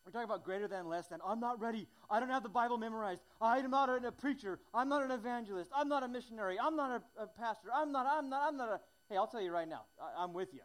We're 0.04 0.12
talking 0.12 0.26
about 0.26 0.44
greater 0.44 0.68
than, 0.68 0.88
less 0.88 1.08
than. 1.08 1.18
I'm 1.26 1.40
not 1.40 1.60
ready. 1.60 1.88
I 2.08 2.20
don't 2.20 2.28
have 2.28 2.44
the 2.44 2.48
Bible 2.48 2.78
memorized. 2.78 3.22
I'm 3.40 3.68
not 3.68 3.88
a, 3.88 4.06
a 4.06 4.12
preacher. 4.12 4.60
I'm 4.72 4.88
not 4.88 5.02
an 5.02 5.10
evangelist. 5.10 5.72
I'm 5.74 5.88
not 5.88 6.04
a 6.04 6.08
missionary. 6.08 6.56
I'm 6.62 6.76
not 6.76 7.02
a, 7.18 7.22
a, 7.24 7.26
pastor. 7.26 7.70
I'm 7.74 7.90
not, 7.90 8.06
I'm 8.06 8.30
not, 8.30 8.46
I'm 8.46 8.56
not 8.56 8.68
a. 8.68 8.80
Hey, 9.10 9.16
I'll 9.16 9.26
tell 9.26 9.42
you 9.42 9.50
right 9.50 9.68
now. 9.68 9.82
I, 10.00 10.22
I'm 10.22 10.32
with 10.32 10.54
you. 10.54 10.60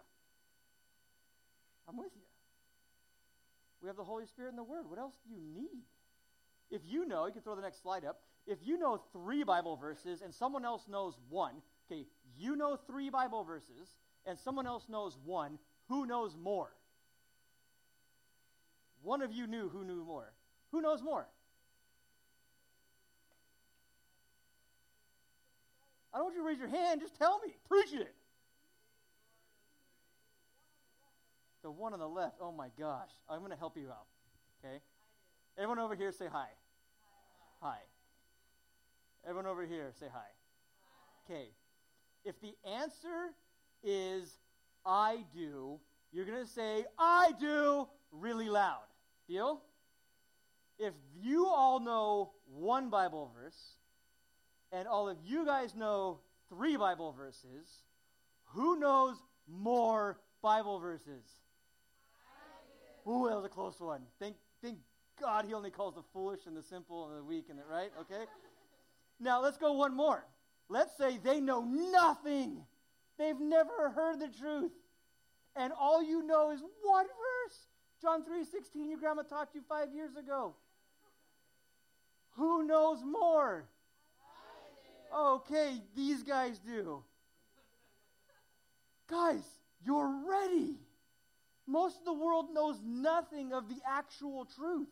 I'm 1.89 1.97
with 1.97 2.11
you. 2.15 2.21
We 3.81 3.87
have 3.87 3.97
the 3.97 4.03
Holy 4.03 4.27
Spirit 4.27 4.49
and 4.49 4.59
the 4.59 4.63
Word. 4.63 4.87
What 4.87 4.99
else 4.99 5.15
do 5.27 5.33
you 5.33 5.41
need? 5.41 5.81
If 6.69 6.81
you 6.85 7.07
know, 7.07 7.25
you 7.25 7.33
can 7.33 7.41
throw 7.41 7.55
the 7.55 7.63
next 7.63 7.81
slide 7.81 8.05
up. 8.05 8.19
If 8.45 8.59
you 8.61 8.77
know 8.77 9.01
three 9.11 9.43
Bible 9.43 9.75
verses 9.75 10.21
and 10.21 10.31
someone 10.31 10.65
else 10.65 10.83
knows 10.87 11.17
one, 11.29 11.55
okay, 11.91 12.05
you 12.37 12.55
know 12.55 12.77
three 12.87 13.09
Bible 13.09 13.43
verses 13.43 13.95
and 14.25 14.37
someone 14.39 14.67
else 14.67 14.85
knows 14.89 15.17
one, 15.25 15.57
who 15.87 16.05
knows 16.05 16.35
more? 16.41 16.69
One 19.01 19.21
of 19.21 19.31
you 19.31 19.47
knew 19.47 19.69
who 19.69 19.83
knew 19.83 20.03
more. 20.05 20.31
Who 20.71 20.81
knows 20.81 21.01
more? 21.01 21.27
I 26.13 26.17
don't 26.17 26.25
want 26.25 26.35
you 26.35 26.41
to 26.41 26.47
raise 26.47 26.59
your 26.59 26.67
hand. 26.67 27.01
Just 27.01 27.15
tell 27.15 27.39
me. 27.45 27.53
Preach 27.67 27.93
it. 27.93 28.13
The 31.63 31.71
one 31.71 31.93
on 31.93 31.99
the 31.99 32.07
left. 32.07 32.35
Oh 32.41 32.51
my 32.51 32.67
gosh. 32.77 33.09
I'm 33.29 33.39
going 33.39 33.51
to 33.51 33.57
help 33.57 33.77
you 33.77 33.89
out. 33.89 34.07
Okay? 34.63 34.79
Everyone 35.57 35.79
over 35.79 35.95
here 35.95 36.11
say 36.11 36.25
hi. 36.31 36.47
Hi. 37.61 37.77
Everyone 39.23 39.45
over 39.45 39.65
here 39.65 39.91
say 39.99 40.07
hi. 40.11 40.27
Okay. 41.25 41.49
If 42.23 42.39
the 42.41 42.53
answer 42.65 43.33
is 43.83 44.37
I 44.85 45.25
do, 45.33 45.79
you're 46.11 46.25
going 46.25 46.43
to 46.43 46.49
say 46.49 46.85
I 46.97 47.31
do 47.39 47.87
really 48.11 48.49
loud. 48.49 48.83
Deal? 49.27 49.61
If 50.77 50.93
you 51.21 51.47
all 51.47 51.79
know 51.79 52.31
one 52.45 52.89
Bible 52.89 53.31
verse, 53.35 53.75
and 54.71 54.87
all 54.87 55.09
of 55.09 55.17
you 55.23 55.45
guys 55.45 55.75
know 55.75 56.19
three 56.49 56.77
Bible 56.77 57.11
verses, 57.11 57.83
who 58.45 58.79
knows 58.79 59.15
more 59.47 60.19
Bible 60.41 60.79
verses? 60.79 61.23
Ooh, 63.07 63.27
that 63.29 63.35
was 63.35 63.45
a 63.45 63.49
close 63.49 63.79
one. 63.79 64.01
Thank, 64.19 64.35
thank 64.61 64.77
God 65.19 65.45
he 65.45 65.53
only 65.53 65.71
calls 65.71 65.95
the 65.95 66.03
foolish 66.13 66.41
and 66.45 66.55
the 66.55 66.63
simple 66.63 67.09
and 67.09 67.19
the 67.19 67.23
weak 67.23 67.45
and 67.49 67.57
the 67.57 67.63
right, 67.69 67.91
okay? 67.99 68.25
Now 69.19 69.41
let's 69.41 69.57
go 69.57 69.73
one 69.73 69.95
more. 69.95 70.25
Let's 70.71 70.95
say 70.97 71.17
they 71.17 71.41
know 71.41 71.65
nothing. 71.65 72.65
They've 73.19 73.39
never 73.39 73.89
heard 73.89 74.21
the 74.21 74.29
truth. 74.29 74.71
And 75.53 75.73
all 75.77 76.01
you 76.01 76.25
know 76.25 76.51
is 76.51 76.61
one 76.81 77.05
verse? 77.05 77.57
John 78.01 78.23
3:16 78.23 78.89
your 78.89 78.97
grandma 78.97 79.23
taught 79.23 79.49
you 79.53 79.61
5 79.67 79.93
years 79.93 80.15
ago. 80.15 80.55
Who 82.37 82.63
knows 82.63 83.03
more? 83.03 83.67
Okay, 85.13 85.83
these 85.93 86.23
guys 86.23 86.57
do. 86.57 87.03
Guys, 89.07 89.43
you're 89.83 90.23
ready. 90.25 90.79
Most 91.67 91.99
of 91.99 92.05
the 92.05 92.13
world 92.13 92.53
knows 92.53 92.77
nothing 92.81 93.51
of 93.51 93.67
the 93.67 93.81
actual 93.85 94.45
truth. 94.45 94.87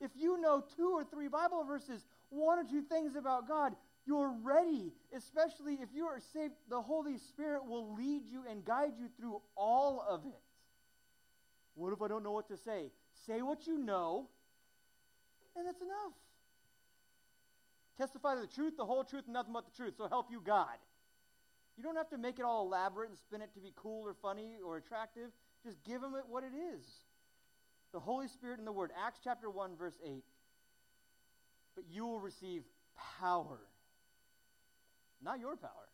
If 0.00 0.12
you 0.14 0.40
know 0.40 0.62
two 0.76 0.92
or 0.92 1.02
three 1.02 1.26
Bible 1.26 1.64
verses, 1.64 2.06
one 2.30 2.60
or 2.60 2.64
two 2.64 2.82
things 2.82 3.16
about 3.16 3.48
God, 3.48 3.74
you're 4.06 4.34
ready, 4.42 4.92
especially 5.16 5.74
if 5.74 5.90
you 5.94 6.06
are 6.06 6.18
saved. 6.32 6.54
The 6.68 6.80
Holy 6.80 7.18
Spirit 7.18 7.66
will 7.66 7.94
lead 7.94 8.22
you 8.26 8.42
and 8.50 8.64
guide 8.64 8.92
you 8.98 9.08
through 9.18 9.40
all 9.56 10.04
of 10.08 10.24
it. 10.26 10.40
What 11.74 11.92
if 11.92 12.02
I 12.02 12.08
don't 12.08 12.22
know 12.22 12.32
what 12.32 12.48
to 12.48 12.56
say? 12.56 12.90
Say 13.26 13.42
what 13.42 13.66
you 13.66 13.78
know, 13.78 14.28
and 15.56 15.66
that's 15.66 15.80
enough. 15.80 16.12
Testify 17.96 18.34
to 18.34 18.40
the 18.40 18.46
truth, 18.46 18.76
the 18.76 18.84
whole 18.84 19.04
truth, 19.04 19.24
nothing 19.28 19.52
but 19.52 19.66
the 19.66 19.76
truth. 19.76 19.94
So 19.96 20.08
help 20.08 20.30
you 20.30 20.42
God. 20.44 20.76
You 21.76 21.82
don't 21.82 21.96
have 21.96 22.10
to 22.10 22.18
make 22.18 22.38
it 22.38 22.44
all 22.44 22.66
elaborate 22.66 23.10
and 23.10 23.18
spin 23.18 23.40
it 23.40 23.54
to 23.54 23.60
be 23.60 23.72
cool 23.76 24.06
or 24.06 24.14
funny 24.20 24.56
or 24.64 24.76
attractive. 24.76 25.30
Just 25.64 25.82
give 25.84 26.02
him 26.02 26.14
it 26.14 26.24
what 26.28 26.42
it 26.42 26.52
is. 26.74 26.84
The 27.92 28.00
Holy 28.00 28.28
Spirit 28.28 28.58
and 28.58 28.66
the 28.66 28.72
Word. 28.72 28.90
Acts 29.06 29.20
chapter 29.22 29.48
1, 29.48 29.76
verse 29.76 29.98
8. 30.04 30.24
But 31.74 31.84
you 31.90 32.06
will 32.06 32.20
receive 32.20 32.62
power. 33.20 33.58
Not 35.22 35.38
your 35.38 35.56
power. 35.56 35.88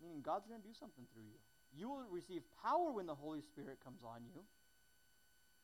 Meaning 0.00 0.20
God's 0.20 0.46
going 0.46 0.60
to 0.60 0.66
do 0.66 0.74
something 0.78 1.04
through 1.12 1.24
you. 1.24 1.40
You 1.72 1.88
will 1.88 2.04
receive 2.10 2.42
power 2.62 2.92
when 2.92 3.06
the 3.06 3.14
Holy 3.14 3.40
Spirit 3.40 3.78
comes 3.82 4.04
on 4.04 4.22
you 4.28 4.44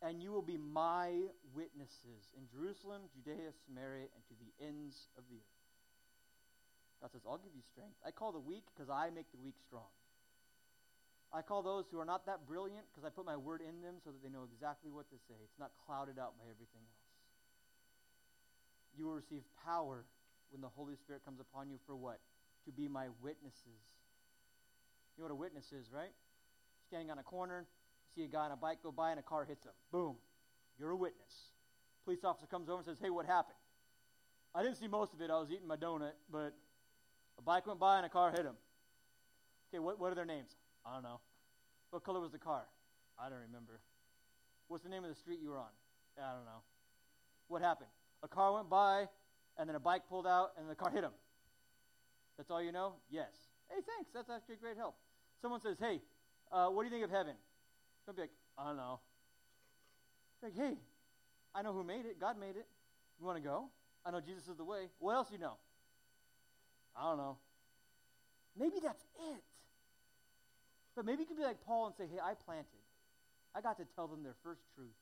and 0.03 0.23
you 0.23 0.33
will 0.33 0.45
be 0.45 0.57
my 0.57 1.13
witnesses 1.53 2.33
in 2.37 2.49
Jerusalem, 2.49 3.03
Judea, 3.13 3.53
Samaria, 3.69 4.09
and 4.17 4.23
to 4.33 4.35
the 4.41 4.49
ends 4.65 4.97
of 5.17 5.25
the 5.29 5.37
earth. 5.37 5.61
God 7.01 7.13
says, 7.13 7.25
I'll 7.29 7.41
give 7.41 7.53
you 7.53 7.65
strength. 7.73 7.97
I 8.05 8.11
call 8.11 8.33
the 8.33 8.41
weak 8.41 8.65
because 8.73 8.89
I 8.89 9.13
make 9.13 9.29
the 9.33 9.41
weak 9.41 9.57
strong. 9.61 9.89
I 11.33 11.43
call 11.43 11.63
those 11.63 11.85
who 11.93 12.01
are 12.01 12.09
not 12.09 12.27
that 12.27 12.49
brilliant 12.49 12.89
because 12.91 13.05
I 13.07 13.13
put 13.13 13.25
my 13.25 13.37
word 13.37 13.61
in 13.61 13.81
them 13.81 14.01
so 14.03 14.11
that 14.11 14.21
they 14.25 14.29
know 14.29 14.49
exactly 14.49 14.91
what 14.91 15.09
to 15.13 15.17
say. 15.29 15.37
It's 15.45 15.61
not 15.61 15.71
clouded 15.87 16.19
out 16.19 16.35
by 16.37 16.49
everything 16.51 16.83
else. 16.83 17.07
You 18.97 19.07
will 19.07 19.15
receive 19.15 19.45
power 19.65 20.05
when 20.51 20.61
the 20.61 20.69
Holy 20.69 20.97
Spirit 20.97 21.25
comes 21.25 21.41
upon 21.41 21.71
you 21.71 21.79
for 21.87 21.97
what? 21.97 22.21
To 22.67 22.73
be 22.73 22.89
my 22.89 23.07
witnesses. 23.23 23.83
You 25.17 25.23
know 25.23 25.29
what 25.29 25.33
a 25.33 25.37
witness 25.37 25.73
is, 25.73 25.93
right? 25.93 26.13
Standing 26.87 27.11
on 27.11 27.19
a 27.19 27.23
corner, 27.23 27.67
see 28.15 28.25
a 28.25 28.29
guy 28.29 28.47
on 28.47 28.53
a 28.53 28.57
bike 28.57 28.79
go 28.83 28.93
by 28.93 29.11
and 29.11 29.21
a 29.21 29.23
car 29.23 29.45
hits 29.45 29.65
him. 29.65 29.73
Boom. 29.93 30.17
You're 30.79 30.91
a 30.91 30.97
witness. 30.97 31.33
Police 32.05 32.25
officer 32.25 32.47
comes 32.47 32.69
over 32.69 32.79
and 32.79 32.87
says, 32.87 32.99
Hey, 33.01 33.11
what 33.11 33.27
happened? 33.27 33.57
I 34.55 34.63
didn't 34.63 34.77
see 34.77 34.89
most 34.89 35.13
of 35.15 35.21
it. 35.21 35.31
I 35.31 35.39
was 35.39 35.51
eating 35.51 35.69
my 35.69 35.77
donut, 35.77 36.13
but 36.31 36.55
a 37.39 37.43
bike 37.43 37.67
went 37.67 37.79
by 37.79 37.99
and 37.99 38.07
a 38.07 38.09
car 38.09 38.31
hit 38.31 38.41
him. 38.41 38.57
Okay, 39.71 39.79
what, 39.79 40.01
what 40.01 40.11
are 40.11 40.17
their 40.17 40.25
names? 40.25 40.51
I 40.85 40.95
don't 40.95 41.03
know. 41.03 41.21
What 41.91 42.03
color 42.03 42.21
was 42.21 42.33
the 42.33 42.39
car? 42.39 42.63
I 43.19 43.29
don't 43.29 43.41
remember. 43.41 43.81
What's 44.69 44.83
the 44.83 44.91
name 44.91 45.05
of 45.05 45.11
the 45.11 45.17
street 45.17 45.39
you 45.43 45.51
were 45.51 45.59
on? 45.59 45.71
I 46.19 46.35
don't 46.35 46.45
know. 46.45 46.63
What 47.49 47.63
happened? 47.63 47.91
A 48.23 48.29
car 48.29 48.53
went 48.53 48.69
by, 48.69 49.07
and 49.61 49.69
then 49.69 49.77
a 49.77 49.81
bike 49.81 50.03
pulled 50.09 50.27
out, 50.27 50.53
and 50.59 50.69
the 50.69 50.75
car 50.75 50.91
hit 50.91 51.05
him. 51.05 51.13
That's 52.39 52.51
all 52.51 52.63
you 52.63 52.73
know? 52.73 52.95
Yes. 53.11 53.29
Hey, 53.69 53.83
thanks. 53.87 54.11
That's 54.15 54.31
actually 54.31 54.57
great 54.57 54.79
help. 54.79 54.97
Someone 55.43 55.61
says, 55.61 55.77
Hey, 55.79 56.01
uh, 56.51 56.69
what 56.69 56.83
do 56.83 56.89
you 56.89 56.91
think 56.91 57.05
of 57.05 57.11
heaven? 57.11 57.35
Don't 58.07 58.17
be 58.17 58.23
like, 58.23 58.31
I 58.57 58.65
don't 58.69 58.79
know. 58.79 59.01
Like, 60.43 60.57
hey, 60.57 60.79
I 61.55 61.61
know 61.61 61.75
who 61.75 61.85
made 61.85 62.07
it. 62.07 62.19
God 62.19 62.41
made 62.41 62.57
it. 62.57 62.67
You 63.21 63.27
want 63.27 63.37
to 63.37 63.45
go? 63.45 63.69
I 64.05 64.11
know 64.11 64.21
Jesus 64.21 64.49
is 64.49 64.57
the 64.57 64.65
way. 64.65 64.89
What 64.99 65.15
else 65.15 65.29
do 65.29 65.35
you 65.35 65.41
know? 65.41 65.59
I 66.97 67.03
don't 67.11 67.19
know. 67.19 67.37
Maybe 68.59 68.77
that's 68.83 69.05
it. 69.35 69.43
But 70.97 71.05
maybe 71.05 71.21
you 71.23 71.27
could 71.27 71.37
be 71.37 71.45
like 71.45 71.61
Paul 71.67 71.87
and 71.87 71.95
say, 71.95 72.05
hey, 72.11 72.19
I 72.19 72.33
planted. 72.35 72.81
I 73.55 73.61
got 73.61 73.77
to 73.77 73.85
tell 73.95 74.09
them 74.09 74.23
their 74.23 74.37
first 74.43 74.63
truth. 74.75 74.97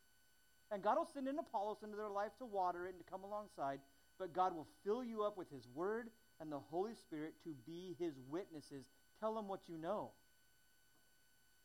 And 0.70 0.82
God 0.82 0.98
will 0.98 1.08
send 1.14 1.28
an 1.28 1.38
Apollos 1.38 1.78
into 1.82 1.96
their 1.96 2.10
life 2.10 2.32
to 2.38 2.44
water 2.44 2.86
it 2.86 2.94
and 2.94 2.98
to 2.98 3.10
come 3.10 3.22
alongside, 3.22 3.78
but 4.18 4.32
God 4.32 4.54
will 4.54 4.66
fill 4.84 5.04
you 5.04 5.22
up 5.22 5.36
with 5.36 5.50
His 5.50 5.66
Word 5.74 6.08
and 6.40 6.50
the 6.50 6.58
Holy 6.58 6.94
Spirit 6.94 7.34
to 7.44 7.50
be 7.66 7.96
His 7.98 8.14
witnesses. 8.28 8.86
Tell 9.20 9.34
them 9.34 9.48
what 9.48 9.60
you 9.68 9.76
know. 9.76 10.10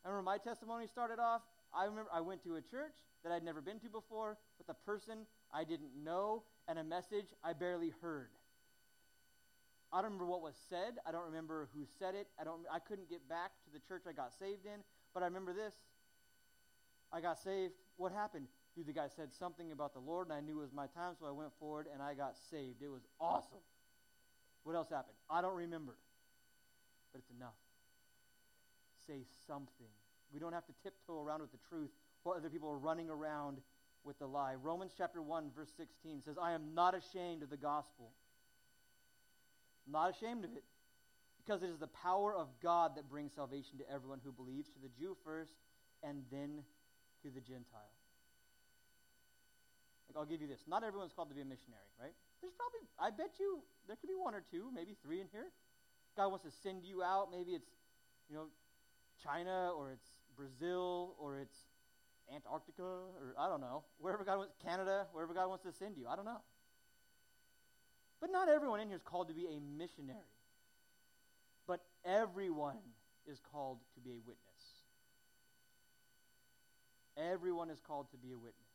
I 0.06 0.10
remember 0.10 0.24
my 0.24 0.38
testimony 0.38 0.88
started 0.88 1.20
off. 1.20 1.42
I 1.74 1.86
remember 1.86 2.10
I 2.14 2.22
went 2.22 2.44
to 2.44 2.56
a 2.56 2.62
church 2.62 2.94
that 3.24 3.32
I'd 3.32 3.44
never 3.44 3.62
been 3.62 3.80
to 3.80 3.90
before 3.90 4.38
with 4.58 4.70
a 4.70 4.74
person 4.86 5.26
I 5.52 5.64
didn't 5.64 5.92
know 6.04 6.44
and 6.68 6.78
a 6.78 6.84
message 6.84 7.28
I 7.44 7.54
barely 7.54 7.94
heard. 8.02 8.30
I 9.92 9.98
don't 9.98 10.06
remember 10.06 10.26
what 10.26 10.42
was 10.42 10.56
said. 10.70 10.98
I 11.06 11.12
don't 11.12 11.26
remember 11.26 11.70
who 11.74 11.86
said 12.00 12.16
it. 12.16 12.28
I 12.40 12.44
don't. 12.44 12.62
I 12.72 12.80
couldn't 12.80 13.10
get 13.10 13.30
back 13.30 13.52
to 13.66 13.72
the 13.72 13.80
church 13.88 14.04
I 14.10 14.12
got 14.12 14.34
saved 14.34 14.66
in. 14.66 14.82
But 15.14 15.22
I 15.22 15.28
remember 15.28 15.54
this. 15.54 15.74
I 17.12 17.22
got 17.22 17.38
saved. 17.38 17.74
What 17.98 18.12
happened? 18.12 18.48
The 18.76 18.94
guy 18.94 19.08
said 19.16 19.34
something 19.34 19.72
about 19.72 19.94
the 19.94 20.00
Lord, 20.00 20.28
and 20.28 20.34
I 20.34 20.42
knew 20.42 20.60
it 20.60 20.64
was 20.64 20.74
my 20.74 20.88
time, 20.88 21.14
so 21.20 21.28
I 21.28 21.32
went 21.32 21.52
forward 21.60 21.88
and 21.94 22.02
I 22.02 22.16
got 22.16 22.36
saved. 22.50 22.82
It 22.82 22.90
was 22.90 23.04
awesome. 23.20 23.62
What 24.64 24.76
else 24.76 24.90
happened? 24.90 25.16
I 25.30 25.42
don't 25.42 25.56
remember. 25.56 25.96
But 27.12 27.20
it's 27.20 27.30
enough 27.30 27.54
say 29.08 29.26
something. 29.48 29.92
We 30.32 30.40
don't 30.40 30.54
have 30.54 30.66
to 30.66 30.74
tiptoe 30.84 31.22
around 31.22 31.42
with 31.42 31.52
the 31.52 31.60
truth 31.70 31.92
while 32.24 32.36
other 32.36 32.50
people 32.50 32.70
are 32.70 32.78
running 32.78 33.10
around 33.10 33.58
with 34.04 34.20
the 34.20 34.26
lie. 34.28 34.56
Romans 34.56 34.94
chapter 34.98 35.22
1, 35.22 35.52
verse 35.56 35.72
16 35.78 36.22
says, 36.22 36.36
I 36.42 36.54
am 36.54 36.74
not 36.74 36.96
ashamed 36.96 37.44
of 37.44 37.50
the 37.50 37.58
gospel. 37.58 38.12
not 39.88 40.16
ashamed 40.16 40.46
of 40.46 40.52
it, 40.56 40.64
because 41.44 41.62
it 41.62 41.70
is 41.70 41.78
the 41.78 41.88
power 41.88 42.34
of 42.34 42.48
God 42.62 42.96
that 42.96 43.10
brings 43.10 43.34
salvation 43.34 43.78
to 43.80 43.90
everyone 43.94 44.20
who 44.24 44.32
believes, 44.32 44.70
to 44.70 44.80
the 44.82 44.90
Jew 44.98 45.16
first, 45.26 45.52
and 46.02 46.24
then 46.32 46.64
to 47.22 47.30
the 47.30 47.42
Gentile. 47.42 47.92
Like, 50.14 50.22
I'll 50.22 50.30
give 50.30 50.42
you 50.42 50.48
this. 50.48 50.62
Not 50.68 50.84
everyone's 50.84 51.12
called 51.14 51.30
to 51.30 51.36
be 51.36 51.42
a 51.42 51.46
missionary, 51.46 51.90
right? 52.00 52.14
There's 52.42 52.54
probably, 52.54 52.86
I 53.02 53.10
bet 53.10 53.40
you, 53.40 53.64
there 53.88 53.96
could 53.96 54.08
be 54.08 54.16
one 54.16 54.36
or 54.36 54.44
two, 54.52 54.70
maybe 54.74 54.96
three 55.02 55.22
in 55.22 55.28
here. 55.32 55.50
God 56.16 56.30
wants 56.30 56.46
to 56.46 56.52
send 56.62 56.84
you 56.84 57.02
out. 57.02 57.30
Maybe 57.32 57.54
it's, 57.54 57.70
you 58.30 58.36
know, 58.36 58.46
China 59.24 59.72
or 59.76 59.92
it's 59.92 60.06
Brazil 60.38 61.16
or 61.18 61.40
it's 61.40 61.58
Antarctica 62.34 62.84
or 62.84 63.34
I 63.40 63.50
don't 63.50 63.62
know, 63.62 63.84
wherever 63.98 64.24
God 64.24 64.38
wants, 64.38 64.54
Canada, 64.64 65.08
wherever 65.14 65.34
God 65.34 65.50
wants 65.50 65.64
to 65.66 65.72
send 65.72 65.98
you. 65.98 66.08
I 66.08 66.16
don't 66.16 66.26
know. 66.26 66.42
But 68.22 68.32
not 68.32 68.50
everyone 68.50 68.80
in 68.80 68.88
here 68.88 68.96
is 68.96 69.04
called 69.04 69.28
to 69.30 69.34
be 69.34 69.48
a 69.48 69.60
missionary. 69.60 70.20
But 71.68 71.82
everyone 72.06 72.78
is 73.28 73.40
called 73.52 73.80
to 73.96 74.02
be 74.02 74.12
a 74.12 74.20
witness. 74.20 74.38
Everyone 77.18 77.70
is 77.70 77.80
called 77.80 78.12
to 78.12 78.18
be 78.18 78.32
a 78.32 78.38
witness. 78.38 78.73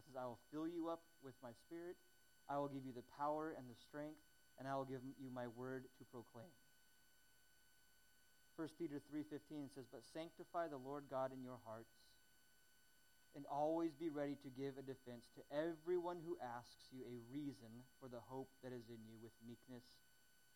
That 0.00 0.08
says, 0.08 0.16
I 0.16 0.24
will 0.24 0.40
fill 0.48 0.64
you 0.64 0.88
up 0.88 1.04
with 1.20 1.36
my 1.44 1.52
spirit. 1.68 2.00
I 2.48 2.56
will 2.56 2.72
give 2.72 2.88
you 2.88 2.96
the 2.96 3.04
power 3.20 3.52
and 3.52 3.68
the 3.68 3.76
strength, 3.76 4.16
and 4.56 4.64
I 4.64 4.72
will 4.72 4.88
give 4.88 5.04
you 5.04 5.28
my 5.28 5.44
word 5.52 5.84
to 6.00 6.04
proclaim. 6.08 6.48
1 8.56 8.68
Peter 8.80 8.96
3:15 9.12 9.68
says, 9.68 9.84
"But 9.92 10.00
sanctify 10.16 10.68
the 10.68 10.80
Lord 10.80 11.04
God 11.10 11.32
in 11.32 11.42
your 11.44 11.58
hearts, 11.68 11.92
and 13.34 13.44
always 13.44 13.92
be 13.94 14.08
ready 14.08 14.36
to 14.36 14.48
give 14.48 14.78
a 14.78 14.82
defense 14.82 15.28
to 15.36 15.44
everyone 15.52 16.20
who 16.24 16.40
asks 16.40 16.88
you 16.90 17.04
a 17.04 17.18
reason 17.30 17.84
for 18.00 18.08
the 18.08 18.20
hope 18.20 18.48
that 18.62 18.72
is 18.72 18.88
in 18.88 19.04
you 19.04 19.18
with 19.20 19.32
meekness 19.44 19.84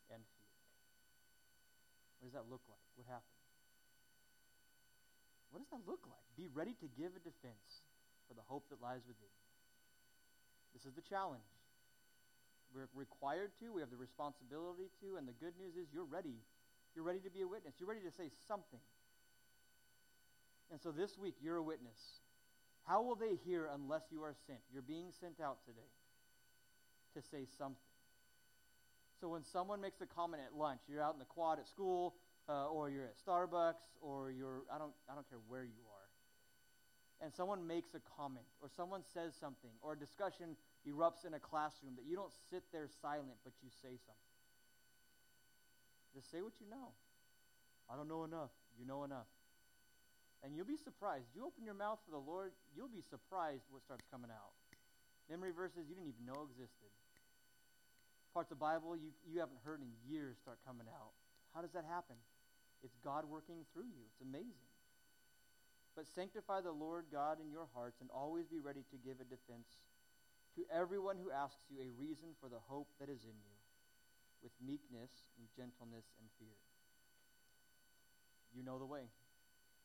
and 0.08 0.24
fear." 0.24 0.48
What 2.18 2.32
does 2.32 2.32
that 2.32 2.48
look 2.48 2.64
like? 2.66 2.80
What 2.96 3.06
happened? 3.06 3.44
What 5.50 5.60
does 5.60 5.68
that 5.68 5.86
look 5.86 6.06
like? 6.08 6.24
Be 6.34 6.48
ready 6.48 6.72
to 6.80 6.88
give 6.88 7.14
a 7.14 7.20
defense. 7.20 7.84
For 8.28 8.34
the 8.34 8.44
hope 8.46 8.68
that 8.70 8.80
lies 8.80 9.02
within 9.06 9.28
you. 9.28 9.44
This 10.74 10.84
is 10.84 10.94
the 10.94 11.02
challenge. 11.02 11.46
We're 12.74 12.88
required 12.94 13.52
to, 13.60 13.72
we 13.72 13.80
have 13.80 13.90
the 13.90 14.00
responsibility 14.00 14.90
to, 15.00 15.16
and 15.16 15.28
the 15.28 15.36
good 15.38 15.54
news 15.56 15.76
is 15.76 15.86
you're 15.92 16.08
ready. 16.08 16.42
You're 16.94 17.04
ready 17.04 17.20
to 17.20 17.30
be 17.30 17.42
a 17.42 17.48
witness. 17.48 17.74
You're 17.78 17.88
ready 17.88 18.02
to 18.02 18.10
say 18.10 18.30
something. 18.48 18.82
And 20.72 20.80
so 20.80 20.90
this 20.90 21.16
week, 21.18 21.36
you're 21.40 21.56
a 21.56 21.62
witness. 21.62 21.98
How 22.84 23.02
will 23.02 23.14
they 23.14 23.36
hear 23.44 23.68
unless 23.72 24.02
you 24.10 24.22
are 24.22 24.34
sent? 24.46 24.58
You're 24.72 24.82
being 24.82 25.12
sent 25.20 25.40
out 25.40 25.58
today 25.64 25.92
to 27.14 27.22
say 27.22 27.46
something. 27.56 27.78
So 29.20 29.28
when 29.28 29.44
someone 29.44 29.80
makes 29.80 30.00
a 30.00 30.06
comment 30.06 30.42
at 30.44 30.58
lunch, 30.58 30.80
you're 30.88 31.02
out 31.02 31.14
in 31.14 31.18
the 31.18 31.24
quad 31.24 31.58
at 31.58 31.68
school, 31.68 32.14
uh, 32.48 32.66
or 32.66 32.90
you're 32.90 33.04
at 33.04 33.16
Starbucks, 33.16 33.96
or 34.02 34.30
you're 34.30 34.62
I 34.72 34.78
don't 34.78 34.92
I 35.08 35.14
don't 35.14 35.28
care 35.28 35.38
where 35.48 35.64
you 35.64 35.80
and 37.24 37.32
someone 37.32 37.64
makes 37.64 37.96
a 37.96 38.04
comment, 38.20 38.44
or 38.60 38.68
someone 38.68 39.00
says 39.16 39.32
something, 39.32 39.72
or 39.80 39.96
a 39.96 39.98
discussion 39.98 40.60
erupts 40.84 41.24
in 41.24 41.32
a 41.32 41.40
classroom, 41.40 41.96
that 41.96 42.04
you 42.04 42.12
don't 42.12 42.32
sit 42.52 42.60
there 42.68 42.84
silent, 43.00 43.40
but 43.40 43.56
you 43.64 43.72
say 43.80 43.96
something. 43.96 44.36
Just 46.12 46.28
say 46.28 46.44
what 46.44 46.52
you 46.60 46.68
know. 46.68 46.92
I 47.88 47.96
don't 47.96 48.12
know 48.12 48.28
enough. 48.28 48.52
You 48.76 48.84
know 48.84 49.08
enough. 49.08 49.32
And 50.44 50.52
you'll 50.52 50.68
be 50.68 50.76
surprised. 50.76 51.24
You 51.32 51.48
open 51.48 51.64
your 51.64 51.72
mouth 51.72 51.96
for 52.04 52.12
the 52.12 52.20
Lord, 52.20 52.52
you'll 52.76 52.92
be 52.92 53.00
surprised 53.00 53.64
what 53.72 53.80
starts 53.80 54.04
coming 54.12 54.28
out. 54.28 54.52
Memory 55.32 55.56
verses 55.56 55.88
you 55.88 55.96
didn't 55.96 56.12
even 56.12 56.28
know 56.28 56.44
existed. 56.44 56.92
Parts 58.36 58.52
of 58.52 58.60
Bible 58.60 59.00
you, 59.00 59.16
you 59.24 59.40
haven't 59.40 59.64
heard 59.64 59.80
in 59.80 59.88
years 60.04 60.36
start 60.44 60.60
coming 60.68 60.92
out. 60.92 61.16
How 61.56 61.64
does 61.64 61.72
that 61.72 61.88
happen? 61.88 62.20
It's 62.84 63.00
God 63.00 63.24
working 63.24 63.64
through 63.72 63.88
you. 63.88 64.04
It's 64.12 64.20
amazing. 64.20 64.73
But 65.94 66.10
sanctify 66.10 66.60
the 66.60 66.74
Lord 66.74 67.06
God 67.10 67.38
in 67.38 67.50
your 67.50 67.70
hearts 67.74 68.00
and 68.00 68.10
always 68.10 68.46
be 68.50 68.58
ready 68.58 68.82
to 68.90 68.96
give 68.98 69.22
a 69.22 69.30
defense 69.30 69.78
to 70.58 70.66
everyone 70.70 71.18
who 71.18 71.30
asks 71.30 71.62
you 71.70 71.78
a 71.78 71.90
reason 71.94 72.34
for 72.38 72.50
the 72.50 72.62
hope 72.66 72.90
that 72.98 73.08
is 73.08 73.22
in 73.22 73.34
you, 73.42 73.56
with 74.42 74.54
meekness 74.58 75.10
and 75.38 75.46
gentleness 75.54 76.06
and 76.18 76.26
fear. 76.38 76.58
You 78.54 78.62
know 78.62 78.78
the 78.78 78.86
way. 78.86 79.10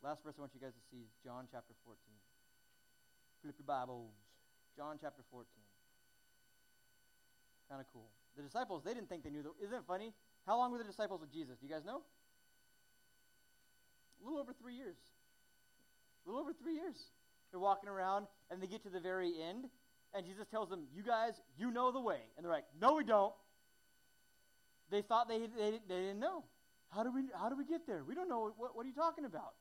Last 0.02 0.24
verse 0.24 0.38
I 0.38 0.42
want 0.42 0.54
you 0.54 0.62
guys 0.62 0.78
to 0.78 0.86
see 0.90 1.02
is 1.02 1.10
John 1.26 1.46
chapter 1.50 1.74
14. 1.86 1.98
Flip 3.42 3.56
your 3.58 3.66
Bibles. 3.66 4.14
John 4.78 4.98
chapter 5.02 5.22
14. 5.30 5.46
Kind 7.70 7.82
of 7.82 7.88
cool. 7.94 8.10
The 8.38 8.44
disciples, 8.44 8.84
they 8.86 8.94
didn't 8.94 9.10
think 9.10 9.24
they 9.24 9.30
knew. 9.30 9.44
The, 9.44 9.52
isn't 9.62 9.76
it 9.76 9.86
funny? 9.86 10.14
How 10.46 10.58
long 10.58 10.72
were 10.72 10.78
the 10.78 10.90
disciples 10.90 11.22
with 11.22 11.34
Jesus? 11.34 11.58
Do 11.58 11.68
you 11.68 11.74
guys 11.74 11.86
know? 11.86 12.02
A 14.18 14.24
little 14.24 14.40
over 14.40 14.54
three 14.54 14.76
years. 14.76 14.98
A 16.30 16.32
little 16.32 16.46
over 16.46 16.54
three 16.54 16.76
years. 16.76 16.96
They're 17.50 17.60
walking 17.60 17.90
around, 17.90 18.28
and 18.52 18.62
they 18.62 18.68
get 18.68 18.84
to 18.84 18.90
the 18.90 19.00
very 19.00 19.34
end, 19.42 19.66
and 20.14 20.24
Jesus 20.24 20.46
tells 20.52 20.70
them, 20.70 20.86
You 20.94 21.02
guys, 21.02 21.34
you 21.58 21.72
know 21.72 21.92
the 21.92 22.00
way. 22.00 22.20
And 22.38 22.46
they're 22.46 22.54
like, 22.54 22.66
No, 22.80 22.94
we 22.94 23.04
don't. 23.04 23.34
They 24.92 25.02
thought 25.02 25.28
they, 25.28 25.40
they, 25.40 25.80
they 25.88 25.96
didn't 26.02 26.20
know. 26.20 26.44
How 26.94 27.02
do, 27.02 27.12
we, 27.12 27.24
how 27.36 27.50
do 27.50 27.58
we 27.58 27.66
get 27.66 27.88
there? 27.88 28.04
We 28.04 28.14
don't 28.14 28.30
know. 28.30 28.54
What, 28.58 28.76
what 28.76 28.86
are 28.86 28.90
you 28.90 28.94
talking 28.94 29.26
about? 29.26 29.54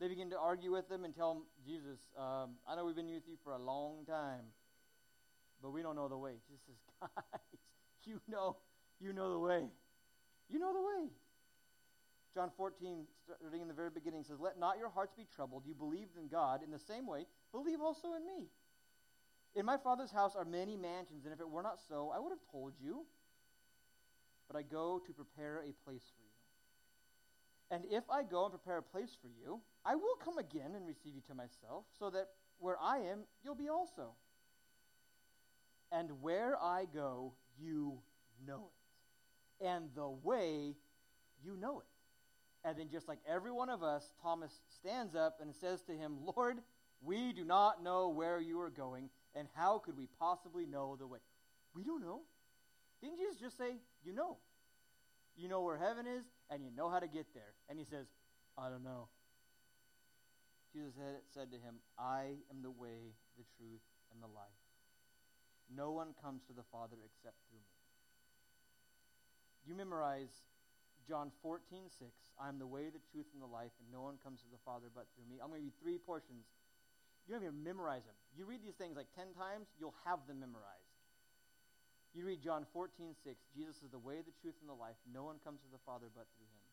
They 0.00 0.06
begin 0.06 0.30
to 0.30 0.38
argue 0.38 0.70
with 0.70 0.88
them 0.88 1.04
and 1.04 1.14
tell 1.14 1.34
them, 1.34 1.42
Jesus, 1.66 1.98
um, 2.16 2.50
I 2.68 2.76
know 2.76 2.84
we've 2.84 2.94
been 2.94 3.12
with 3.12 3.28
you 3.28 3.36
for 3.42 3.52
a 3.52 3.58
long 3.58 4.04
time, 4.06 4.46
but 5.60 5.72
we 5.72 5.82
don't 5.82 5.96
know 5.96 6.08
the 6.08 6.16
way. 6.16 6.32
Jesus 6.48 6.62
says, 6.66 7.08
guys, 7.16 7.60
you 8.04 8.20
know, 8.28 8.56
you 9.00 9.12
know 9.12 9.32
the 9.32 9.38
way. 9.38 9.64
You 10.48 10.60
know 10.60 10.72
the 10.72 10.80
way. 10.80 11.10
John 12.34 12.50
14, 12.56 13.06
starting 13.24 13.62
in 13.62 13.68
the 13.68 13.74
very 13.74 13.90
beginning, 13.90 14.22
says, 14.22 14.38
Let 14.38 14.58
not 14.58 14.78
your 14.78 14.88
hearts 14.88 15.12
be 15.16 15.26
troubled. 15.34 15.64
You 15.66 15.74
believed 15.74 16.16
in 16.16 16.28
God. 16.28 16.62
In 16.62 16.70
the 16.70 16.78
same 16.78 17.06
way, 17.06 17.26
believe 17.52 17.80
also 17.80 18.14
in 18.14 18.24
me. 18.24 18.48
In 19.56 19.66
my 19.66 19.76
Father's 19.76 20.12
house 20.12 20.36
are 20.36 20.44
many 20.44 20.76
mansions, 20.76 21.24
and 21.24 21.34
if 21.34 21.40
it 21.40 21.48
were 21.48 21.62
not 21.62 21.80
so, 21.88 22.12
I 22.14 22.20
would 22.20 22.30
have 22.30 22.44
told 22.52 22.74
you. 22.80 23.04
But 24.46 24.56
I 24.56 24.62
go 24.62 25.00
to 25.04 25.12
prepare 25.12 25.58
a 25.58 25.72
place 25.84 26.04
for 26.14 26.22
you. 26.22 26.30
And 27.72 27.84
if 27.90 28.04
I 28.10 28.22
go 28.22 28.44
and 28.44 28.52
prepare 28.52 28.78
a 28.78 28.82
place 28.82 29.16
for 29.20 29.28
you, 29.28 29.60
I 29.84 29.94
will 29.94 30.16
come 30.24 30.38
again 30.38 30.74
and 30.74 30.86
receive 30.86 31.14
you 31.14 31.22
to 31.28 31.34
myself, 31.34 31.84
so 31.98 32.10
that 32.10 32.28
where 32.58 32.76
I 32.80 32.98
am, 32.98 33.20
you'll 33.42 33.54
be 33.54 33.68
also. 33.68 34.14
And 35.92 36.20
where 36.20 36.56
I 36.60 36.86
go, 36.92 37.34
you 37.58 38.00
know 38.46 38.70
it. 38.70 39.66
And 39.66 39.90
the 39.94 40.08
way, 40.08 40.76
you 41.44 41.56
know 41.56 41.80
it. 41.80 41.86
And 42.64 42.78
then, 42.78 42.88
just 42.90 43.08
like 43.08 43.18
every 43.26 43.50
one 43.50 43.70
of 43.70 43.82
us, 43.82 44.10
Thomas 44.22 44.52
stands 44.78 45.14
up 45.14 45.38
and 45.40 45.54
says 45.54 45.82
to 45.82 45.92
him, 45.92 46.18
Lord, 46.36 46.58
we 47.00 47.32
do 47.32 47.44
not 47.44 47.82
know 47.82 48.08
where 48.10 48.38
you 48.38 48.60
are 48.60 48.70
going, 48.70 49.08
and 49.34 49.48
how 49.54 49.78
could 49.78 49.96
we 49.96 50.06
possibly 50.18 50.66
know 50.66 50.96
the 50.98 51.06
way? 51.06 51.20
We 51.74 51.84
don't 51.84 52.02
know. 52.02 52.20
Didn't 53.00 53.18
Jesus 53.18 53.36
just 53.40 53.56
say, 53.56 53.76
You 54.04 54.12
know? 54.12 54.36
You 55.36 55.48
know 55.48 55.62
where 55.62 55.78
heaven 55.78 56.06
is, 56.06 56.24
and 56.50 56.62
you 56.62 56.70
know 56.76 56.90
how 56.90 56.98
to 56.98 57.08
get 57.08 57.26
there. 57.32 57.54
And 57.70 57.78
he 57.78 57.84
says, 57.84 58.06
I 58.58 58.68
don't 58.68 58.84
know. 58.84 59.08
Jesus 60.72 60.92
said 61.32 61.50
to 61.50 61.56
him, 61.56 61.76
I 61.98 62.36
am 62.50 62.62
the 62.62 62.70
way, 62.70 63.16
the 63.38 63.44
truth, 63.56 63.80
and 64.12 64.22
the 64.22 64.26
life. 64.26 64.60
No 65.74 65.92
one 65.92 66.08
comes 66.22 66.42
to 66.48 66.52
the 66.52 66.62
Father 66.70 66.96
except 67.04 67.36
through 67.48 67.58
me. 67.58 67.64
You 69.66 69.74
memorize 69.74 70.46
John 71.10 71.34
14, 71.42 71.90
6. 71.90 72.06
I 72.38 72.46
am 72.46 72.62
the 72.62 72.70
way, 72.70 72.86
the 72.86 73.02
truth, 73.10 73.26
and 73.34 73.42
the 73.42 73.50
life, 73.50 73.74
and 73.82 73.90
no 73.90 74.06
one 74.06 74.14
comes 74.22 74.46
to 74.46 74.50
the 74.54 74.62
Father 74.62 74.86
but 74.94 75.10
through 75.18 75.26
me. 75.26 75.42
I'm 75.42 75.50
going 75.50 75.58
to 75.58 75.66
you 75.66 75.74
three 75.82 75.98
portions 75.98 76.46
you 77.26 77.34
don't 77.34 77.46
even 77.46 77.62
memorize 77.62 78.02
them. 78.02 78.16
You 78.34 78.42
read 78.42 78.58
these 78.58 78.74
things 78.74 78.98
like 78.98 79.06
10 79.14 79.36
times, 79.38 79.70
you'll 79.78 79.94
have 80.02 80.18
them 80.26 80.40
memorized. 80.40 80.90
You 82.10 82.26
read 82.26 82.42
John 82.42 82.66
14, 82.74 83.14
6. 83.22 83.38
Jesus 83.54 83.86
is 83.86 83.90
the 83.94 84.02
way, 84.02 84.18
the 84.18 84.34
truth, 84.42 84.58
and 84.58 84.66
the 84.66 84.74
life. 84.74 84.98
No 85.06 85.22
one 85.22 85.38
comes 85.46 85.62
to 85.62 85.70
the 85.70 85.78
Father 85.86 86.10
but 86.10 86.26
through 86.34 86.50
him. 86.50 86.66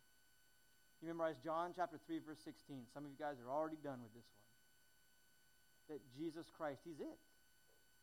You 0.98 1.14
memorize 1.14 1.38
John 1.46 1.78
chapter 1.78 2.02
3, 2.10 2.26
verse 2.26 2.42
16. 2.42 2.90
Some 2.90 3.06
of 3.06 3.14
you 3.14 3.20
guys 3.22 3.38
are 3.38 3.54
already 3.54 3.78
done 3.78 4.02
with 4.02 4.18
this 4.18 4.26
one. 4.34 5.94
That 5.94 6.02
Jesus 6.18 6.50
Christ, 6.50 6.82
he's 6.82 6.98
it. 6.98 7.22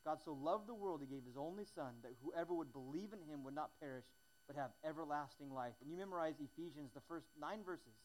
God 0.06 0.22
so 0.22 0.38
loved 0.38 0.70
the 0.70 0.78
world, 0.78 1.02
he 1.02 1.10
gave 1.10 1.26
his 1.26 1.34
only 1.34 1.66
Son, 1.74 1.98
that 2.06 2.14
whoever 2.22 2.54
would 2.54 2.70
believe 2.70 3.10
in 3.10 3.24
him 3.26 3.42
would 3.42 3.56
not 3.56 3.74
perish, 3.82 4.06
but 4.46 4.56
have 4.56 4.70
everlasting 4.84 5.52
life. 5.52 5.74
And 5.80 5.90
you 5.90 5.96
memorize 5.96 6.34
Ephesians, 6.40 6.92
the 6.92 7.04
first 7.08 7.26
nine 7.40 7.64
verses, 7.64 7.96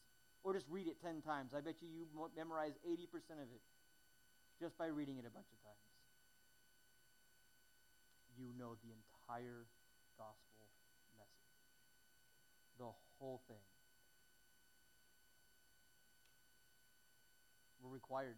or 0.42 0.54
just 0.54 0.66
read 0.70 0.88
it 0.88 0.96
10 1.04 1.20
times. 1.20 1.52
I 1.52 1.60
bet 1.60 1.82
you 1.84 1.88
you 1.88 2.06
memorize 2.36 2.72
80% 2.86 3.40
of 3.40 3.48
it 3.52 3.60
just 4.60 4.76
by 4.76 4.86
reading 4.86 5.16
it 5.16 5.24
a 5.28 5.32
bunch 5.32 5.48
of 5.52 5.58
times. 5.64 5.84
You 8.36 8.52
know 8.56 8.76
the 8.80 8.92
entire 8.92 9.68
gospel 10.16 10.64
message, 11.16 11.52
the 12.78 12.88
whole 13.20 13.40
thing. 13.48 13.60
We're 17.84 17.92
required 17.92 18.36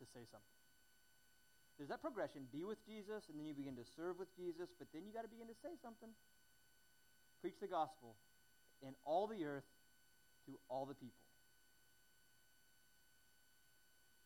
to 0.00 0.04
say 0.12 0.24
something. 0.28 0.54
There's 1.76 1.88
that 1.88 2.00
progression 2.00 2.46
be 2.52 2.62
with 2.62 2.78
Jesus, 2.86 3.28
and 3.28 3.38
then 3.38 3.46
you 3.46 3.54
begin 3.54 3.74
to 3.76 3.84
serve 3.96 4.18
with 4.18 4.30
Jesus, 4.36 4.70
but 4.78 4.88
then 4.92 5.02
you 5.04 5.12
got 5.12 5.22
to 5.26 5.32
begin 5.32 5.48
to 5.48 5.58
say 5.58 5.74
something. 5.82 6.12
Preach 7.44 7.60
the 7.60 7.68
gospel 7.68 8.16
in 8.80 8.94
all 9.04 9.26
the 9.26 9.44
earth 9.44 9.68
to 10.46 10.52
all 10.70 10.86
the 10.86 10.94
people. 10.94 11.20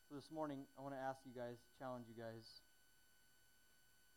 So 0.08 0.14
this 0.14 0.30
morning, 0.32 0.60
I 0.78 0.82
want 0.82 0.94
to 0.94 1.00
ask 1.00 1.18
you 1.26 1.32
guys, 1.34 1.56
challenge 1.80 2.04
you 2.06 2.14
guys, 2.14 2.46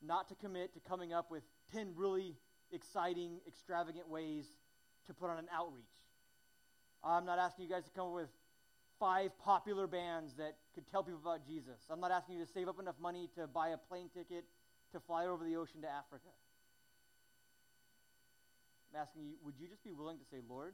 not 0.06 0.30
to 0.30 0.36
commit 0.36 0.76
to 0.76 0.80
coming 0.88 1.14
up 1.14 1.32
with 1.32 1.41
10 1.74 1.93
really 1.95 2.36
exciting, 2.72 3.39
extravagant 3.47 4.08
ways 4.08 4.45
to 5.08 5.16
put 5.16 5.32
on 5.32 5.39
an 5.39 5.47
outreach. 5.52 5.97
I'm 7.04 7.26
not 7.26 7.39
asking 7.39 7.66
you 7.66 7.72
guys 7.72 7.86
to 7.86 7.89
come 7.89 8.10
up 8.10 8.14
with 8.14 8.30
five 8.99 9.32
popular 9.39 9.88
bands 9.88 10.36
that 10.36 10.58
could 10.76 10.88
tell 10.91 11.02
people 11.02 11.22
about 11.24 11.43
Jesus. 11.43 11.88
I'm 11.89 12.02
not 12.02 12.12
asking 12.12 12.36
you 12.36 12.45
to 12.45 12.52
save 12.52 12.70
up 12.70 12.80
enough 12.80 12.99
money 13.02 13.32
to 13.34 13.47
buy 13.47 13.70
a 13.70 13.78
plane 13.78 14.12
ticket 14.14 14.45
to 14.91 14.99
fly 14.99 15.26
over 15.26 15.43
the 15.43 15.56
ocean 15.56 15.82
to 15.82 15.89
Africa. 15.89 16.30
I'm 18.91 18.99
asking 18.99 19.23
you, 19.23 19.35
would 19.43 19.55
you 19.57 19.67
just 19.67 19.83
be 19.83 19.91
willing 19.91 20.19
to 20.19 20.25
say, 20.25 20.37
Lord, 20.47 20.73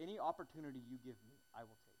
any 0.00 0.18
opportunity 0.18 0.80
you 0.90 0.98
give 0.98 1.14
me, 1.22 1.38
I 1.54 1.62
will 1.62 1.78
take. 1.86 1.94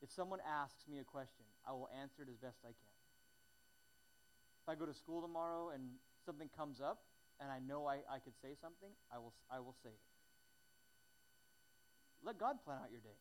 If 0.00 0.10
someone 0.12 0.38
asks 0.46 0.86
me 0.86 0.98
a 1.00 1.04
question, 1.04 1.44
I 1.66 1.72
will 1.72 1.88
answer 2.00 2.22
it 2.22 2.28
as 2.30 2.38
best 2.38 2.58
I 2.62 2.70
can. 2.70 2.96
If 4.62 4.68
I 4.68 4.74
go 4.76 4.86
to 4.86 4.94
school 4.94 5.20
tomorrow 5.20 5.70
and 5.74 5.98
something 6.24 6.48
comes 6.56 6.80
up 6.80 7.02
and 7.40 7.50
I 7.50 7.58
know 7.58 7.86
I, 7.86 8.06
I 8.06 8.22
could 8.22 8.38
say 8.40 8.54
something, 8.60 8.90
I 9.10 9.18
will, 9.18 9.34
I 9.50 9.58
will 9.58 9.74
say 9.82 9.90
it. 9.90 10.06
Let 12.22 12.38
God 12.38 12.62
plan 12.64 12.78
out 12.78 12.90
your 12.90 13.00
day. 13.00 13.18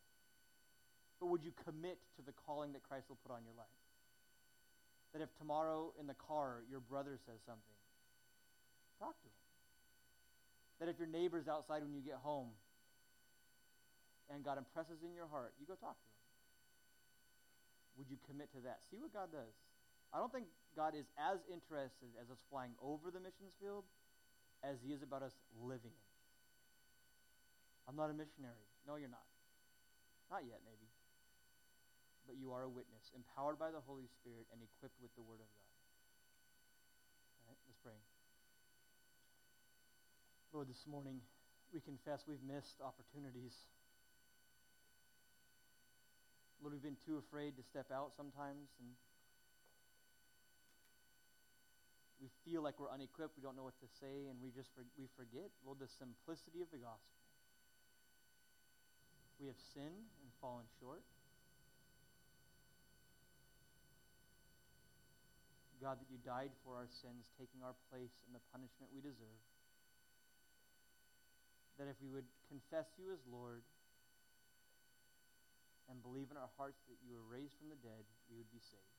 But 1.20 1.28
would 1.28 1.44
you 1.44 1.52
commit 1.66 1.98
to 2.18 2.22
the 2.22 2.34
calling 2.34 2.74
that 2.74 2.84
Christ 2.84 3.10
will 3.10 3.18
put 3.26 3.34
on 3.34 3.42
your 3.44 3.54
life? 3.58 3.74
That 5.18 5.26
if 5.26 5.34
tomorrow 5.42 5.98
in 5.98 6.06
the 6.06 6.14
car 6.14 6.62
your 6.70 6.78
brother 6.78 7.18
says 7.26 7.42
something, 7.42 7.78
talk 9.02 9.18
to 9.18 9.26
him. 9.26 9.42
That 10.78 10.94
if 10.94 11.02
your 11.02 11.10
neighbor's 11.10 11.50
outside 11.50 11.82
when 11.82 11.98
you 11.98 12.06
get 12.06 12.22
home, 12.22 12.54
and 14.30 14.46
God 14.46 14.62
impresses 14.62 15.02
in 15.02 15.18
your 15.18 15.26
heart, 15.26 15.58
you 15.58 15.66
go 15.66 15.74
talk 15.74 15.98
to 15.98 16.06
him. 16.06 16.22
Would 17.98 18.14
you 18.14 18.22
commit 18.30 18.54
to 18.54 18.62
that? 18.70 18.86
See 18.94 19.02
what 19.02 19.10
God 19.10 19.34
does. 19.34 19.58
I 20.14 20.22
don't 20.22 20.30
think 20.30 20.46
God 20.78 20.94
is 20.94 21.10
as 21.18 21.42
interested 21.50 22.14
as 22.22 22.30
us 22.30 22.38
flying 22.54 22.78
over 22.78 23.10
the 23.10 23.18
missions 23.18 23.58
field 23.58 23.90
as 24.62 24.78
he 24.86 24.94
is 24.94 25.02
about 25.02 25.26
us 25.26 25.34
living 25.66 25.98
it. 25.98 26.08
I'm 27.90 27.98
not 27.98 28.14
a 28.14 28.16
missionary. 28.16 28.70
No, 28.86 29.02
you're 29.02 29.10
not. 29.10 29.26
Not 30.30 30.46
yet, 30.46 30.62
maybe. 30.62 30.87
But 32.28 32.36
you 32.36 32.52
are 32.52 32.68
a 32.68 32.70
witness, 32.70 33.08
empowered 33.16 33.56
by 33.56 33.72
the 33.72 33.80
Holy 33.88 34.12
Spirit 34.20 34.52
and 34.52 34.60
equipped 34.60 35.00
with 35.00 35.16
the 35.16 35.24
Word 35.24 35.40
of 35.40 35.48
God. 35.48 35.72
All 37.40 37.48
right, 37.48 37.62
let's 37.64 37.80
pray. 37.80 37.96
Lord, 40.52 40.68
this 40.68 40.84
morning 40.84 41.24
we 41.72 41.80
confess 41.80 42.28
we've 42.28 42.44
missed 42.44 42.84
opportunities. 42.84 43.56
Lord, 46.60 46.76
we've 46.76 46.84
been 46.84 47.00
too 47.08 47.16
afraid 47.16 47.56
to 47.56 47.64
step 47.64 47.96
out 47.96 48.12
sometimes, 48.12 48.68
and 48.84 48.92
we 52.20 52.28
feel 52.44 52.60
like 52.60 52.76
we're 52.76 52.92
unequipped. 52.92 53.40
We 53.40 53.44
don't 53.44 53.56
know 53.56 53.64
what 53.64 53.80
to 53.80 53.90
say, 54.04 54.28
and 54.28 54.36
we 54.44 54.52
just 54.52 54.76
we 55.00 55.08
forget, 55.16 55.48
Lord, 55.64 55.80
the 55.80 55.88
simplicity 55.88 56.60
of 56.60 56.68
the 56.76 56.84
gospel. 56.84 57.16
We 59.40 59.48
have 59.48 59.60
sinned 59.72 60.12
and 60.20 60.30
fallen 60.42 60.66
short. 60.82 61.08
God, 65.82 66.02
that 66.02 66.10
you 66.10 66.18
died 66.26 66.52
for 66.66 66.74
our 66.74 66.90
sins, 66.90 67.30
taking 67.38 67.62
our 67.62 67.78
place 67.94 68.14
in 68.26 68.34
the 68.34 68.42
punishment 68.50 68.90
we 68.90 69.02
deserve. 69.02 69.42
That 71.78 71.86
if 71.86 71.98
we 72.02 72.10
would 72.10 72.26
confess 72.50 72.90
you 72.98 73.14
as 73.14 73.22
Lord 73.30 73.62
and 75.88 76.02
believe 76.02 76.34
in 76.34 76.38
our 76.38 76.50
hearts 76.58 76.82
that 76.90 76.98
you 77.06 77.14
were 77.14 77.28
raised 77.30 77.54
from 77.62 77.70
the 77.70 77.80
dead, 77.80 78.04
we 78.28 78.36
would 78.36 78.50
be 78.50 78.60
saved. 78.60 78.98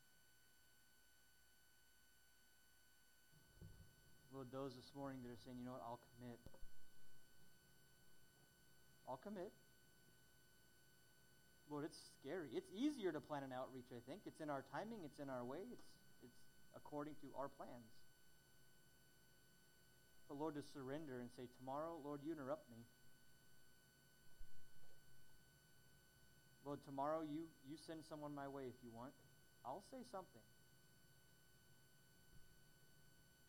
Lord, 4.30 4.54
those 4.54 4.78
this 4.78 4.94
morning 4.94 5.18
that 5.26 5.34
are 5.34 5.42
saying, 5.42 5.58
you 5.58 5.66
know 5.66 5.74
what, 5.74 5.82
I'll 5.82 5.98
commit. 6.14 6.38
I'll 9.08 9.18
commit. 9.18 9.50
Lord, 11.66 11.84
it's 11.84 11.98
scary. 12.20 12.48
It's 12.54 12.70
easier 12.70 13.10
to 13.12 13.20
plan 13.20 13.42
an 13.42 13.52
outreach, 13.52 13.90
I 13.90 14.00
think. 14.08 14.24
It's 14.24 14.40
in 14.40 14.48
our 14.48 14.64
timing, 14.72 15.04
it's 15.04 15.18
in 15.18 15.28
our 15.28 15.44
way, 15.44 15.66
it's, 15.68 15.84
according 16.76 17.14
to 17.22 17.28
our 17.38 17.48
plans. 17.48 17.92
But 20.28 20.36
Lord, 20.36 20.54
to 20.56 20.62
surrender 20.74 21.20
and 21.20 21.30
say, 21.32 21.48
Tomorrow, 21.58 21.96
Lord, 22.04 22.20
you 22.24 22.32
interrupt 22.32 22.68
me. 22.70 22.84
Lord, 26.64 26.84
tomorrow 26.84 27.24
you, 27.24 27.48
you 27.64 27.80
send 27.80 28.04
someone 28.04 28.34
my 28.34 28.46
way 28.46 28.68
if 28.68 28.76
you 28.84 28.92
want. 28.92 29.16
I'll 29.64 29.84
say 29.90 30.04
something. 30.12 30.44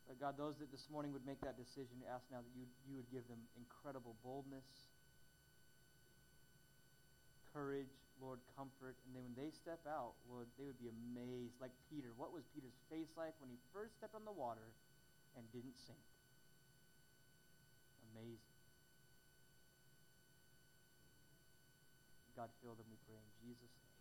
But 0.08 0.18
God, 0.18 0.40
those 0.40 0.56
that 0.64 0.72
this 0.72 0.88
morning 0.90 1.12
would 1.14 1.28
make 1.28 1.42
that 1.42 1.60
decision, 1.60 2.00
ask 2.08 2.24
now 2.32 2.40
that 2.40 2.54
you, 2.56 2.66
you 2.88 2.96
would 2.96 3.12
give 3.12 3.28
them 3.28 3.38
incredible 3.60 4.16
boldness, 4.24 4.66
courage, 7.54 7.94
Lord, 8.20 8.44
comfort. 8.54 9.00
And 9.08 9.16
then 9.16 9.24
when 9.24 9.36
they 9.40 9.50
step 9.56 9.80
out, 9.88 10.20
Lord, 10.28 10.52
they 10.60 10.68
would 10.68 10.80
be 10.80 10.92
amazed. 10.92 11.56
Like 11.64 11.72
Peter, 11.88 12.12
what 12.20 12.36
was 12.36 12.44
Peter's 12.52 12.76
face 12.92 13.16
like 13.16 13.34
when 13.40 13.48
he 13.48 13.58
first 13.72 13.96
stepped 13.96 14.14
on 14.14 14.28
the 14.28 14.36
water 14.36 14.76
and 15.40 15.48
didn't 15.56 15.80
sink? 15.80 16.04
Amazing. 18.12 18.56
God, 22.36 22.52
fill 22.64 22.76
them, 22.76 22.88
we 22.92 23.00
pray 23.08 23.20
in 23.20 23.32
Jesus' 23.44 23.72
name. 23.80 23.96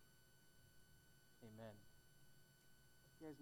Amen. 1.54 1.74
You 3.18 3.30
guys 3.30 3.38